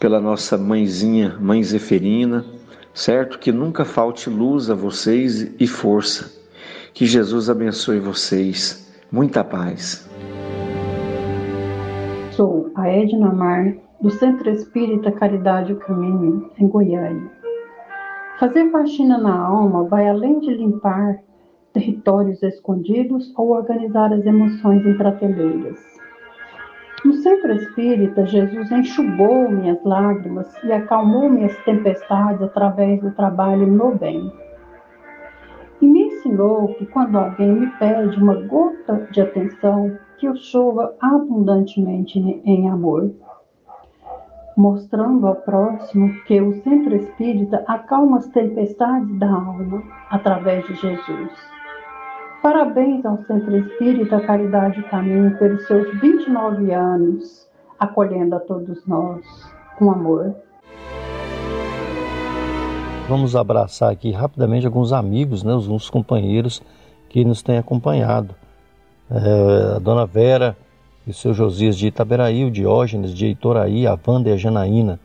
pela 0.00 0.20
nossa 0.20 0.58
mãezinha, 0.58 1.38
mãe 1.40 1.62
Zeferina, 1.62 2.44
certo? 2.92 3.38
Que 3.38 3.52
nunca 3.52 3.84
falte 3.84 4.28
luz 4.28 4.68
a 4.68 4.74
vocês 4.74 5.48
e 5.60 5.66
força. 5.68 6.42
Que 6.92 7.06
Jesus 7.06 7.48
abençoe 7.48 8.00
vocês. 8.00 8.81
Muita 9.12 9.44
paz. 9.44 10.08
Sou 12.30 12.70
a 12.74 12.88
Edna 12.88 13.30
Mar, 13.30 13.74
do 14.00 14.08
Centro 14.08 14.48
Espírita 14.48 15.12
Caridade 15.12 15.74
o 15.74 15.76
Caminho, 15.76 16.50
em 16.58 16.66
Goiânia. 16.66 17.30
Fazer 18.40 18.70
faxina 18.70 19.18
na 19.18 19.38
alma 19.38 19.84
vai 19.84 20.08
além 20.08 20.40
de 20.40 20.54
limpar 20.54 21.18
territórios 21.74 22.42
escondidos 22.42 23.30
ou 23.36 23.50
organizar 23.50 24.14
as 24.14 24.24
emoções 24.24 24.86
em 24.86 24.96
prateleiras. 24.96 25.78
No 27.04 27.12
Centro 27.12 27.52
Espírita, 27.52 28.24
Jesus 28.24 28.72
enxugou 28.72 29.50
minhas 29.50 29.84
lágrimas 29.84 30.50
e 30.64 30.72
acalmou 30.72 31.28
minhas 31.28 31.54
tempestades 31.66 32.40
através 32.40 32.98
do 33.02 33.10
trabalho 33.10 33.66
no 33.66 33.94
bem 33.94 34.32
ensinou 36.22 36.68
que 36.74 36.86
quando 36.86 37.18
alguém 37.18 37.52
me 37.52 37.66
pede 37.78 38.16
uma 38.16 38.34
gota 38.46 39.08
de 39.10 39.20
atenção, 39.20 39.98
que 40.18 40.26
eu 40.26 40.36
chova 40.36 40.94
abundantemente 41.00 42.18
em 42.18 42.70
amor, 42.70 43.12
mostrando 44.56 45.26
ao 45.26 45.36
próximo 45.36 46.12
que 46.24 46.40
o 46.40 46.54
centro 46.62 46.94
espírita 46.94 47.64
acalma 47.66 48.18
as 48.18 48.28
tempestades 48.28 49.18
da 49.18 49.30
alma 49.30 49.82
através 50.10 50.64
de 50.66 50.74
Jesus. 50.74 51.52
Parabéns 52.42 53.04
ao 53.06 53.18
Centro 53.24 53.56
Espírita 53.56 54.20
Caridade 54.20 54.82
Caminho 54.84 55.36
pelos 55.38 55.64
seus 55.66 56.00
29 56.00 56.72
anos, 56.72 57.48
acolhendo 57.78 58.34
a 58.34 58.40
todos 58.40 58.84
nós 58.84 59.24
com 59.78 59.92
amor. 59.92 60.34
Vamos 63.08 63.34
abraçar 63.34 63.92
aqui 63.92 64.10
rapidamente 64.12 64.64
alguns 64.64 64.92
amigos, 64.92 65.42
né, 65.42 65.52
alguns 65.52 65.90
companheiros 65.90 66.62
que 67.08 67.24
nos 67.24 67.42
têm 67.42 67.58
acompanhado. 67.58 68.34
É, 69.10 69.76
a 69.76 69.78
dona 69.78 70.06
Vera 70.06 70.56
e 71.06 71.10
o 71.10 71.14
seu 71.14 71.34
Josias 71.34 71.76
de 71.76 71.88
Itaberaí, 71.88 72.44
o 72.44 72.50
Diógenes 72.50 73.12
de 73.12 73.26
Heitoraí, 73.26 73.86
a 73.86 73.98
Wanda 74.06 74.30
e 74.30 74.32
a 74.32 74.36
Janaína 74.36 75.00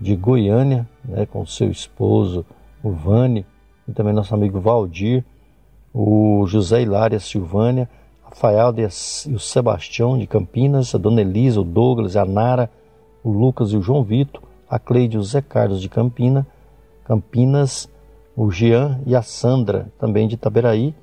de 0.00 0.16
Goiânia, 0.16 0.86
né, 1.04 1.24
com 1.24 1.46
seu 1.46 1.70
esposo, 1.70 2.44
o 2.82 2.90
Vane, 2.90 3.46
e 3.88 3.92
também 3.92 4.12
nosso 4.12 4.34
amigo 4.34 4.60
Valdir, 4.60 5.24
o 5.94 6.44
José 6.46 6.82
Hilária 6.82 7.20
Silvânia, 7.20 7.88
Rafael 8.24 8.74
e 8.76 9.34
o 9.34 9.38
Sebastião 9.38 10.18
de 10.18 10.26
Campinas, 10.26 10.94
a 10.94 10.98
Dona 10.98 11.20
Elisa, 11.20 11.60
o 11.60 11.64
Douglas, 11.64 12.16
a 12.16 12.24
Nara, 12.24 12.68
o 13.22 13.30
Lucas 13.30 13.70
e 13.70 13.76
o 13.76 13.82
João 13.82 14.02
Vitor, 14.02 14.42
a 14.68 14.78
Cleide 14.78 15.16
e 15.16 15.20
o 15.20 15.22
Zé 15.22 15.40
Carlos 15.40 15.80
de 15.80 15.88
Campina, 15.88 16.44
Campinas, 17.04 17.88
o 18.36 18.50
Jean 18.50 19.00
e 19.06 19.14
a 19.14 19.22
Sandra, 19.22 19.92
também 19.98 20.26
de 20.26 20.34
Itaberaí, 20.34 20.94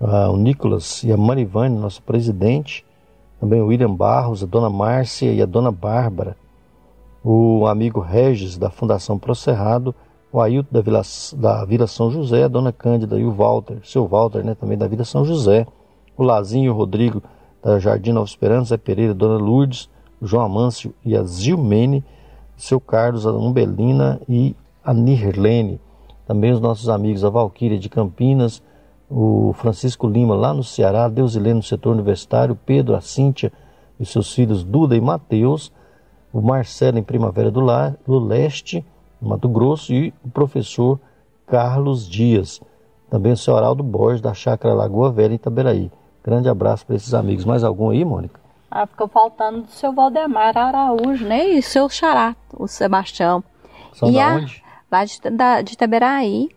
uh, 0.00 0.30
o 0.30 0.36
Nicolas 0.36 1.02
e 1.04 1.12
a 1.12 1.16
Marivane, 1.16 1.78
nosso 1.78 2.02
presidente, 2.02 2.84
também 3.38 3.60
o 3.62 3.66
William 3.66 3.94
Barros, 3.94 4.42
a 4.42 4.46
dona 4.46 4.68
Márcia 4.68 5.32
e 5.32 5.40
a 5.40 5.46
dona 5.46 5.70
Bárbara, 5.70 6.36
o 7.24 7.66
amigo 7.66 8.00
Regis, 8.00 8.58
da 8.58 8.70
Fundação 8.70 9.18
Procerrado, 9.18 9.94
o 10.32 10.40
Ailton 10.40 10.68
da 10.70 10.80
Vila, 10.80 11.02
da 11.36 11.64
Vila 11.64 11.86
São 11.86 12.10
José, 12.10 12.44
a 12.44 12.48
dona 12.48 12.72
Cândida 12.72 13.18
e 13.18 13.24
o 13.24 13.32
Walter, 13.32 13.78
seu 13.82 14.06
Walter, 14.06 14.44
né, 14.44 14.54
também 14.54 14.76
da 14.76 14.86
Vila 14.86 15.04
São 15.04 15.24
José, 15.24 15.66
o 16.16 16.22
Lazinho 16.22 16.66
e 16.66 16.70
o 16.70 16.74
Rodrigo, 16.74 17.22
da 17.62 17.78
Jardim 17.78 18.12
Nova 18.12 18.26
Esperança, 18.26 18.70
Zé 18.70 18.76
Pereira, 18.76 19.14
dona 19.14 19.36
Lourdes, 19.36 19.88
João 20.22 20.44
Amâncio 20.44 20.94
e 21.04 21.16
a 21.16 21.22
Zilmene, 21.22 22.04
seu 22.56 22.80
Carlos, 22.80 23.26
a 23.26 23.32
Umbelina 23.32 24.20
e 24.28 24.54
a 24.84 24.92
Nirlene. 24.92 25.80
Também 26.26 26.52
os 26.52 26.60
nossos 26.60 26.88
amigos, 26.88 27.24
a 27.24 27.30
Valquíria 27.30 27.78
de 27.78 27.88
Campinas, 27.88 28.62
o 29.10 29.52
Francisco 29.54 30.06
Lima 30.06 30.34
lá 30.34 30.54
no 30.54 30.62
Ceará, 30.62 31.08
Deusilene 31.08 31.54
no 31.54 31.62
setor 31.62 31.92
universitário, 31.92 32.54
Pedro, 32.54 32.94
a 32.94 33.00
Cíntia 33.00 33.52
e 33.98 34.06
seus 34.06 34.32
filhos 34.32 34.62
Duda 34.62 34.96
e 34.96 35.00
Mateus, 35.00 35.72
o 36.32 36.40
Marcelo 36.40 36.98
em 36.98 37.02
Primavera 37.02 37.50
do, 37.50 37.60
Lar, 37.60 37.96
do 38.06 38.18
Leste, 38.18 38.84
Mato 39.20 39.48
Grosso, 39.48 39.92
e 39.92 40.14
o 40.24 40.30
professor 40.30 41.00
Carlos 41.46 42.08
Dias. 42.08 42.60
Também 43.10 43.32
o 43.32 43.36
senhor 43.36 43.56
Araldo 43.56 43.82
Borges, 43.82 44.20
da 44.20 44.32
Chácara 44.32 44.72
Lagoa 44.72 45.10
Velha, 45.10 45.32
em 45.32 45.34
Itaberaí. 45.34 45.90
Grande 46.22 46.48
abraço 46.48 46.86
para 46.86 46.94
esses 46.94 47.12
amigos. 47.12 47.44
Mais 47.44 47.64
algum 47.64 47.90
aí, 47.90 48.04
Mônica? 48.04 48.38
Ah, 48.70 48.86
ficou 48.86 49.08
faltando 49.08 49.62
do 49.62 49.70
seu 49.70 49.92
Valdemar 49.92 50.56
Araújo, 50.56 51.26
né? 51.26 51.44
E 51.44 51.60
seu 51.60 51.88
xará, 51.88 52.36
o 52.56 52.68
Sebastião. 52.68 53.42
São 53.92 54.08
e 54.08 54.14
da 54.14 54.28
a, 54.28 54.36
onde? 54.36 54.62
Lá 54.90 55.04
de, 55.04 55.20
da, 55.30 55.62
de 55.62 55.72
Itaberaí. 55.74 56.48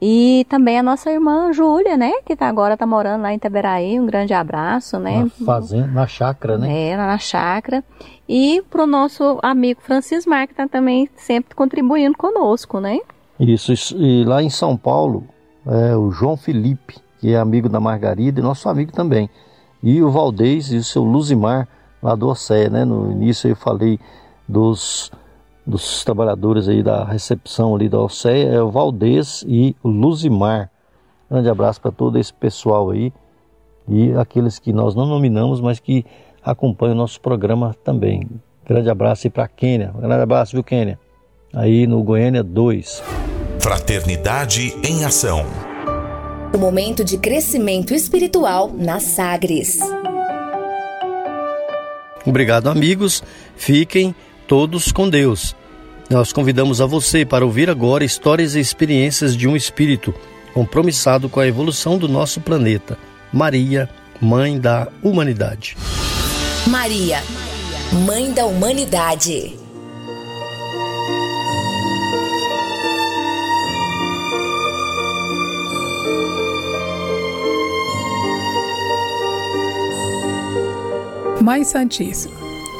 E 0.00 0.46
também 0.48 0.78
a 0.78 0.82
nossa 0.82 1.10
irmã 1.10 1.52
Júlia, 1.52 1.96
né? 1.96 2.12
Que 2.24 2.36
tá, 2.36 2.48
agora 2.48 2.76
tá 2.76 2.86
morando 2.86 3.22
lá 3.22 3.32
em 3.32 3.36
Itaberaí. 3.36 3.98
Um 3.98 4.06
grande 4.06 4.32
abraço, 4.32 4.98
né? 4.98 5.24
Na 5.24 5.46
fazenda, 5.46 5.86
na 5.88 6.06
chácara, 6.06 6.56
né? 6.56 6.90
É, 6.90 6.96
na 6.96 7.18
chácara. 7.18 7.82
E 8.28 8.62
pro 8.70 8.86
nosso 8.86 9.38
amigo 9.42 9.80
Francis 9.82 10.24
Mar, 10.24 10.46
que 10.46 10.54
tá 10.54 10.68
também 10.68 11.08
sempre 11.16 11.54
contribuindo 11.54 12.16
conosco, 12.16 12.78
né? 12.78 12.98
Isso, 13.40 13.72
isso. 13.72 13.96
E 13.96 14.24
lá 14.24 14.42
em 14.42 14.50
São 14.50 14.76
Paulo, 14.76 15.24
é, 15.66 15.96
o 15.96 16.10
João 16.10 16.36
Felipe, 16.36 16.96
que 17.20 17.32
é 17.32 17.38
amigo 17.38 17.68
da 17.68 17.80
Margarida 17.80 18.40
e 18.40 18.42
nosso 18.42 18.68
amigo 18.68 18.92
também. 18.92 19.28
E 19.82 20.00
o 20.02 20.10
Valdez 20.10 20.72
e 20.72 20.76
o 20.76 20.84
seu 20.84 21.02
Luzimar, 21.02 21.66
lá 22.02 22.14
do 22.14 22.28
Océ, 22.28 22.70
né? 22.70 22.84
No 22.84 23.10
início 23.10 23.48
eu 23.50 23.56
falei 23.56 23.98
dos, 24.46 25.10
dos 25.68 26.02
trabalhadores 26.02 26.66
aí 26.66 26.82
da 26.82 27.04
recepção 27.04 27.74
ali 27.74 27.90
da 27.90 28.00
Océ, 28.00 28.54
é 28.54 28.62
o 28.62 28.70
Valdez 28.70 29.44
e 29.46 29.76
o 29.82 29.88
Luzimar. 29.88 30.70
Grande 31.30 31.50
abraço 31.50 31.78
para 31.78 31.92
todo 31.92 32.18
esse 32.18 32.32
pessoal 32.32 32.90
aí 32.90 33.12
e 33.86 34.12
aqueles 34.14 34.58
que 34.58 34.72
nós 34.72 34.94
não 34.94 35.04
nominamos, 35.04 35.60
mas 35.60 35.78
que 35.78 36.06
acompanham 36.42 36.94
o 36.94 36.98
nosso 36.98 37.20
programa 37.20 37.74
também. 37.84 38.26
Grande 38.66 38.88
abraço 38.88 39.26
aí 39.26 39.30
para 39.30 39.44
a 39.44 39.48
Quênia. 39.48 39.92
Grande 39.94 40.22
abraço, 40.22 40.52
viu, 40.52 40.64
Quênia? 40.64 40.98
Aí 41.52 41.86
no 41.86 42.02
Goiânia 42.02 42.42
2. 42.42 43.02
Fraternidade 43.60 44.74
em 44.82 45.04
Ação. 45.04 45.44
O 46.54 46.56
momento 46.56 47.04
de 47.04 47.18
crescimento 47.18 47.92
espiritual 47.92 48.70
na 48.72 49.00
Sagres. 49.00 49.80
Obrigado, 52.24 52.68
amigos. 52.68 53.22
Fiquem 53.54 54.14
todos 54.48 54.90
com 54.90 55.08
Deus. 55.08 55.54
Nós 56.08 56.32
convidamos 56.32 56.80
a 56.80 56.86
você 56.86 57.24
para 57.24 57.44
ouvir 57.44 57.68
agora 57.68 58.02
histórias 58.02 58.54
e 58.54 58.60
experiências 58.60 59.36
de 59.36 59.46
um 59.46 59.54
espírito 59.54 60.14
compromissado 60.54 61.28
com 61.28 61.38
a 61.38 61.46
evolução 61.46 61.98
do 61.98 62.08
nosso 62.08 62.40
planeta. 62.40 62.98
Maria, 63.30 63.90
Mãe 64.20 64.58
da 64.58 64.88
Humanidade. 65.02 65.76
Maria, 66.66 67.22
Mãe 68.06 68.32
da 68.32 68.46
Humanidade. 68.46 69.56
Mãe 81.40 81.64
Santíssima, 81.64 82.37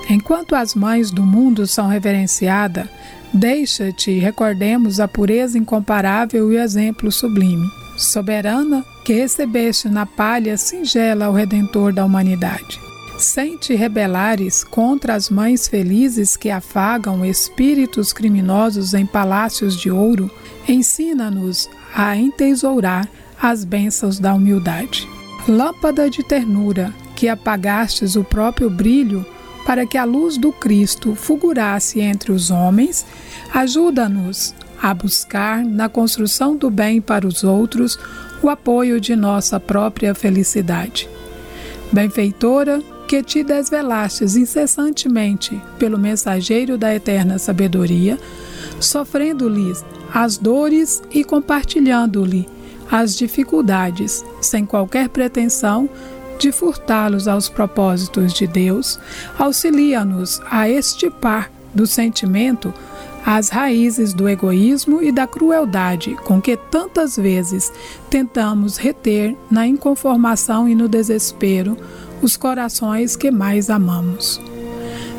enquanto 0.08 0.54
as 0.54 0.74
mães 0.74 1.10
do 1.10 1.22
mundo 1.22 1.66
são 1.66 1.88
reverenciadas, 1.88 2.88
deixa-te 3.32 4.18
recordemos 4.18 5.00
a 5.00 5.06
pureza 5.06 5.58
incomparável 5.58 6.52
e 6.52 6.56
o 6.56 6.60
exemplo 6.60 7.12
sublime. 7.12 7.68
Soberana, 7.96 8.84
que 9.04 9.12
recebeste 9.12 9.88
na 9.88 10.06
palha 10.06 10.56
singela 10.56 11.28
o 11.28 11.32
Redentor 11.32 11.92
da 11.92 12.04
humanidade. 12.04 12.80
Sem 13.18 13.56
te 13.56 13.74
rebelares 13.74 14.62
contra 14.62 15.14
as 15.14 15.28
mães 15.28 15.66
felizes 15.66 16.36
que 16.36 16.50
afagam 16.50 17.24
espíritos 17.24 18.12
criminosos 18.12 18.94
em 18.94 19.04
palácios 19.04 19.76
de 19.76 19.90
ouro, 19.90 20.30
ensina-nos 20.68 21.68
a 21.92 22.16
entesourar 22.16 23.08
as 23.42 23.64
bênçãos 23.64 24.20
da 24.20 24.32
humildade. 24.32 25.08
Lâmpada 25.48 26.08
de 26.08 26.22
ternura, 26.22 26.94
que 27.16 27.28
apagastes 27.28 28.14
o 28.14 28.22
próprio 28.22 28.70
brilho 28.70 29.26
para 29.68 29.86
que 29.86 29.98
a 29.98 30.04
luz 30.06 30.38
do 30.38 30.50
Cristo 30.50 31.14
fulgurasse 31.14 32.00
entre 32.00 32.32
os 32.32 32.50
homens, 32.50 33.04
ajuda-nos 33.52 34.54
a 34.80 34.94
buscar 34.94 35.62
na 35.62 35.90
construção 35.90 36.56
do 36.56 36.70
bem 36.70 37.02
para 37.02 37.26
os 37.26 37.44
outros 37.44 37.98
o 38.42 38.48
apoio 38.48 38.98
de 38.98 39.14
nossa 39.14 39.60
própria 39.60 40.14
felicidade. 40.14 41.06
Benfeitora, 41.92 42.82
que 43.06 43.22
te 43.22 43.44
desvelastes 43.44 44.36
incessantemente 44.36 45.60
pelo 45.78 45.98
mensageiro 45.98 46.78
da 46.78 46.94
eterna 46.94 47.38
sabedoria, 47.38 48.18
sofrendo-lhes 48.80 49.84
as 50.14 50.38
dores 50.38 51.02
e 51.10 51.22
compartilhando-lhe 51.22 52.48
as 52.90 53.14
dificuldades, 53.14 54.24
sem 54.40 54.64
qualquer 54.64 55.10
pretensão 55.10 55.90
de 56.38 56.52
furtá-los 56.52 57.26
aos 57.26 57.48
propósitos 57.48 58.32
de 58.32 58.46
Deus, 58.46 58.98
auxilia-nos 59.38 60.40
a 60.50 60.68
estipar 60.68 61.50
do 61.74 61.86
sentimento 61.86 62.72
as 63.26 63.50
raízes 63.50 64.14
do 64.14 64.26
egoísmo 64.26 65.02
e 65.02 65.12
da 65.12 65.26
crueldade 65.26 66.16
com 66.24 66.40
que 66.40 66.56
tantas 66.56 67.16
vezes 67.16 67.70
tentamos 68.08 68.78
reter 68.78 69.36
na 69.50 69.66
inconformação 69.66 70.66
e 70.66 70.74
no 70.74 70.88
desespero 70.88 71.76
os 72.22 72.36
corações 72.36 73.16
que 73.16 73.30
mais 73.30 73.68
amamos. 73.68 74.40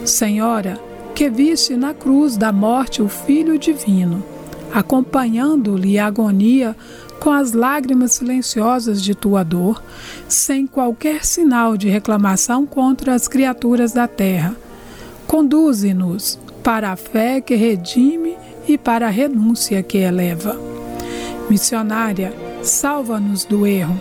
Senhora, 0.06 0.82
que 1.14 1.30
viste 1.30 1.76
na 1.76 1.94
cruz 1.94 2.36
da 2.36 2.52
morte 2.52 3.02
o 3.02 3.08
Filho 3.08 3.60
Divino, 3.60 4.24
acompanhando-lhe 4.74 6.00
a 6.00 6.08
agonia 6.08 6.76
com 7.20 7.32
as 7.32 7.52
lágrimas 7.52 8.14
silenciosas 8.14 9.02
de 9.02 9.14
tua 9.14 9.44
dor, 9.44 9.84
sem 10.28 10.66
qualquer 10.66 11.26
sinal 11.26 11.76
de 11.76 11.90
reclamação 11.90 12.66
contra 12.66 13.14
as 13.14 13.28
criaturas 13.28 13.92
da 13.92 14.08
terra. 14.08 14.56
Conduze-nos 15.28 16.40
para 16.64 16.92
a 16.92 16.96
fé 16.96 17.42
que 17.42 17.56
redime 17.56 18.38
e 18.68 18.78
para 18.78 19.08
a 19.08 19.12
renúncia 19.12 19.84
que 19.84 19.98
eleva. 19.98 20.60
Missionária, 21.50 22.34
salva-nos 22.64 23.46
do 23.46 23.66
erro. 23.66 24.00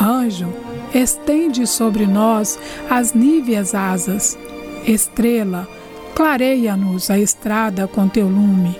Anjo, 0.00 0.48
estende 0.94 1.66
sobre 1.66 2.06
nós 2.06 2.58
as 2.88 3.12
níveas 3.12 3.74
asas. 3.74 4.38
Estrela, 4.86 5.68
clareia-nos 6.14 7.10
a 7.10 7.18
estrada 7.18 7.86
com 7.86 8.08
teu 8.08 8.26
lume. 8.26 8.76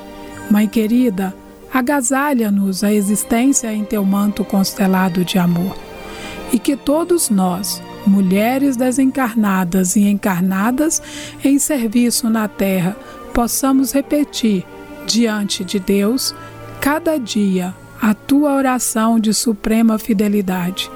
Mãe 0.51 0.67
querida, 0.67 1.35
agasalha-nos 1.73 2.83
a 2.83 2.93
existência 2.93 3.73
em 3.73 3.85
teu 3.85 4.05
manto 4.05 4.45
constelado 4.45 5.25
de 5.25 5.39
amor. 5.39 5.77
E 6.53 6.59
que 6.59 6.77
todos 6.77 7.31
nós, 7.31 7.83
mulheres 8.07 8.77
desencarnadas 8.77 9.97
e 9.97 10.03
encarnadas 10.09 11.01
em 11.45 11.59
serviço 11.59 12.29
na 12.29 12.49
terra, 12.49 12.97
possamos 13.33 13.93
repetir 13.93 14.65
diante 15.07 15.65
de 15.65 15.79
Deus 15.79 16.35
cada 16.81 17.19
dia 17.19 17.75
a 18.01 18.15
tua 18.15 18.55
oração 18.55 19.21
de 19.21 19.35
suprema 19.35 19.99
fidelidade. 19.99 20.91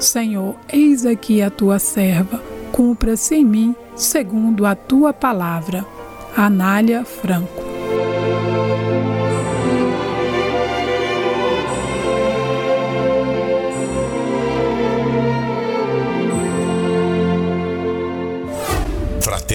Senhor, 0.00 0.56
eis 0.72 1.04
aqui 1.04 1.42
a 1.42 1.50
tua 1.50 1.78
serva, 1.78 2.42
cumpra-se 2.72 3.34
em 3.34 3.44
mim 3.44 3.74
segundo 3.94 4.64
a 4.64 4.74
tua 4.74 5.12
palavra. 5.12 5.84
Anália 6.36 7.04
Franco. 7.04 7.67